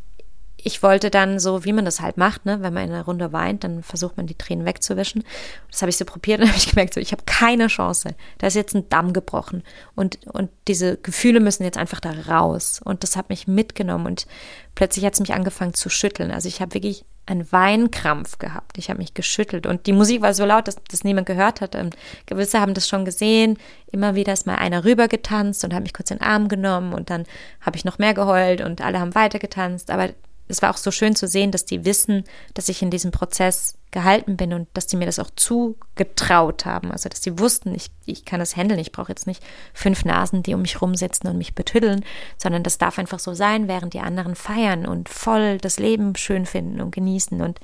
ich 0.57 0.81
wollte 0.81 1.11
dann 1.11 1.39
so, 1.39 1.63
wie 1.63 1.73
man 1.73 1.85
das 1.85 2.01
halt 2.01 2.17
macht, 2.17 2.45
ne, 2.45 2.63
wenn 2.63 2.73
man 2.73 2.85
in 2.85 2.91
einer 2.91 3.05
Runde 3.05 3.31
weint, 3.31 3.63
dann 3.63 3.83
versucht 3.83 4.17
man 4.17 4.25
die 4.25 4.33
Tränen 4.33 4.65
wegzuwischen. 4.65 5.23
Das 5.69 5.83
habe 5.83 5.91
ich 5.91 5.97
so 5.97 6.05
probiert 6.05 6.39
und 6.41 6.47
habe 6.47 6.57
ich 6.57 6.69
gemerkt, 6.69 6.95
so, 6.95 6.99
ich 6.99 7.11
habe 7.11 7.21
keine 7.27 7.67
Chance. 7.67 8.15
Da 8.39 8.47
ist 8.47 8.55
jetzt 8.55 8.73
ein 8.73 8.89
Damm 8.89 9.13
gebrochen 9.13 9.63
und 9.93 10.17
und 10.25 10.49
diese 10.67 10.97
Gefühle 10.97 11.39
müssen 11.39 11.63
jetzt 11.63 11.77
einfach 11.77 11.99
da 11.99 12.11
raus. 12.27 12.81
Und 12.83 13.03
das 13.03 13.15
hat 13.15 13.29
mich 13.29 13.47
mitgenommen 13.47 14.07
und 14.07 14.25
plötzlich 14.73 15.05
hat 15.05 15.13
es 15.13 15.19
mich 15.19 15.33
angefangen 15.33 15.75
zu 15.75 15.89
schütteln. 15.89 16.31
Also 16.31 16.47
ich 16.47 16.61
habe 16.61 16.73
wirklich 16.73 17.05
einen 17.25 17.51
Weinkrampf 17.51 18.37
gehabt. 18.37 18.77
Ich 18.77 18.89
habe 18.89 18.99
mich 18.99 19.13
geschüttelt 19.13 19.65
und 19.65 19.87
die 19.87 19.93
Musik 19.93 20.21
war 20.21 20.33
so 20.33 20.45
laut, 20.45 20.67
dass 20.67 20.75
das 20.89 21.03
niemand 21.03 21.27
gehört 21.27 21.61
hat. 21.61 21.75
Und 21.75 21.95
gewisse 22.25 22.59
haben 22.59 22.73
das 22.73 22.87
schon 22.87 23.05
gesehen. 23.05 23.57
Immer 23.91 24.15
wieder 24.15 24.33
ist 24.33 24.45
mal 24.45 24.55
einer 24.55 24.85
rüber 24.85 25.07
getanzt 25.07 25.63
und 25.63 25.73
hat 25.73 25.83
mich 25.83 25.93
kurz 25.93 26.11
in 26.11 26.17
den 26.17 26.27
Arm 26.27 26.47
genommen 26.47 26.93
und 26.93 27.09
dann 27.09 27.23
habe 27.61 27.77
ich 27.77 27.85
noch 27.85 27.97
mehr 27.97 28.13
geheult 28.13 28.61
und 28.61 28.81
alle 28.81 28.99
haben 28.99 29.15
weiter 29.15 29.39
getanzt. 29.39 29.89
Aber 29.89 30.09
es 30.47 30.61
war 30.61 30.69
auch 30.69 30.77
so 30.77 30.91
schön 30.91 31.15
zu 31.15 31.27
sehen, 31.27 31.51
dass 31.51 31.65
die 31.65 31.85
wissen, 31.85 32.23
dass 32.53 32.69
ich 32.69 32.81
in 32.81 32.91
diesem 32.91 33.11
Prozess 33.11 33.75
gehalten 33.91 34.37
bin 34.37 34.53
und 34.53 34.67
dass 34.73 34.87
die 34.87 34.97
mir 34.97 35.05
das 35.05 35.19
auch 35.19 35.29
zugetraut 35.35 36.65
haben. 36.65 36.91
Also, 36.91 37.09
dass 37.09 37.21
die 37.21 37.39
wussten, 37.39 37.73
ich, 37.73 37.89
ich 38.05 38.25
kann 38.25 38.39
das 38.39 38.55
handeln. 38.55 38.79
Ich 38.79 38.91
brauche 38.91 39.11
jetzt 39.11 39.25
nicht 39.25 39.43
fünf 39.73 40.05
Nasen, 40.05 40.43
die 40.43 40.53
um 40.53 40.61
mich 40.61 40.81
rumsitzen 40.81 41.29
und 41.29 41.37
mich 41.37 41.55
betüddeln, 41.55 42.03
sondern 42.37 42.61
das 42.61 42.77
darf 42.77 42.99
einfach 42.99 43.19
so 43.19 43.33
sein, 43.33 43.67
während 43.67 43.93
die 43.93 44.01
anderen 44.01 44.35
feiern 44.35 44.85
und 44.85 45.09
voll 45.09 45.57
das 45.57 45.79
Leben 45.79 46.15
schön 46.15 46.45
finden 46.45 46.81
und 46.81 46.91
genießen. 46.91 47.41
Und 47.41 47.59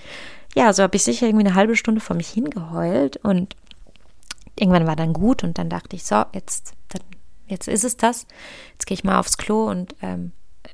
ja, 0.55 0.73
so 0.73 0.83
habe 0.83 0.95
ich 0.95 1.03
sicher 1.03 1.27
irgendwie 1.27 1.45
eine 1.45 1.55
halbe 1.55 1.75
Stunde 1.75 2.01
vor 2.01 2.15
mich 2.15 2.29
hingeheult 2.29 3.17
und 3.17 3.55
irgendwann 4.55 4.87
war 4.87 4.95
dann 4.95 5.13
gut 5.13 5.43
und 5.43 5.57
dann 5.57 5.69
dachte 5.69 5.95
ich, 5.95 6.03
so, 6.03 6.23
jetzt, 6.33 6.73
dann, 6.89 7.01
jetzt 7.47 7.67
ist 7.67 7.83
es 7.83 7.97
das. 7.97 8.25
Jetzt 8.73 8.85
gehe 8.85 8.95
ich 8.95 9.03
mal 9.03 9.19
aufs 9.19 9.37
Klo 9.37 9.69
und 9.69 9.95
ähm, 10.01 10.31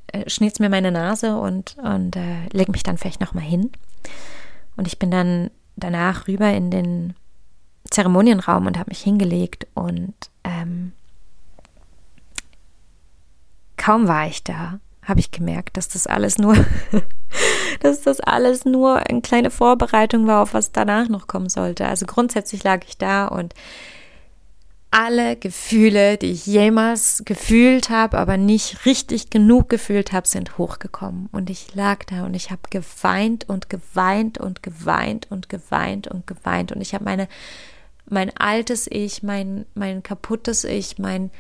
äh, 0.08 0.30
schnitz 0.30 0.60
mir 0.60 0.70
meine 0.70 0.92
Nase 0.92 1.38
und, 1.38 1.78
und 1.84 2.16
äh, 2.16 2.48
leg 2.52 2.70
mich 2.70 2.84
dann 2.84 2.98
vielleicht 2.98 3.22
nochmal 3.22 3.44
hin. 3.44 3.72
Und 4.76 4.88
ich 4.88 5.00
bin 5.00 5.12
dann 5.12 5.50
danach 5.76 6.28
rüber 6.28 6.52
in 6.52 6.72
den 6.72 7.14
Zeremonienraum 7.90 8.68
und 8.68 8.78
habe 8.78 8.90
mich 8.90 9.02
hingelegt 9.02 9.68
und 9.74 10.14
ähm, 10.44 10.92
kaum 13.78 14.08
war 14.08 14.28
ich 14.28 14.44
da, 14.44 14.80
habe 15.04 15.20
ich 15.20 15.32
gemerkt, 15.32 15.78
dass 15.78 15.88
das 15.88 16.08
alles 16.08 16.38
nur, 16.38 16.56
dass 17.80 18.02
das 18.02 18.20
alles 18.20 18.66
nur 18.66 18.98
eine 18.98 19.22
kleine 19.22 19.50
Vorbereitung 19.50 20.28
war, 20.28 20.42
auf 20.42 20.54
was 20.54 20.72
danach 20.72 21.08
noch 21.08 21.28
kommen 21.28 21.50
sollte. 21.50 21.88
Also 21.88 22.06
grundsätzlich 22.06 22.64
lag 22.64 22.84
ich 22.86 22.98
da 22.98 23.28
und 23.28 23.54
alle 24.92 25.36
Gefühle, 25.36 26.18
die 26.18 26.32
ich 26.32 26.46
jemals 26.46 27.24
gefühlt 27.26 27.90
habe, 27.90 28.18
aber 28.18 28.38
nicht 28.38 28.86
richtig 28.86 29.30
genug 29.30 29.70
gefühlt 29.70 30.14
habe, 30.14 30.28
sind 30.28 30.58
hochgekommen. 30.58 31.30
Und 31.32 31.50
ich 31.50 31.76
lag 31.76 32.06
da 32.06 32.26
und 32.26 32.34
ich 32.34 32.52
habe 32.52 32.62
geweint 32.70 33.50
und 33.50 33.70
geweint 33.70 34.38
und 34.38 34.64
geweint 34.64 35.30
und 35.30 35.50
geweint 35.50 36.08
und 36.08 36.26
geweint. 36.26 36.72
Und 36.72 36.82
ich 36.82 36.94
habe 36.94 37.04
meine, 37.04 37.28
mein 38.10 38.36
altes 38.38 38.88
Ich, 38.90 39.24
mein, 39.24 39.66
mein 39.76 40.04
kaputtes 40.04 40.64
Ich, 40.64 40.98
mein 40.98 41.32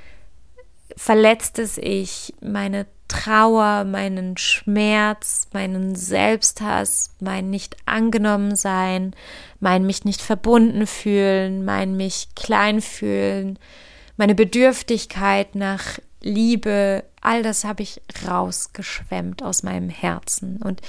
verletztes 0.95 1.77
Ich, 1.77 2.33
meine 2.41 2.85
Trauer, 3.07 3.83
meinen 3.85 4.37
Schmerz, 4.37 5.47
meinen 5.53 5.95
Selbsthass, 5.95 7.11
mein 7.19 7.49
nicht 7.49 7.77
angenommen 7.85 8.55
sein, 8.55 9.15
mein 9.59 9.85
mich 9.85 10.05
nicht 10.05 10.21
verbunden 10.21 10.87
fühlen, 10.87 11.63
mein 11.65 11.95
mich 11.95 12.29
klein 12.35 12.81
fühlen, 12.81 13.57
meine 14.17 14.35
Bedürftigkeit 14.35 15.55
nach 15.55 15.99
Liebe, 16.21 17.03
all 17.21 17.43
das 17.43 17.63
habe 17.63 17.83
ich 17.83 18.01
rausgeschwemmt 18.27 19.43
aus 19.43 19.63
meinem 19.63 19.89
Herzen. 19.89 20.57
Und 20.63 20.81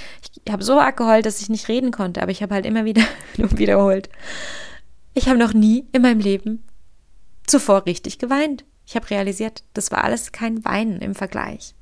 ich 0.44 0.52
habe 0.52 0.64
so 0.64 0.80
arg 0.80 0.96
geheult, 0.96 1.26
dass 1.26 1.40
ich 1.40 1.48
nicht 1.48 1.68
reden 1.68 1.90
konnte, 1.90 2.22
aber 2.22 2.30
ich 2.30 2.42
habe 2.42 2.54
halt 2.54 2.66
immer 2.66 2.84
wieder 2.84 3.02
wiederholt. 3.36 4.08
Ich 5.14 5.28
habe 5.28 5.38
noch 5.38 5.52
nie 5.52 5.86
in 5.92 6.02
meinem 6.02 6.20
Leben 6.20 6.64
zuvor 7.46 7.86
richtig 7.86 8.18
geweint. 8.18 8.64
Ich 8.86 8.96
habe 8.96 9.10
realisiert, 9.10 9.64
das 9.74 9.90
war 9.90 10.04
alles 10.04 10.32
kein 10.32 10.64
Weinen 10.64 11.00
im 11.00 11.14
Vergleich. 11.14 11.74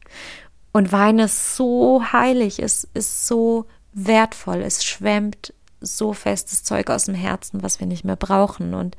Und 0.72 0.92
Wein 0.92 1.18
ist 1.18 1.56
so 1.56 2.02
heilig, 2.12 2.58
es 2.58 2.84
ist 2.92 3.26
so 3.26 3.66
wertvoll, 3.92 4.62
es 4.62 4.84
schwemmt 4.84 5.54
so 5.80 6.12
festes 6.12 6.64
Zeug 6.64 6.90
aus 6.90 7.04
dem 7.04 7.14
Herzen, 7.14 7.62
was 7.62 7.80
wir 7.80 7.86
nicht 7.86 8.04
mehr 8.04 8.16
brauchen. 8.16 8.74
Und 8.74 8.96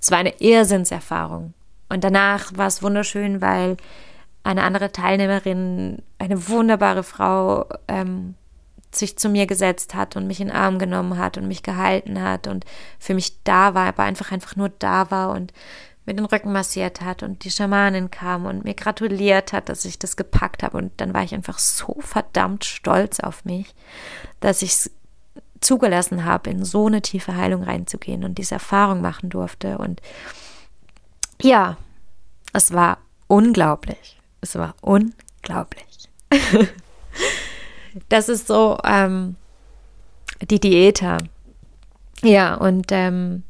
es 0.00 0.10
war 0.10 0.18
eine 0.18 0.40
Irrsinnserfahrung. 0.40 1.54
Und 1.88 2.04
danach 2.04 2.56
war 2.56 2.68
es 2.68 2.82
wunderschön, 2.82 3.40
weil 3.40 3.76
eine 4.44 4.62
andere 4.62 4.92
Teilnehmerin, 4.92 6.02
eine 6.18 6.48
wunderbare 6.48 7.02
Frau, 7.02 7.66
ähm, 7.88 8.34
sich 8.92 9.16
zu 9.18 9.28
mir 9.28 9.46
gesetzt 9.46 9.94
hat 9.94 10.16
und 10.16 10.26
mich 10.26 10.40
in 10.40 10.48
den 10.48 10.56
Arm 10.56 10.78
genommen 10.78 11.18
hat 11.18 11.38
und 11.38 11.46
mich 11.46 11.62
gehalten 11.62 12.22
hat 12.22 12.46
und 12.46 12.64
für 12.98 13.14
mich 13.14 13.42
da 13.44 13.74
war, 13.74 13.86
aber 13.86 14.02
einfach 14.02 14.32
einfach 14.32 14.56
nur 14.56 14.68
da 14.68 15.10
war 15.10 15.30
und 15.30 15.52
mir 16.06 16.14
den 16.14 16.24
Rücken 16.24 16.52
massiert 16.52 17.00
hat 17.00 17.22
und 17.22 17.44
die 17.44 17.50
Schamanin 17.50 18.10
kam 18.10 18.46
und 18.46 18.64
mir 18.64 18.74
gratuliert 18.74 19.52
hat, 19.52 19.68
dass 19.68 19.84
ich 19.84 19.98
das 19.98 20.16
gepackt 20.16 20.62
habe 20.62 20.78
und 20.78 20.92
dann 20.96 21.14
war 21.14 21.22
ich 21.22 21.34
einfach 21.34 21.58
so 21.58 21.96
verdammt 22.00 22.64
stolz 22.64 23.20
auf 23.20 23.44
mich, 23.44 23.74
dass 24.40 24.62
ich 24.62 24.70
es 24.70 24.90
zugelassen 25.60 26.24
habe, 26.24 26.50
in 26.50 26.64
so 26.64 26.86
eine 26.86 27.02
tiefe 27.02 27.36
Heilung 27.36 27.62
reinzugehen 27.62 28.24
und 28.24 28.38
diese 28.38 28.54
Erfahrung 28.54 29.02
machen 29.02 29.28
durfte 29.28 29.78
und 29.78 30.00
ja, 31.42 31.76
es 32.52 32.72
war 32.72 32.98
unglaublich. 33.26 34.20
Es 34.40 34.56
war 34.56 34.74
unglaublich. 34.80 36.08
das 38.08 38.28
ist 38.28 38.46
so 38.46 38.78
ähm, 38.84 39.36
die 40.42 40.60
Diäter. 40.60 41.18
Ja, 42.22 42.54
und 42.54 42.86
ähm, 42.90 43.44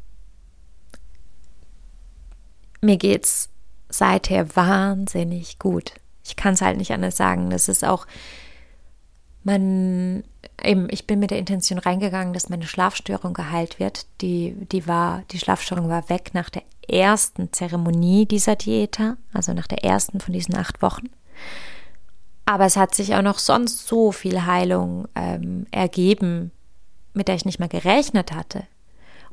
mir 2.80 2.96
geht's 2.96 3.48
seither 3.88 4.56
wahnsinnig 4.56 5.58
gut. 5.58 5.94
Ich 6.24 6.36
kann 6.36 6.54
es 6.54 6.60
halt 6.60 6.76
nicht 6.76 6.92
anders 6.92 7.16
sagen. 7.16 7.50
Das 7.50 7.68
ist 7.68 7.84
auch, 7.84 8.06
man, 9.42 10.22
eben, 10.62 10.88
ich 10.90 11.06
bin 11.06 11.18
mit 11.18 11.30
der 11.30 11.38
Intention 11.38 11.78
reingegangen, 11.78 12.32
dass 12.32 12.48
meine 12.48 12.66
Schlafstörung 12.66 13.34
geheilt 13.34 13.78
wird. 13.78 14.06
Die, 14.20 14.54
die 14.70 14.86
war, 14.86 15.22
die 15.30 15.38
Schlafstörung 15.38 15.88
war 15.88 16.08
weg 16.08 16.30
nach 16.34 16.50
der 16.50 16.62
ersten 16.88 17.52
Zeremonie 17.52 18.26
dieser 18.26 18.56
Diäta, 18.56 19.16
also 19.32 19.52
nach 19.52 19.66
der 19.66 19.84
ersten 19.84 20.20
von 20.20 20.32
diesen 20.32 20.56
acht 20.56 20.82
Wochen. 20.82 21.08
Aber 22.46 22.64
es 22.64 22.76
hat 22.76 22.94
sich 22.94 23.14
auch 23.14 23.22
noch 23.22 23.38
sonst 23.38 23.86
so 23.86 24.12
viel 24.12 24.44
Heilung 24.44 25.06
ähm, 25.14 25.66
ergeben, 25.70 26.50
mit 27.14 27.28
der 27.28 27.36
ich 27.36 27.44
nicht 27.44 27.60
mal 27.60 27.68
gerechnet 27.68 28.32
hatte. 28.32 28.64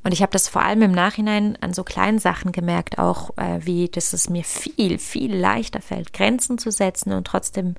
Und 0.04 0.14
ich 0.14 0.22
habe 0.22 0.32
das 0.32 0.48
vor 0.48 0.64
allem 0.64 0.82
im 0.84 0.92
Nachhinein 0.92 1.58
an 1.62 1.74
so 1.74 1.84
kleinen 1.84 2.20
Sachen 2.20 2.52
gemerkt, 2.52 2.98
auch 2.98 3.32
äh, 3.38 3.60
wie, 3.62 3.90
dass 3.90 4.14
es 4.14 4.30
mir 4.30 4.44
viel, 4.44 5.00
viel 5.00 5.36
leichter 5.36 5.82
fällt, 5.82 6.14
Grenzen 6.14 6.58
zu 6.58 6.72
setzen 6.72 7.12
und 7.14 7.28
trotzdem 7.28 7.76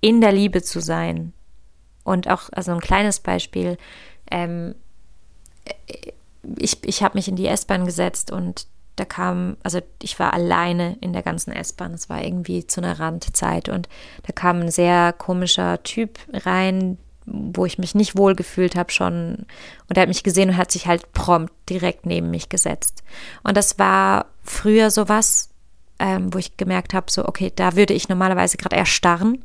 in 0.00 0.20
der 0.20 0.32
Liebe 0.32 0.62
zu 0.62 0.80
sein. 0.80 1.32
Und 2.04 2.28
auch, 2.28 2.50
also 2.52 2.72
ein 2.72 2.80
kleines 2.80 3.20
Beispiel, 3.20 3.78
ähm, 4.30 4.74
ich, 6.56 6.82
ich 6.84 7.02
habe 7.02 7.16
mich 7.16 7.28
in 7.28 7.36
die 7.36 7.46
S-Bahn 7.46 7.84
gesetzt 7.84 8.30
und 8.30 8.66
da 8.96 9.04
kam, 9.04 9.56
also 9.62 9.80
ich 10.02 10.18
war 10.18 10.34
alleine 10.34 10.96
in 11.00 11.12
der 11.12 11.22
ganzen 11.22 11.52
S-Bahn. 11.52 11.94
Es 11.94 12.10
war 12.10 12.22
irgendwie 12.22 12.66
zu 12.66 12.80
einer 12.80 12.98
Randzeit 12.98 13.68
und 13.68 13.88
da 14.24 14.32
kam 14.32 14.60
ein 14.60 14.70
sehr 14.70 15.12
komischer 15.12 15.82
Typ 15.82 16.18
rein, 16.32 16.98
wo 17.30 17.64
ich 17.64 17.78
mich 17.78 17.94
nicht 17.94 18.16
wohl 18.16 18.34
gefühlt 18.34 18.76
habe 18.76 18.90
schon. 18.90 19.46
Und 19.88 19.96
er 19.96 20.02
hat 20.02 20.08
mich 20.08 20.22
gesehen 20.22 20.50
und 20.50 20.56
hat 20.56 20.72
sich 20.72 20.86
halt 20.86 21.12
prompt 21.12 21.52
direkt 21.68 22.06
neben 22.06 22.30
mich 22.30 22.48
gesetzt. 22.48 23.02
Und 23.42 23.56
das 23.56 23.78
war 23.78 24.26
früher 24.42 24.90
sowas, 24.90 25.50
ähm, 25.98 26.32
wo 26.32 26.38
ich 26.38 26.56
gemerkt 26.56 26.94
habe, 26.94 27.10
so, 27.10 27.26
okay, 27.26 27.52
da 27.54 27.76
würde 27.76 27.94
ich 27.94 28.08
normalerweise 28.08 28.56
gerade 28.56 28.76
erstarren 28.76 29.44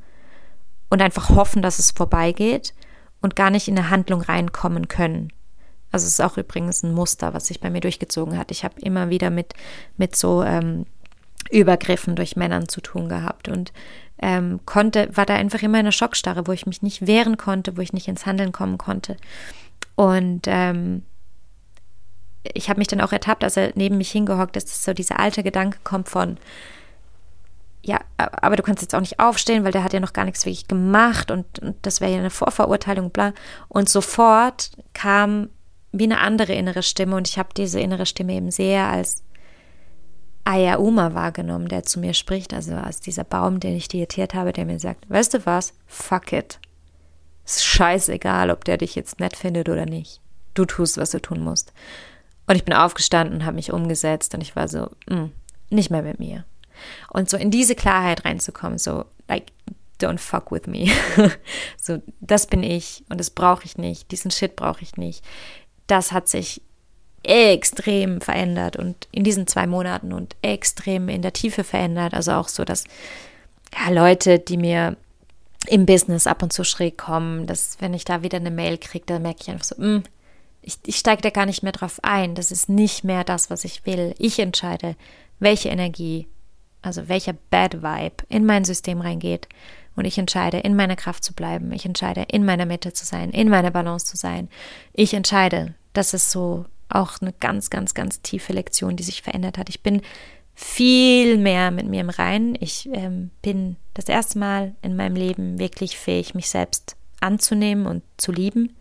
und 0.90 1.02
einfach 1.02 1.30
hoffen, 1.30 1.62
dass 1.62 1.80
es 1.80 1.92
vorbeigeht 1.92 2.74
und 3.22 3.36
gar 3.36 3.50
nicht 3.50 3.68
in 3.68 3.78
eine 3.78 3.90
Handlung 3.90 4.22
reinkommen 4.22 4.88
können. 4.88 5.32
Also 5.92 6.08
es 6.08 6.14
ist 6.14 6.22
auch 6.22 6.38
übrigens 6.38 6.84
ein 6.84 6.94
Muster, 6.94 7.34
was 7.34 7.48
sich 7.48 7.60
bei 7.60 7.70
mir 7.70 7.82
durchgezogen 7.82 8.38
hat. 8.38 8.52
Ich 8.52 8.64
habe 8.64 8.80
immer 8.82 9.10
wieder 9.10 9.30
mit, 9.30 9.54
mit 9.98 10.16
so 10.16 10.44
ähm, 10.44 10.86
Übergriffen 11.52 12.16
durch 12.16 12.36
Männern 12.36 12.68
zu 12.68 12.82
tun 12.82 13.08
gehabt 13.08 13.48
und 13.48 13.72
ähm, 14.22 14.60
konnte, 14.66 15.10
war 15.16 15.26
da 15.26 15.36
einfach 15.36 15.62
immer 15.62 15.80
in 15.80 15.86
einer 15.86 15.92
Schockstarre, 15.92 16.48
wo 16.48 16.52
ich 16.52 16.66
mich 16.66 16.82
nicht 16.82 17.06
wehren 17.06 17.38
konnte, 17.38 17.78
wo 17.78 17.82
ich 17.82 17.94
nicht 17.94 18.08
ins 18.08 18.26
Handeln 18.26 18.52
kommen 18.52 18.78
konnte. 18.78 19.18
Und 19.96 20.44
ähm, 20.46 21.04
ich 22.54 22.70
habe 22.70 22.80
mich 22.80 22.88
dann 22.88 23.02
auch 23.02 23.12
ertappt, 23.12 23.44
als 23.44 23.58
er 23.58 23.72
neben 23.76 23.98
mich 23.98 24.12
hingehockt 24.12 24.56
ist, 24.58 24.70
dass 24.70 24.84
so 24.84 24.94
dieser 24.94 25.20
alte 25.20 25.44
Gedanke 25.44 25.80
kommt 25.84 26.10
von, 26.10 26.38
ja, 27.82 28.00
aber 28.18 28.56
du 28.56 28.64
kannst 28.64 28.82
jetzt 28.82 28.96
auch 28.96 29.00
nicht 29.00 29.20
aufstehen, 29.20 29.64
weil 29.64 29.72
der 29.72 29.84
hat 29.84 29.94
ja 29.94 30.00
noch 30.00 30.14
gar 30.14 30.26
nichts 30.26 30.46
wirklich 30.46 30.68
gemacht 30.68 31.30
und, 31.30 31.60
und 31.60 31.76
das 31.84 32.02
wäre 32.02 32.12
ja 32.12 32.18
eine 32.18 32.32
Vorverurteilung, 32.32 33.12
bla. 33.12 33.34
Und 33.68 33.90
sofort 33.90 34.72
kam 34.94 35.50
wie 35.92 36.06
eine 36.06 36.20
andere 36.20 36.54
innere 36.54 36.84
Stimme 36.84 37.16
und 37.16 37.28
ich 37.28 37.38
habe 37.38 37.50
diese 37.56 37.80
innere 37.80 38.06
Stimme 38.06 38.34
eben 38.34 38.52
sehr 38.52 38.88
als 38.88 39.24
Ayauma 40.46 41.16
wahrgenommen, 41.16 41.68
der 41.68 41.84
zu 41.84 42.00
mir 42.00 42.14
spricht, 42.14 42.54
also 42.54 42.76
als 42.76 43.00
dieser 43.00 43.24
Baum, 43.24 43.60
den 43.60 43.76
ich 43.76 43.88
diätiert 43.88 44.36
habe, 44.36 44.54
der 44.54 44.66
mir 44.66 44.80
sagt, 44.80 45.10
weißt 45.10 45.34
du 45.34 45.46
was, 45.46 45.74
fuck 45.88 46.32
it. 46.32 46.60
Ist 47.44 47.66
scheißegal, 47.66 48.52
ob 48.52 48.64
der 48.64 48.78
dich 48.78 48.96
jetzt 48.96 49.20
nett 49.20 49.36
findet 49.36 49.70
oder 49.70 49.86
nicht. 49.86 50.22
Du 50.54 50.66
tust, 50.66 50.98
was 50.98 51.12
du 51.12 51.20
tun 51.20 51.42
musst. 51.42 51.74
Und 52.48 52.56
ich 52.56 52.64
bin 52.64 52.76
aufgestanden, 52.76 53.46
habe 53.46 53.56
mich 53.56 53.74
umgesetzt 53.74 54.34
und 54.36 54.42
ich 54.42 54.56
war 54.56 54.68
so, 54.68 54.92
mm, 55.10 55.32
nicht 55.72 55.90
mehr 55.90 56.04
mit 56.04 56.20
mir. 56.20 56.46
Und 57.10 57.30
so 57.30 57.38
in 57.38 57.50
diese 57.50 57.76
Klarheit 57.76 58.24
reinzukommen, 58.24 58.78
so, 58.78 59.06
like, 59.28 59.52
don't 60.00 60.20
fuck 60.20 60.52
with 60.52 60.68
me. 60.68 60.88
so, 61.82 62.02
das 62.20 62.46
bin 62.46 62.62
ich 62.62 63.04
und 63.10 63.20
das 63.20 63.32
brauche 63.32 63.66
ich 63.66 63.78
nicht, 63.78 64.12
diesen 64.12 64.32
Shit 64.32 64.56
brauche 64.56 64.84
ich 64.84 64.98
nicht. 64.98 65.24
Das 65.88 66.12
hat 66.12 66.28
sich 66.28 66.62
extrem 67.26 68.22
verändert 68.22 68.78
und 68.78 69.08
in 69.12 69.24
diesen 69.24 69.48
zwei 69.48 69.68
Monaten 69.68 70.14
und 70.14 70.36
extrem 70.42 71.10
in 71.10 71.22
der 71.22 71.34
Tiefe 71.34 71.64
verändert. 71.64 72.14
Also 72.14 72.34
auch 72.34 72.48
so, 72.48 72.66
dass 72.66 72.84
ja, 73.74 73.92
Leute, 73.92 74.40
die 74.40 74.58
mir 74.58 74.98
im 75.68 75.86
Business 75.86 76.28
ab 76.28 76.44
und 76.44 76.54
zu 76.54 76.64
schräg 76.64 76.98
kommen, 76.98 77.48
dass 77.48 77.78
wenn 77.80 77.94
ich 77.94 78.06
da 78.06 78.22
wieder 78.22 78.38
eine 78.38 78.52
Mail 78.52 78.78
kriege, 78.78 79.06
dann 79.06 79.24
merke 79.24 79.40
ich 79.42 79.50
einfach 79.50 79.66
so, 79.66 79.76
mh, 79.78 79.86
hm, 79.86 80.04
ich, 80.62 80.78
ich 80.86 80.96
steige 80.98 81.22
da 81.22 81.30
gar 81.30 81.46
nicht 81.46 81.64
mehr 81.64 81.72
drauf 81.72 82.00
ein. 82.02 82.36
Das 82.36 82.52
ist 82.52 82.70
nicht 82.70 83.04
mehr 83.04 83.24
das, 83.24 83.50
was 83.50 83.66
ich 83.66 83.86
will. 83.86 84.16
Ich 84.18 84.40
entscheide, 84.40 84.96
welche 85.40 85.70
Energie, 85.70 86.28
also 86.82 87.08
welcher 87.08 87.34
Bad 87.52 87.84
Vibe 87.84 88.26
in 88.30 88.46
mein 88.46 88.66
System 88.66 89.02
reingeht. 89.02 89.48
Und 89.96 90.06
ich 90.06 90.18
entscheide, 90.18 90.58
in 90.58 90.76
meiner 90.76 90.96
Kraft 90.96 91.24
zu 91.24 91.34
bleiben. 91.34 91.72
Ich 91.72 91.86
entscheide, 91.86 92.24
in 92.30 92.46
meiner 92.46 92.66
Mitte 92.66 92.94
zu 92.94 93.06
sein, 93.06 93.30
in 93.30 93.48
meiner 93.48 93.72
Balance 93.72 94.06
zu 94.06 94.18
sein. 94.18 94.50
Ich 94.92 95.14
entscheide. 95.14 95.76
Das 95.94 96.14
ist 96.14 96.32
so 96.32 96.66
auch 96.90 97.22
eine 97.22 97.34
ganz, 97.34 97.70
ganz, 97.70 97.94
ganz 97.94 98.22
tiefe 98.22 98.54
Lektion, 98.54 98.96
die 98.96 99.04
sich 99.04 99.22
verändert 99.22 99.58
hat. 99.58 99.70
Ich 99.70 99.82
bin 99.82 100.02
viel 100.54 101.38
mehr 101.38 101.72
mit 101.72 101.88
mir 101.88 102.02
im 102.02 102.10
Reinen. 102.10 102.58
Ich 102.60 102.90
ähm, 102.94 103.32
bin 103.42 103.76
das 103.94 104.06
erste 104.06 104.40
Mal 104.40 104.76
in 104.82 104.96
meinem 104.96 105.16
Leben 105.16 105.60
wirklich 105.60 105.98
fähig, 105.98 106.34
mich 106.34 106.50
selbst 106.50 106.96
anzunehmen 107.20 107.88
und 107.88 108.04
zu 108.18 108.32
lieben. 108.32 108.76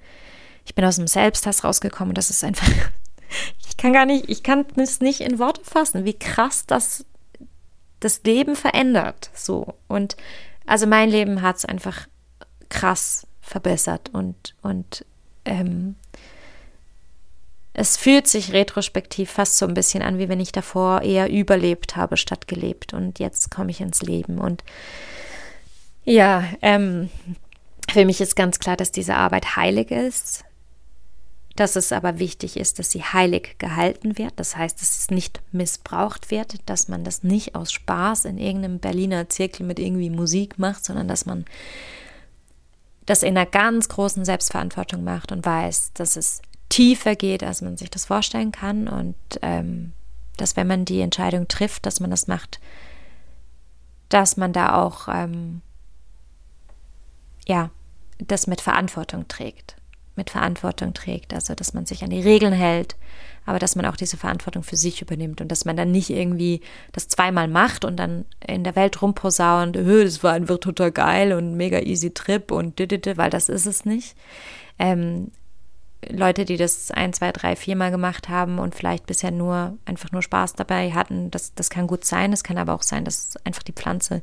Ich 0.65 0.75
bin 0.75 0.85
aus 0.85 0.97
dem 0.97 1.07
Selbsthass 1.07 1.65
rausgekommen 1.65 2.15
das 2.15 2.31
ist 2.31 2.45
einfach, 2.45 2.69
ich 3.69 3.77
kann 3.77 3.93
gar 3.93 4.07
nicht, 4.07 4.29
ich 4.29 4.43
kann 4.43 4.65
es 4.77 5.01
nicht 5.01 5.21
in 5.21 5.39
Worte 5.39 5.65
fassen, 5.65 6.05
wie 6.05 6.15
krass 6.19 6.67
das 6.67 7.05
das 8.01 8.23
Leben 8.25 8.55
verändert. 8.55 9.31
So. 9.35 9.75
Und 9.89 10.17
also 10.67 10.87
mein 10.87 11.11
Leben 11.11 11.43
hat 11.43 11.57
es 11.57 11.65
einfach 11.65 12.07
krass 12.69 13.27
verbessert 13.41 14.11
und, 14.13 14.55
und 14.63 15.05
ähm, 15.45 15.97
es 17.77 17.97
fühlt 17.97 18.29
sich 18.29 18.53
retrospektiv 18.53 19.33
fast 19.33 19.59
so 19.59 19.67
ein 19.67 19.75
bisschen 19.75 20.01
an, 20.03 20.19
wie 20.19 20.29
wenn 20.29 20.39
ich 20.39 20.53
davor 20.53 21.03
eher 21.03 21.29
überlebt 21.29 21.97
habe 21.97 22.17
statt 22.17 22.47
gelebt. 22.47 22.95
Und 22.95 23.19
jetzt 23.19 23.51
komme 23.51 23.73
ich 23.73 23.81
ins 23.81 24.01
Leben. 24.01 24.39
Und 24.39 24.63
ja, 26.05 26.45
ähm, 26.63 27.11
für 27.91 28.05
mich 28.05 28.21
ist 28.21 28.37
ganz 28.37 28.61
klar, 28.61 28.77
dass 28.77 28.93
diese 28.93 29.17
Arbeit 29.17 29.57
heilig 29.57 29.91
ist. 29.91 30.45
Dass 31.57 31.75
es 31.75 31.91
aber 31.91 32.21
wichtig 32.21 32.57
ist, 32.57 32.79
dass 32.79 32.93
sie 32.93 33.03
heilig 33.03 33.57
gehalten 33.59 34.19
wird. 34.19 34.35
Das 34.37 34.57
heißt, 34.57 34.81
dass 34.81 34.97
es 34.97 35.11
nicht 35.11 35.41
missbraucht 35.51 36.31
wird, 36.31 36.57
dass 36.67 36.87
man 36.87 37.03
das 37.03 37.25
nicht 37.25 37.57
aus 37.57 37.73
Spaß 37.73 38.27
in 38.27 38.39
irgendeinem 38.39 38.79
Berliner 38.79 39.29
Zirkel 39.29 39.67
mit 39.67 39.81
irgendwie 39.81 40.11
Musik 40.11 40.61
macht, 40.61 40.85
sondern 40.85 41.09
dass 41.09 41.27
man 41.27 41.45
das 43.05 43.25
in 43.25 43.37
einer 43.37 43.47
ganz 43.47 43.89
großen 43.89 44.25
Selbstverantwortung 44.25 45.03
macht 45.03 45.33
und 45.33 45.45
weiß, 45.45 45.93
dass 45.95 46.17
es 46.17 46.41
tiefer 46.69 47.17
geht, 47.17 47.43
als 47.43 47.63
man 47.63 47.77
sich 47.77 47.91
das 47.91 48.07
vorstellen 48.07 48.53
kann. 48.53 48.89
Und 48.89 49.17
ähm, 49.43 49.93
dass 50.37 50.57
wenn 50.57 50.67
man 50.67 50.85
die 50.85 51.01
Entscheidung 51.01 51.49
trifft, 51.49 51.87
dass 51.87 52.01
man 52.01 52.11
das 52.11 52.27
macht 52.27 52.61
dass 54.15 54.37
man 54.37 54.53
da 54.53 54.81
auch, 54.81 55.09
ähm, 55.09 55.61
ja, 57.47 57.71
das 58.19 58.47
mit 58.47 58.61
Verantwortung 58.61 59.27
trägt. 59.27 59.77
Mit 60.15 60.31
Verantwortung 60.31 60.95
trägt, 60.95 61.35
also 61.35 61.57
dass 61.57 61.75
man 61.75 61.87
sich 61.87 62.05
an 62.05 62.11
die 62.11 62.21
Regeln 62.21 62.53
hält, 62.53 62.95
aber 63.45 63.59
dass 63.59 63.75
man 63.75 63.85
auch 63.87 63.97
diese 63.97 64.17
Verantwortung 64.17 64.63
für 64.63 64.77
sich 64.77 65.03
übernimmt 65.03 65.41
und 65.41 65.49
dass 65.49 65.65
man 65.65 65.77
dann 65.77 65.91
nicht 65.91 66.11
irgendwie 66.11 66.61
das 66.93 67.09
zweimal 67.09 67.49
macht 67.49 67.85
und 67.85 67.97
dann 67.97 68.25
in 68.47 68.63
der 68.63 68.77
Welt 68.77 69.03
rumposaunt, 69.03 69.75
das 69.75 70.23
war 70.23 70.35
einfach 70.35 70.59
total 70.59 70.93
geil 70.93 71.33
und 71.33 71.57
mega 71.57 71.81
easy 71.81 72.15
Trip 72.15 72.53
und 72.53 72.79
weil 72.79 73.31
das 73.31 73.49
ist 73.49 73.67
es 73.67 73.85
nicht. 73.85 74.15
Ähm, 74.79 75.33
Leute, 76.11 76.45
die 76.45 76.57
das 76.57 76.91
ein, 76.91 77.13
zwei, 77.13 77.33
drei, 77.33 77.57
viermal 77.57 77.91
gemacht 77.91 78.29
haben 78.29 78.59
und 78.59 78.75
vielleicht 78.75 79.07
bisher 79.07 79.31
nur 79.31 79.77
einfach 79.85 80.13
nur 80.13 80.23
Spaß 80.23 80.55
dabei 80.55 80.93
hatten, 80.93 81.31
das, 81.31 81.55
das 81.55 81.71
kann 81.71 81.87
gut 81.87 82.05
sein. 82.05 82.33
Es 82.33 82.45
kann 82.45 82.59
aber 82.59 82.75
auch 82.75 82.83
sein, 82.83 83.05
dass 83.05 83.37
einfach 83.45 83.63
die 83.63 83.73
Pflanze 83.73 84.23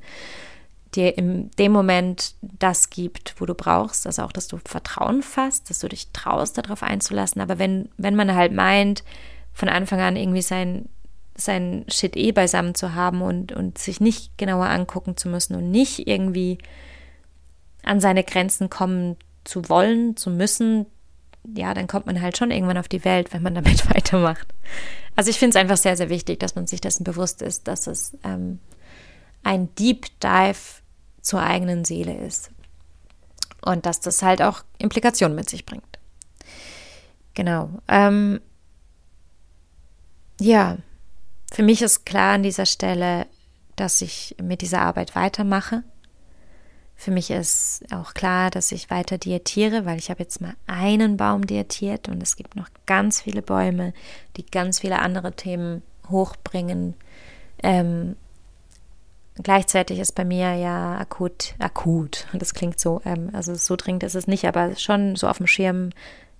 dir 0.95 1.17
in 1.17 1.51
dem 1.51 1.71
Moment 1.71 2.35
das 2.41 2.89
gibt, 2.89 3.35
wo 3.39 3.45
du 3.45 3.53
brauchst. 3.53 4.05
Also 4.05 4.23
auch, 4.23 4.31
dass 4.31 4.47
du 4.47 4.57
Vertrauen 4.65 5.23
fasst, 5.23 5.69
dass 5.69 5.79
du 5.79 5.87
dich 5.87 6.11
traust, 6.11 6.57
darauf 6.57 6.83
einzulassen. 6.83 7.41
Aber 7.41 7.59
wenn, 7.59 7.89
wenn 7.97 8.15
man 8.15 8.33
halt 8.35 8.51
meint, 8.51 9.03
von 9.53 9.69
Anfang 9.69 9.99
an 9.99 10.15
irgendwie 10.15 10.41
sein, 10.41 10.89
sein 11.35 11.85
Shit 11.87 12.15
eh 12.15 12.31
beisammen 12.31 12.75
zu 12.75 12.93
haben 12.93 13.21
und, 13.21 13.51
und 13.51 13.77
sich 13.77 13.99
nicht 13.99 14.37
genauer 14.37 14.67
angucken 14.67 15.17
zu 15.17 15.29
müssen 15.29 15.55
und 15.55 15.71
nicht 15.71 16.07
irgendwie 16.07 16.57
an 17.83 17.99
seine 17.99 18.23
Grenzen 18.23 18.69
kommen 18.69 19.17
zu 19.43 19.69
wollen, 19.69 20.15
zu 20.17 20.29
müssen, 20.29 20.85
ja, 21.43 21.73
dann 21.73 21.87
kommt 21.87 22.05
man 22.05 22.21
halt 22.21 22.37
schon 22.37 22.51
irgendwann 22.51 22.77
auf 22.77 22.87
die 22.87 23.03
Welt, 23.03 23.33
wenn 23.33 23.41
man 23.41 23.55
damit 23.55 23.89
weitermacht. 23.93 24.47
Also 25.15 25.29
ich 25.29 25.39
finde 25.39 25.57
es 25.57 25.61
einfach 25.61 25.77
sehr, 25.77 25.97
sehr 25.97 26.09
wichtig, 26.09 26.39
dass 26.39 26.55
man 26.55 26.67
sich 26.67 26.81
dessen 26.81 27.03
bewusst 27.03 27.41
ist, 27.41 27.67
dass 27.67 27.87
es 27.87 28.17
ähm, 28.23 28.59
ein 29.43 29.73
Deep 29.75 30.07
Dive 30.21 30.81
zur 31.21 31.41
eigenen 31.41 31.85
Seele 31.85 32.15
ist. 32.17 32.51
Und 33.63 33.85
dass 33.85 33.99
das 33.99 34.21
halt 34.21 34.41
auch 34.41 34.63
Implikationen 34.79 35.35
mit 35.35 35.49
sich 35.49 35.65
bringt. 35.65 35.99
Genau. 37.33 37.69
Ähm, 37.87 38.41
ja, 40.39 40.77
für 41.51 41.63
mich 41.63 41.81
ist 41.81 42.05
klar 42.05 42.35
an 42.35 42.43
dieser 42.43 42.65
Stelle, 42.65 43.27
dass 43.75 44.01
ich 44.01 44.35
mit 44.41 44.61
dieser 44.61 44.81
Arbeit 44.81 45.15
weitermache 45.15 45.83
für 47.01 47.09
mich 47.09 47.31
ist 47.31 47.83
auch 47.91 48.13
klar, 48.13 48.51
dass 48.51 48.71
ich 48.71 48.91
weiter 48.91 49.17
diätiere, 49.17 49.87
weil 49.87 49.97
ich 49.97 50.11
habe 50.11 50.21
jetzt 50.21 50.39
mal 50.39 50.53
einen 50.67 51.17
Baum 51.17 51.47
diätiert 51.47 52.07
und 52.07 52.21
es 52.21 52.35
gibt 52.35 52.55
noch 52.55 52.67
ganz 52.85 53.21
viele 53.21 53.41
Bäume, 53.41 53.93
die 54.37 54.45
ganz 54.45 54.81
viele 54.81 54.99
andere 54.99 55.31
Themen 55.31 55.81
hochbringen. 56.11 56.93
Ähm, 57.63 58.17
gleichzeitig 59.41 59.97
ist 59.97 60.11
bei 60.11 60.25
mir 60.25 60.53
ja 60.53 60.99
akut, 60.99 61.55
akut, 61.57 62.27
das 62.33 62.53
klingt 62.53 62.79
so, 62.79 63.01
ähm, 63.03 63.31
also 63.33 63.55
so 63.55 63.75
dringend 63.75 64.03
ist 64.03 64.13
es 64.13 64.27
nicht, 64.27 64.45
aber 64.45 64.75
schon 64.75 65.15
so 65.15 65.27
auf 65.27 65.37
dem 65.37 65.47
Schirm, 65.47 65.89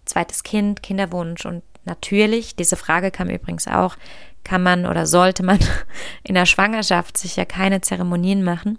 zweites 0.06 0.44
Kind, 0.44 0.84
Kinderwunsch 0.84 1.44
und 1.44 1.64
natürlich, 1.86 2.56
diese 2.56 2.76
Frage 2.76 3.10
kam 3.10 3.32
übrigens 3.32 3.68
auch, 3.68 3.96
kann 4.44 4.62
man 4.62 4.86
oder 4.86 5.08
sollte 5.08 5.42
man 5.42 5.58
in 6.24 6.36
der 6.36 6.46
Schwangerschaft 6.46 7.18
sich 7.18 7.36
ja 7.36 7.46
keine 7.46 7.82
Zeremonien 7.82 8.44
machen. 8.44 8.78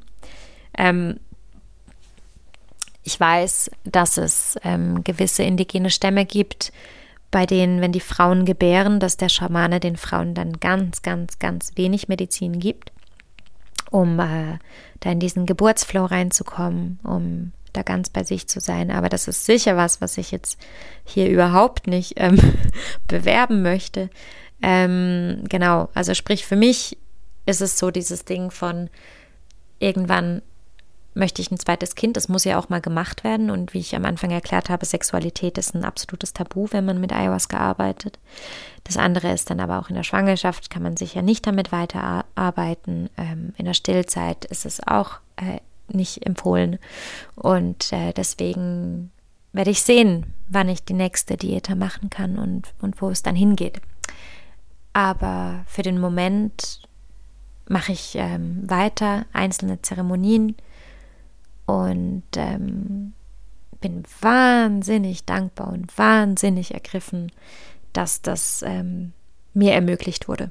Ähm, 0.78 1.18
ich 3.04 3.18
weiß, 3.18 3.70
dass 3.84 4.16
es 4.16 4.56
ähm, 4.62 5.02
gewisse 5.04 5.42
indigene 5.42 5.90
Stämme 5.90 6.24
gibt, 6.24 6.72
bei 7.30 7.46
denen, 7.46 7.80
wenn 7.80 7.92
die 7.92 8.00
Frauen 8.00 8.44
gebären, 8.44 9.00
dass 9.00 9.16
der 9.16 9.28
Schamane 9.28 9.80
den 9.80 9.96
Frauen 9.96 10.34
dann 10.34 10.60
ganz, 10.60 11.02
ganz, 11.02 11.38
ganz 11.38 11.72
wenig 11.76 12.08
Medizin 12.08 12.60
gibt, 12.60 12.92
um 13.90 14.20
äh, 14.20 14.58
da 15.00 15.10
in 15.10 15.18
diesen 15.18 15.46
Geburtsflow 15.46 16.04
reinzukommen, 16.04 17.00
um 17.02 17.52
da 17.72 17.82
ganz 17.82 18.10
bei 18.10 18.22
sich 18.22 18.48
zu 18.48 18.60
sein. 18.60 18.90
Aber 18.90 19.08
das 19.08 19.28
ist 19.28 19.46
sicher 19.46 19.76
was, 19.76 20.00
was 20.00 20.18
ich 20.18 20.30
jetzt 20.30 20.60
hier 21.04 21.28
überhaupt 21.28 21.86
nicht 21.86 22.14
ähm, 22.16 22.38
bewerben 23.08 23.62
möchte. 23.62 24.10
Ähm, 24.60 25.44
genau, 25.48 25.88
also 25.94 26.14
sprich, 26.14 26.46
für 26.46 26.56
mich 26.56 26.98
ist 27.46 27.62
es 27.62 27.78
so 27.78 27.90
dieses 27.90 28.24
Ding 28.24 28.50
von 28.50 28.90
irgendwann 29.78 30.42
möchte 31.14 31.42
ich 31.42 31.50
ein 31.50 31.58
zweites 31.58 31.94
Kind. 31.94 32.16
Das 32.16 32.28
muss 32.28 32.44
ja 32.44 32.58
auch 32.58 32.68
mal 32.68 32.80
gemacht 32.80 33.24
werden. 33.24 33.50
Und 33.50 33.74
wie 33.74 33.78
ich 33.78 33.94
am 33.94 34.04
Anfang 34.04 34.30
erklärt 34.30 34.70
habe, 34.70 34.86
Sexualität 34.86 35.58
ist 35.58 35.74
ein 35.74 35.84
absolutes 35.84 36.32
Tabu, 36.32 36.68
wenn 36.70 36.84
man 36.84 37.00
mit 37.00 37.12
Ayahuasca 37.12 37.58
arbeitet. 37.58 38.18
Das 38.84 38.96
andere 38.96 39.32
ist 39.32 39.50
dann 39.50 39.60
aber 39.60 39.78
auch 39.78 39.88
in 39.88 39.96
der 39.96 40.02
Schwangerschaft, 40.02 40.70
kann 40.70 40.82
man 40.82 40.96
sicher 40.96 41.22
nicht 41.22 41.46
damit 41.46 41.72
weiterarbeiten. 41.72 43.10
Ähm, 43.16 43.52
in 43.56 43.66
der 43.66 43.74
Stillzeit 43.74 44.44
ist 44.46 44.66
es 44.66 44.86
auch 44.86 45.20
äh, 45.36 45.58
nicht 45.88 46.26
empfohlen. 46.26 46.78
Und 47.34 47.92
äh, 47.92 48.12
deswegen 48.12 49.10
werde 49.52 49.70
ich 49.70 49.82
sehen, 49.82 50.34
wann 50.48 50.68
ich 50.68 50.84
die 50.84 50.94
nächste 50.94 51.36
Diäte 51.36 51.76
machen 51.76 52.10
kann 52.10 52.38
und, 52.38 52.72
und 52.80 53.00
wo 53.00 53.10
es 53.10 53.22
dann 53.22 53.36
hingeht. 53.36 53.80
Aber 54.94 55.64
für 55.66 55.82
den 55.82 56.00
Moment 56.00 56.80
mache 57.68 57.92
ich 57.92 58.14
ähm, 58.16 58.68
weiter 58.68 59.26
einzelne 59.32 59.80
Zeremonien 59.82 60.56
und 61.66 62.24
ähm, 62.36 63.12
bin 63.80 64.04
wahnsinnig 64.20 65.24
dankbar 65.24 65.68
und 65.68 65.96
wahnsinnig 65.98 66.74
ergriffen, 66.74 67.32
dass 67.92 68.22
das 68.22 68.62
ähm, 68.62 69.12
mir 69.54 69.72
ermöglicht 69.72 70.28
wurde, 70.28 70.50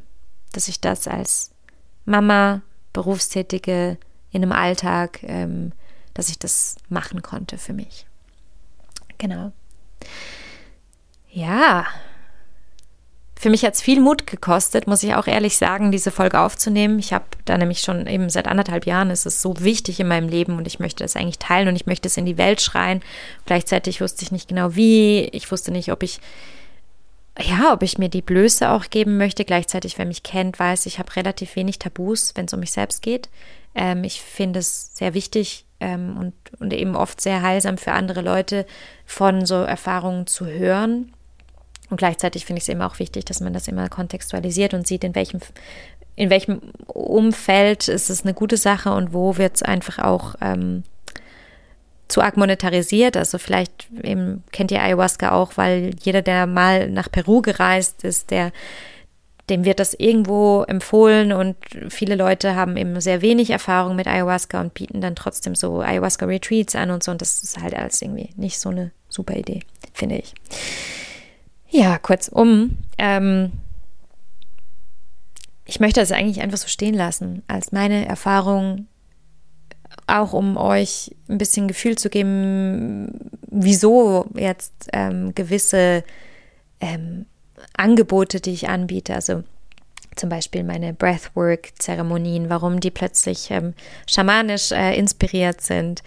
dass 0.52 0.68
ich 0.68 0.80
das 0.82 1.08
als 1.08 1.52
Mama, 2.06 2.62
Berufstätige 2.94 3.98
in 4.32 4.44
einem 4.44 4.52
Alltag, 4.52 5.24
ähm, 5.24 5.72
dass 6.14 6.30
ich 6.30 6.38
das 6.38 6.76
machen 6.90 7.22
konnte 7.22 7.58
für 7.58 7.74
mich. 7.74 8.06
Genau. 9.18 9.52
Ja, 11.30 11.88
für 13.42 13.50
mich 13.50 13.66
hat 13.66 13.74
es 13.74 13.82
viel 13.82 14.00
Mut 14.00 14.28
gekostet, 14.28 14.86
muss 14.86 15.02
ich 15.02 15.16
auch 15.16 15.26
ehrlich 15.26 15.58
sagen, 15.58 15.92
diese 15.92 16.12
Folge 16.12 16.40
aufzunehmen. 16.40 17.00
Ich 17.00 17.12
habe 17.12 17.26
da 17.46 17.58
nämlich 17.58 17.82
schon 17.82 18.06
eben 18.06 18.30
seit 18.30 18.48
anderthalb 18.48 18.86
Jahren 18.86 19.10
ist 19.10 19.26
es 19.26 19.42
so 19.42 19.56
wichtig 19.58 20.00
in 20.00 20.08
meinem 20.08 20.30
Leben 20.30 20.58
und 20.58 20.68
ich 20.68 20.78
möchte 20.80 21.04
es 21.04 21.16
eigentlich 21.16 21.40
teilen 21.40 21.68
und 21.68 21.76
ich 21.76 21.88
möchte 21.88 22.08
es 22.08 22.18
in 22.18 22.28
die 22.28 22.38
Welt 22.38 22.62
schreien. 22.62 23.02
Gleichzeitig 23.48 24.00
wusste 24.00 24.22
ich 24.22 24.32
nicht 24.32 24.50
genau 24.50 24.76
wie. 24.76 25.24
Ich 25.32 25.52
wusste 25.52 25.72
nicht, 25.72 25.92
ob 25.92 26.04
ich 26.04 26.20
ja, 27.40 27.74
ob 27.74 27.82
ich 27.82 27.98
mir 27.98 28.10
die 28.10 28.22
Blöße 28.22 28.70
auch 28.70 28.92
geben 28.92 29.18
möchte. 29.18 29.44
Gleichzeitig, 29.44 29.98
wer 29.98 30.06
mich 30.06 30.22
kennt, 30.22 30.60
weiß, 30.60 30.86
ich 30.86 31.00
habe 31.00 31.16
relativ 31.16 31.56
wenig 31.56 31.80
Tabus, 31.80 32.34
wenn 32.36 32.46
es 32.46 32.54
um 32.54 32.60
mich 32.60 32.72
selbst 32.72 33.02
geht. 33.02 33.28
Ähm, 33.74 34.04
ich 34.04 34.22
finde 34.22 34.60
es 34.60 34.92
sehr 34.94 35.16
wichtig 35.16 35.66
ähm, 35.80 36.16
und, 36.16 36.34
und 36.60 36.74
eben 36.74 36.96
oft 36.96 37.20
sehr 37.20 37.42
heilsam 37.42 37.80
für 37.80 37.94
andere 37.94 38.22
Leute, 38.22 38.68
von 39.08 39.48
so 39.48 39.56
Erfahrungen 39.56 40.28
zu 40.28 40.46
hören 40.46 41.12
und 41.92 41.98
gleichzeitig 41.98 42.46
finde 42.46 42.58
ich 42.58 42.64
es 42.64 42.70
eben 42.70 42.82
auch 42.82 43.00
wichtig, 43.00 43.26
dass 43.26 43.42
man 43.42 43.54
das 43.54 43.68
immer 43.68 43.90
kontextualisiert 43.90 44.74
und 44.74 44.88
sieht, 44.88 45.04
in 45.04 45.14
welchem, 45.14 45.42
in 46.16 46.30
welchem 46.30 46.62
Umfeld 46.88 47.88
ist 47.88 48.10
es 48.10 48.24
eine 48.24 48.34
gute 48.34 48.58
Sache 48.58 48.92
und 48.94 49.14
wo 49.14 49.38
wird 49.38 49.58
es 49.58 49.64
einfach 49.64 50.00
auch 50.00 50.36
ähm, 50.42 50.84
zu 52.08 52.22
arg 52.22 52.38
monetarisiert. 52.38 53.18
Also 53.18 53.38
vielleicht 53.38 53.90
eben 54.04 54.44
kennt 54.52 54.72
ihr 54.72 54.82
Ayahuasca 54.82 55.32
auch, 55.32 55.58
weil 55.58 55.92
jeder, 56.02 56.22
der 56.22 56.48
mal 56.48 56.90
nach 56.90 57.12
Peru 57.12 57.42
gereist 57.42 58.04
ist, 58.04 58.32
der 58.32 58.52
dem 59.50 59.66
wird 59.66 59.82
das 59.82 59.94
irgendwo 59.94 60.64
empfohlen 60.64 61.34
und 61.34 61.58
viele 61.90 62.16
Leute 62.16 62.56
haben 62.56 62.78
eben 62.78 63.02
sehr 63.02 63.22
wenig 63.22 63.50
Erfahrung 63.50 63.98
mit 63.98 64.08
Ayahuasca 64.08 64.62
und 64.62 64.74
bieten 64.74 65.02
dann 65.02 65.16
trotzdem 65.16 65.56
so 65.56 65.82
Ayahuasca-Retreats 65.82 66.76
an 66.76 66.90
und 66.90 67.04
so. 67.04 67.12
Und 67.12 67.22
das 67.22 67.44
ist 67.44 67.60
halt 67.62 67.76
alles 67.76 68.02
irgendwie 68.02 68.30
nicht 68.38 68.60
so 68.60 68.70
eine 68.70 68.92
super 69.10 69.36
Idee, 69.36 69.60
finde 69.94 70.20
ich. 70.20 70.34
Ja, 71.74 71.98
kurzum, 72.00 72.78
ähm, 72.98 73.54
ich 75.64 75.80
möchte 75.80 76.02
das 76.02 76.12
eigentlich 76.12 76.42
einfach 76.42 76.58
so 76.58 76.68
stehen 76.68 76.94
lassen, 76.94 77.44
als 77.48 77.72
meine 77.72 78.06
Erfahrung, 78.06 78.88
auch 80.06 80.34
um 80.34 80.58
euch 80.58 81.16
ein 81.30 81.38
bisschen 81.38 81.70
Gefühl 81.70 81.98
zu 81.98 82.10
geben, 82.10 83.32
wieso 83.48 84.26
jetzt 84.36 84.90
ähm, 84.92 85.34
gewisse 85.34 86.04
ähm, 86.82 87.26
Angebote, 87.78 88.42
die 88.42 88.52
ich 88.52 88.68
anbiete, 88.68 89.16
also 89.16 89.44
zum 90.18 90.28
Beispiel 90.28 90.66
meine 90.66 90.94
Breathwork-Zeremonien, 90.94 92.50
warum 92.50 92.82
die 92.82 92.92
plötzlich 92.92 93.50
ähm, 93.50 93.76
schamanisch 94.08 94.74
äh, 94.74 94.98
inspiriert 94.98 95.62
sind, 95.62 96.04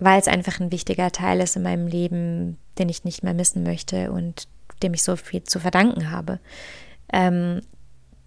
weil 0.00 0.18
es 0.18 0.26
einfach 0.26 0.58
ein 0.58 0.72
wichtiger 0.72 1.12
Teil 1.12 1.40
ist 1.40 1.54
in 1.54 1.62
meinem 1.62 1.86
Leben, 1.86 2.58
den 2.80 2.88
ich 2.88 3.04
nicht 3.04 3.22
mehr 3.22 3.34
missen 3.34 3.62
möchte 3.62 4.10
und 4.10 4.48
dem 4.84 4.94
ich 4.94 5.02
so 5.02 5.16
viel 5.16 5.42
zu 5.42 5.58
verdanken 5.58 6.10
habe. 6.10 6.38
Ähm, 7.12 7.62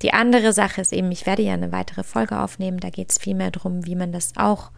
die 0.01 0.13
andere 0.13 0.53
Sache 0.53 0.81
ist 0.81 0.93
eben, 0.93 1.11
ich 1.11 1.25
werde 1.25 1.41
ja 1.41 1.53
eine 1.53 1.71
weitere 1.71 2.03
Folge 2.03 2.39
aufnehmen, 2.39 2.79
da 2.79 2.89
geht 2.89 3.11
es 3.11 3.17
viel 3.17 3.33
mehr 3.33 3.51
darum, 3.51 3.85
wie 3.85 3.95
man 3.95 4.11
das 4.11 4.33
auch 4.35 4.71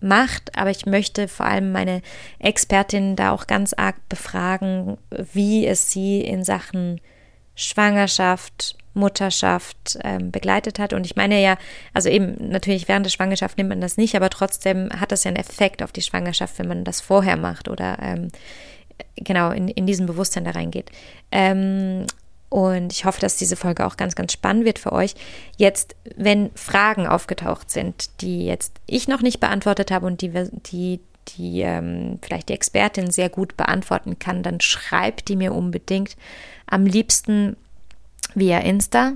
macht, 0.00 0.56
aber 0.56 0.70
ich 0.70 0.86
möchte 0.86 1.28
vor 1.28 1.46
allem 1.46 1.72
meine 1.72 2.02
Expertin 2.38 3.16
da 3.16 3.32
auch 3.32 3.46
ganz 3.46 3.72
arg 3.72 3.96
befragen, 4.08 4.98
wie 5.10 5.66
es 5.66 5.90
sie 5.90 6.20
in 6.20 6.44
Sachen 6.44 7.00
Schwangerschaft, 7.54 8.76
Mutterschaft 8.94 9.98
ähm, 10.02 10.30
begleitet 10.30 10.78
hat. 10.78 10.92
Und 10.92 11.06
ich 11.06 11.16
meine 11.16 11.40
ja, 11.42 11.56
also 11.94 12.08
eben 12.08 12.50
natürlich 12.50 12.88
während 12.88 13.06
der 13.06 13.10
Schwangerschaft 13.10 13.56
nimmt 13.58 13.70
man 13.70 13.80
das 13.80 13.96
nicht, 13.96 14.14
aber 14.14 14.30
trotzdem 14.30 14.90
hat 14.90 15.12
das 15.12 15.24
ja 15.24 15.30
einen 15.30 15.38
Effekt 15.38 15.82
auf 15.82 15.92
die 15.92 16.02
Schwangerschaft, 16.02 16.58
wenn 16.58 16.68
man 16.68 16.84
das 16.84 17.00
vorher 17.00 17.36
macht 17.36 17.68
oder 17.68 17.98
ähm, 18.00 18.28
genau 19.16 19.50
in, 19.50 19.68
in 19.68 19.86
diesem 19.86 20.06
Bewusstsein 20.06 20.44
da 20.44 20.52
reingeht. 20.52 20.90
Ähm, 21.30 22.06
und 22.50 22.92
ich 22.92 23.04
hoffe, 23.04 23.20
dass 23.20 23.36
diese 23.36 23.56
Folge 23.56 23.86
auch 23.86 23.96
ganz, 23.96 24.14
ganz 24.14 24.32
spannend 24.32 24.64
wird 24.64 24.78
für 24.78 24.92
euch. 24.92 25.14
Jetzt, 25.56 25.96
wenn 26.16 26.50
Fragen 26.54 27.06
aufgetaucht 27.06 27.70
sind, 27.70 28.08
die 28.22 28.46
jetzt 28.46 28.72
ich 28.86 29.06
noch 29.06 29.20
nicht 29.20 29.38
beantwortet 29.38 29.90
habe 29.90 30.06
und 30.06 30.22
die, 30.22 30.32
die, 30.72 31.00
die 31.28 31.60
ähm, 31.60 32.18
vielleicht 32.22 32.48
die 32.48 32.54
Expertin 32.54 33.10
sehr 33.10 33.28
gut 33.28 33.56
beantworten 33.56 34.18
kann, 34.18 34.42
dann 34.42 34.60
schreibt 34.60 35.28
die 35.28 35.36
mir 35.36 35.54
unbedingt. 35.54 36.16
Am 36.66 36.86
liebsten 36.86 37.56
via 38.34 38.58
Insta. 38.60 39.12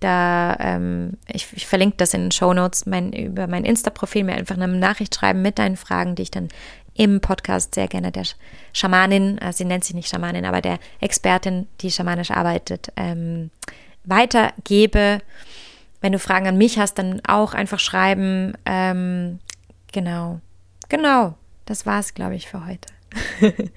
Da, 0.00 0.56
ähm, 0.60 1.16
ich, 1.28 1.46
ich, 1.52 1.66
verlinke 1.66 1.96
das 1.96 2.12
in 2.12 2.22
den 2.22 2.30
Show 2.30 2.52
Notes, 2.52 2.84
mein, 2.84 3.12
über 3.12 3.46
mein 3.46 3.64
Insta-Profil 3.64 4.24
mir 4.24 4.34
einfach 4.34 4.56
eine 4.56 4.68
Nachricht 4.68 5.14
schreiben 5.14 5.40
mit 5.40 5.58
deinen 5.58 5.76
Fragen, 5.76 6.14
die 6.14 6.22
ich 6.22 6.30
dann 6.30 6.48
im 6.94 7.20
Podcast 7.20 7.74
sehr 7.74 7.88
gerne 7.88 8.12
der 8.12 8.24
Schamanin, 8.72 9.38
also 9.40 9.58
sie 9.58 9.64
nennt 9.64 9.84
sich 9.84 9.94
nicht 9.94 10.08
Schamanin, 10.08 10.44
aber 10.44 10.60
der 10.60 10.78
Expertin, 11.00 11.66
die 11.80 11.90
schamanisch 11.90 12.30
arbeitet, 12.30 12.92
ähm, 12.96 13.50
weitergebe. 14.04 15.20
Wenn 16.00 16.12
du 16.12 16.18
Fragen 16.18 16.46
an 16.46 16.58
mich 16.58 16.78
hast, 16.78 16.98
dann 16.98 17.20
auch 17.26 17.54
einfach 17.54 17.80
schreiben. 17.80 18.54
Ähm, 18.64 19.40
genau, 19.92 20.40
genau, 20.88 21.34
das 21.66 21.86
war 21.86 21.98
es, 21.98 22.14
glaube 22.14 22.36
ich, 22.36 22.48
für 22.48 22.66
heute. 22.66 22.88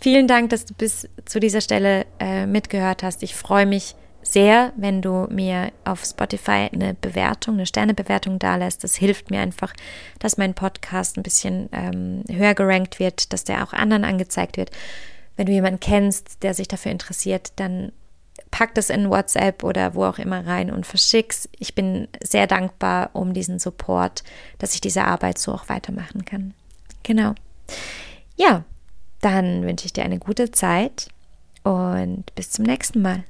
Vielen 0.00 0.28
Dank, 0.28 0.50
dass 0.50 0.64
du 0.64 0.74
bis 0.74 1.08
zu 1.24 1.40
dieser 1.40 1.60
Stelle 1.60 2.06
äh, 2.18 2.46
mitgehört 2.46 3.02
hast. 3.02 3.22
Ich 3.22 3.34
freue 3.34 3.66
mich 3.66 3.94
sehr, 4.22 4.72
wenn 4.76 5.02
du 5.02 5.26
mir 5.30 5.72
auf 5.84 6.04
Spotify 6.04 6.68
eine 6.72 6.94
Bewertung, 6.94 7.54
eine 7.54 7.66
Sternebewertung 7.66 8.38
dalässt. 8.38 8.84
Das 8.84 8.94
hilft 8.94 9.30
mir 9.30 9.40
einfach, 9.40 9.72
dass 10.18 10.36
mein 10.36 10.54
Podcast 10.54 11.16
ein 11.16 11.22
bisschen 11.22 11.68
ähm, 11.72 12.24
höher 12.30 12.54
gerankt 12.54 12.98
wird, 12.98 13.32
dass 13.32 13.44
der 13.44 13.64
auch 13.64 13.72
anderen 13.72 14.04
angezeigt 14.04 14.56
wird. 14.56 14.70
Wenn 15.36 15.46
du 15.46 15.52
jemanden 15.52 15.80
kennst, 15.80 16.42
der 16.42 16.54
sich 16.54 16.68
dafür 16.68 16.92
interessiert, 16.92 17.52
dann 17.56 17.92
pack 18.50 18.74
das 18.74 18.90
in 18.90 19.10
WhatsApp 19.10 19.62
oder 19.64 19.94
wo 19.94 20.04
auch 20.04 20.18
immer 20.18 20.46
rein 20.46 20.70
und 20.70 20.86
verschick's. 20.86 21.48
Ich 21.58 21.74
bin 21.74 22.08
sehr 22.22 22.46
dankbar 22.46 23.10
um 23.12 23.32
diesen 23.32 23.58
Support, 23.58 24.22
dass 24.58 24.74
ich 24.74 24.80
diese 24.80 25.04
Arbeit 25.04 25.38
so 25.38 25.52
auch 25.52 25.68
weitermachen 25.68 26.24
kann. 26.24 26.54
Genau. 27.02 27.34
Ja, 28.36 28.64
dann 29.20 29.62
wünsche 29.64 29.86
ich 29.86 29.92
dir 29.92 30.04
eine 30.04 30.18
gute 30.18 30.50
Zeit 30.50 31.08
und 31.62 32.34
bis 32.34 32.50
zum 32.50 32.64
nächsten 32.64 33.02
Mal. 33.02 33.24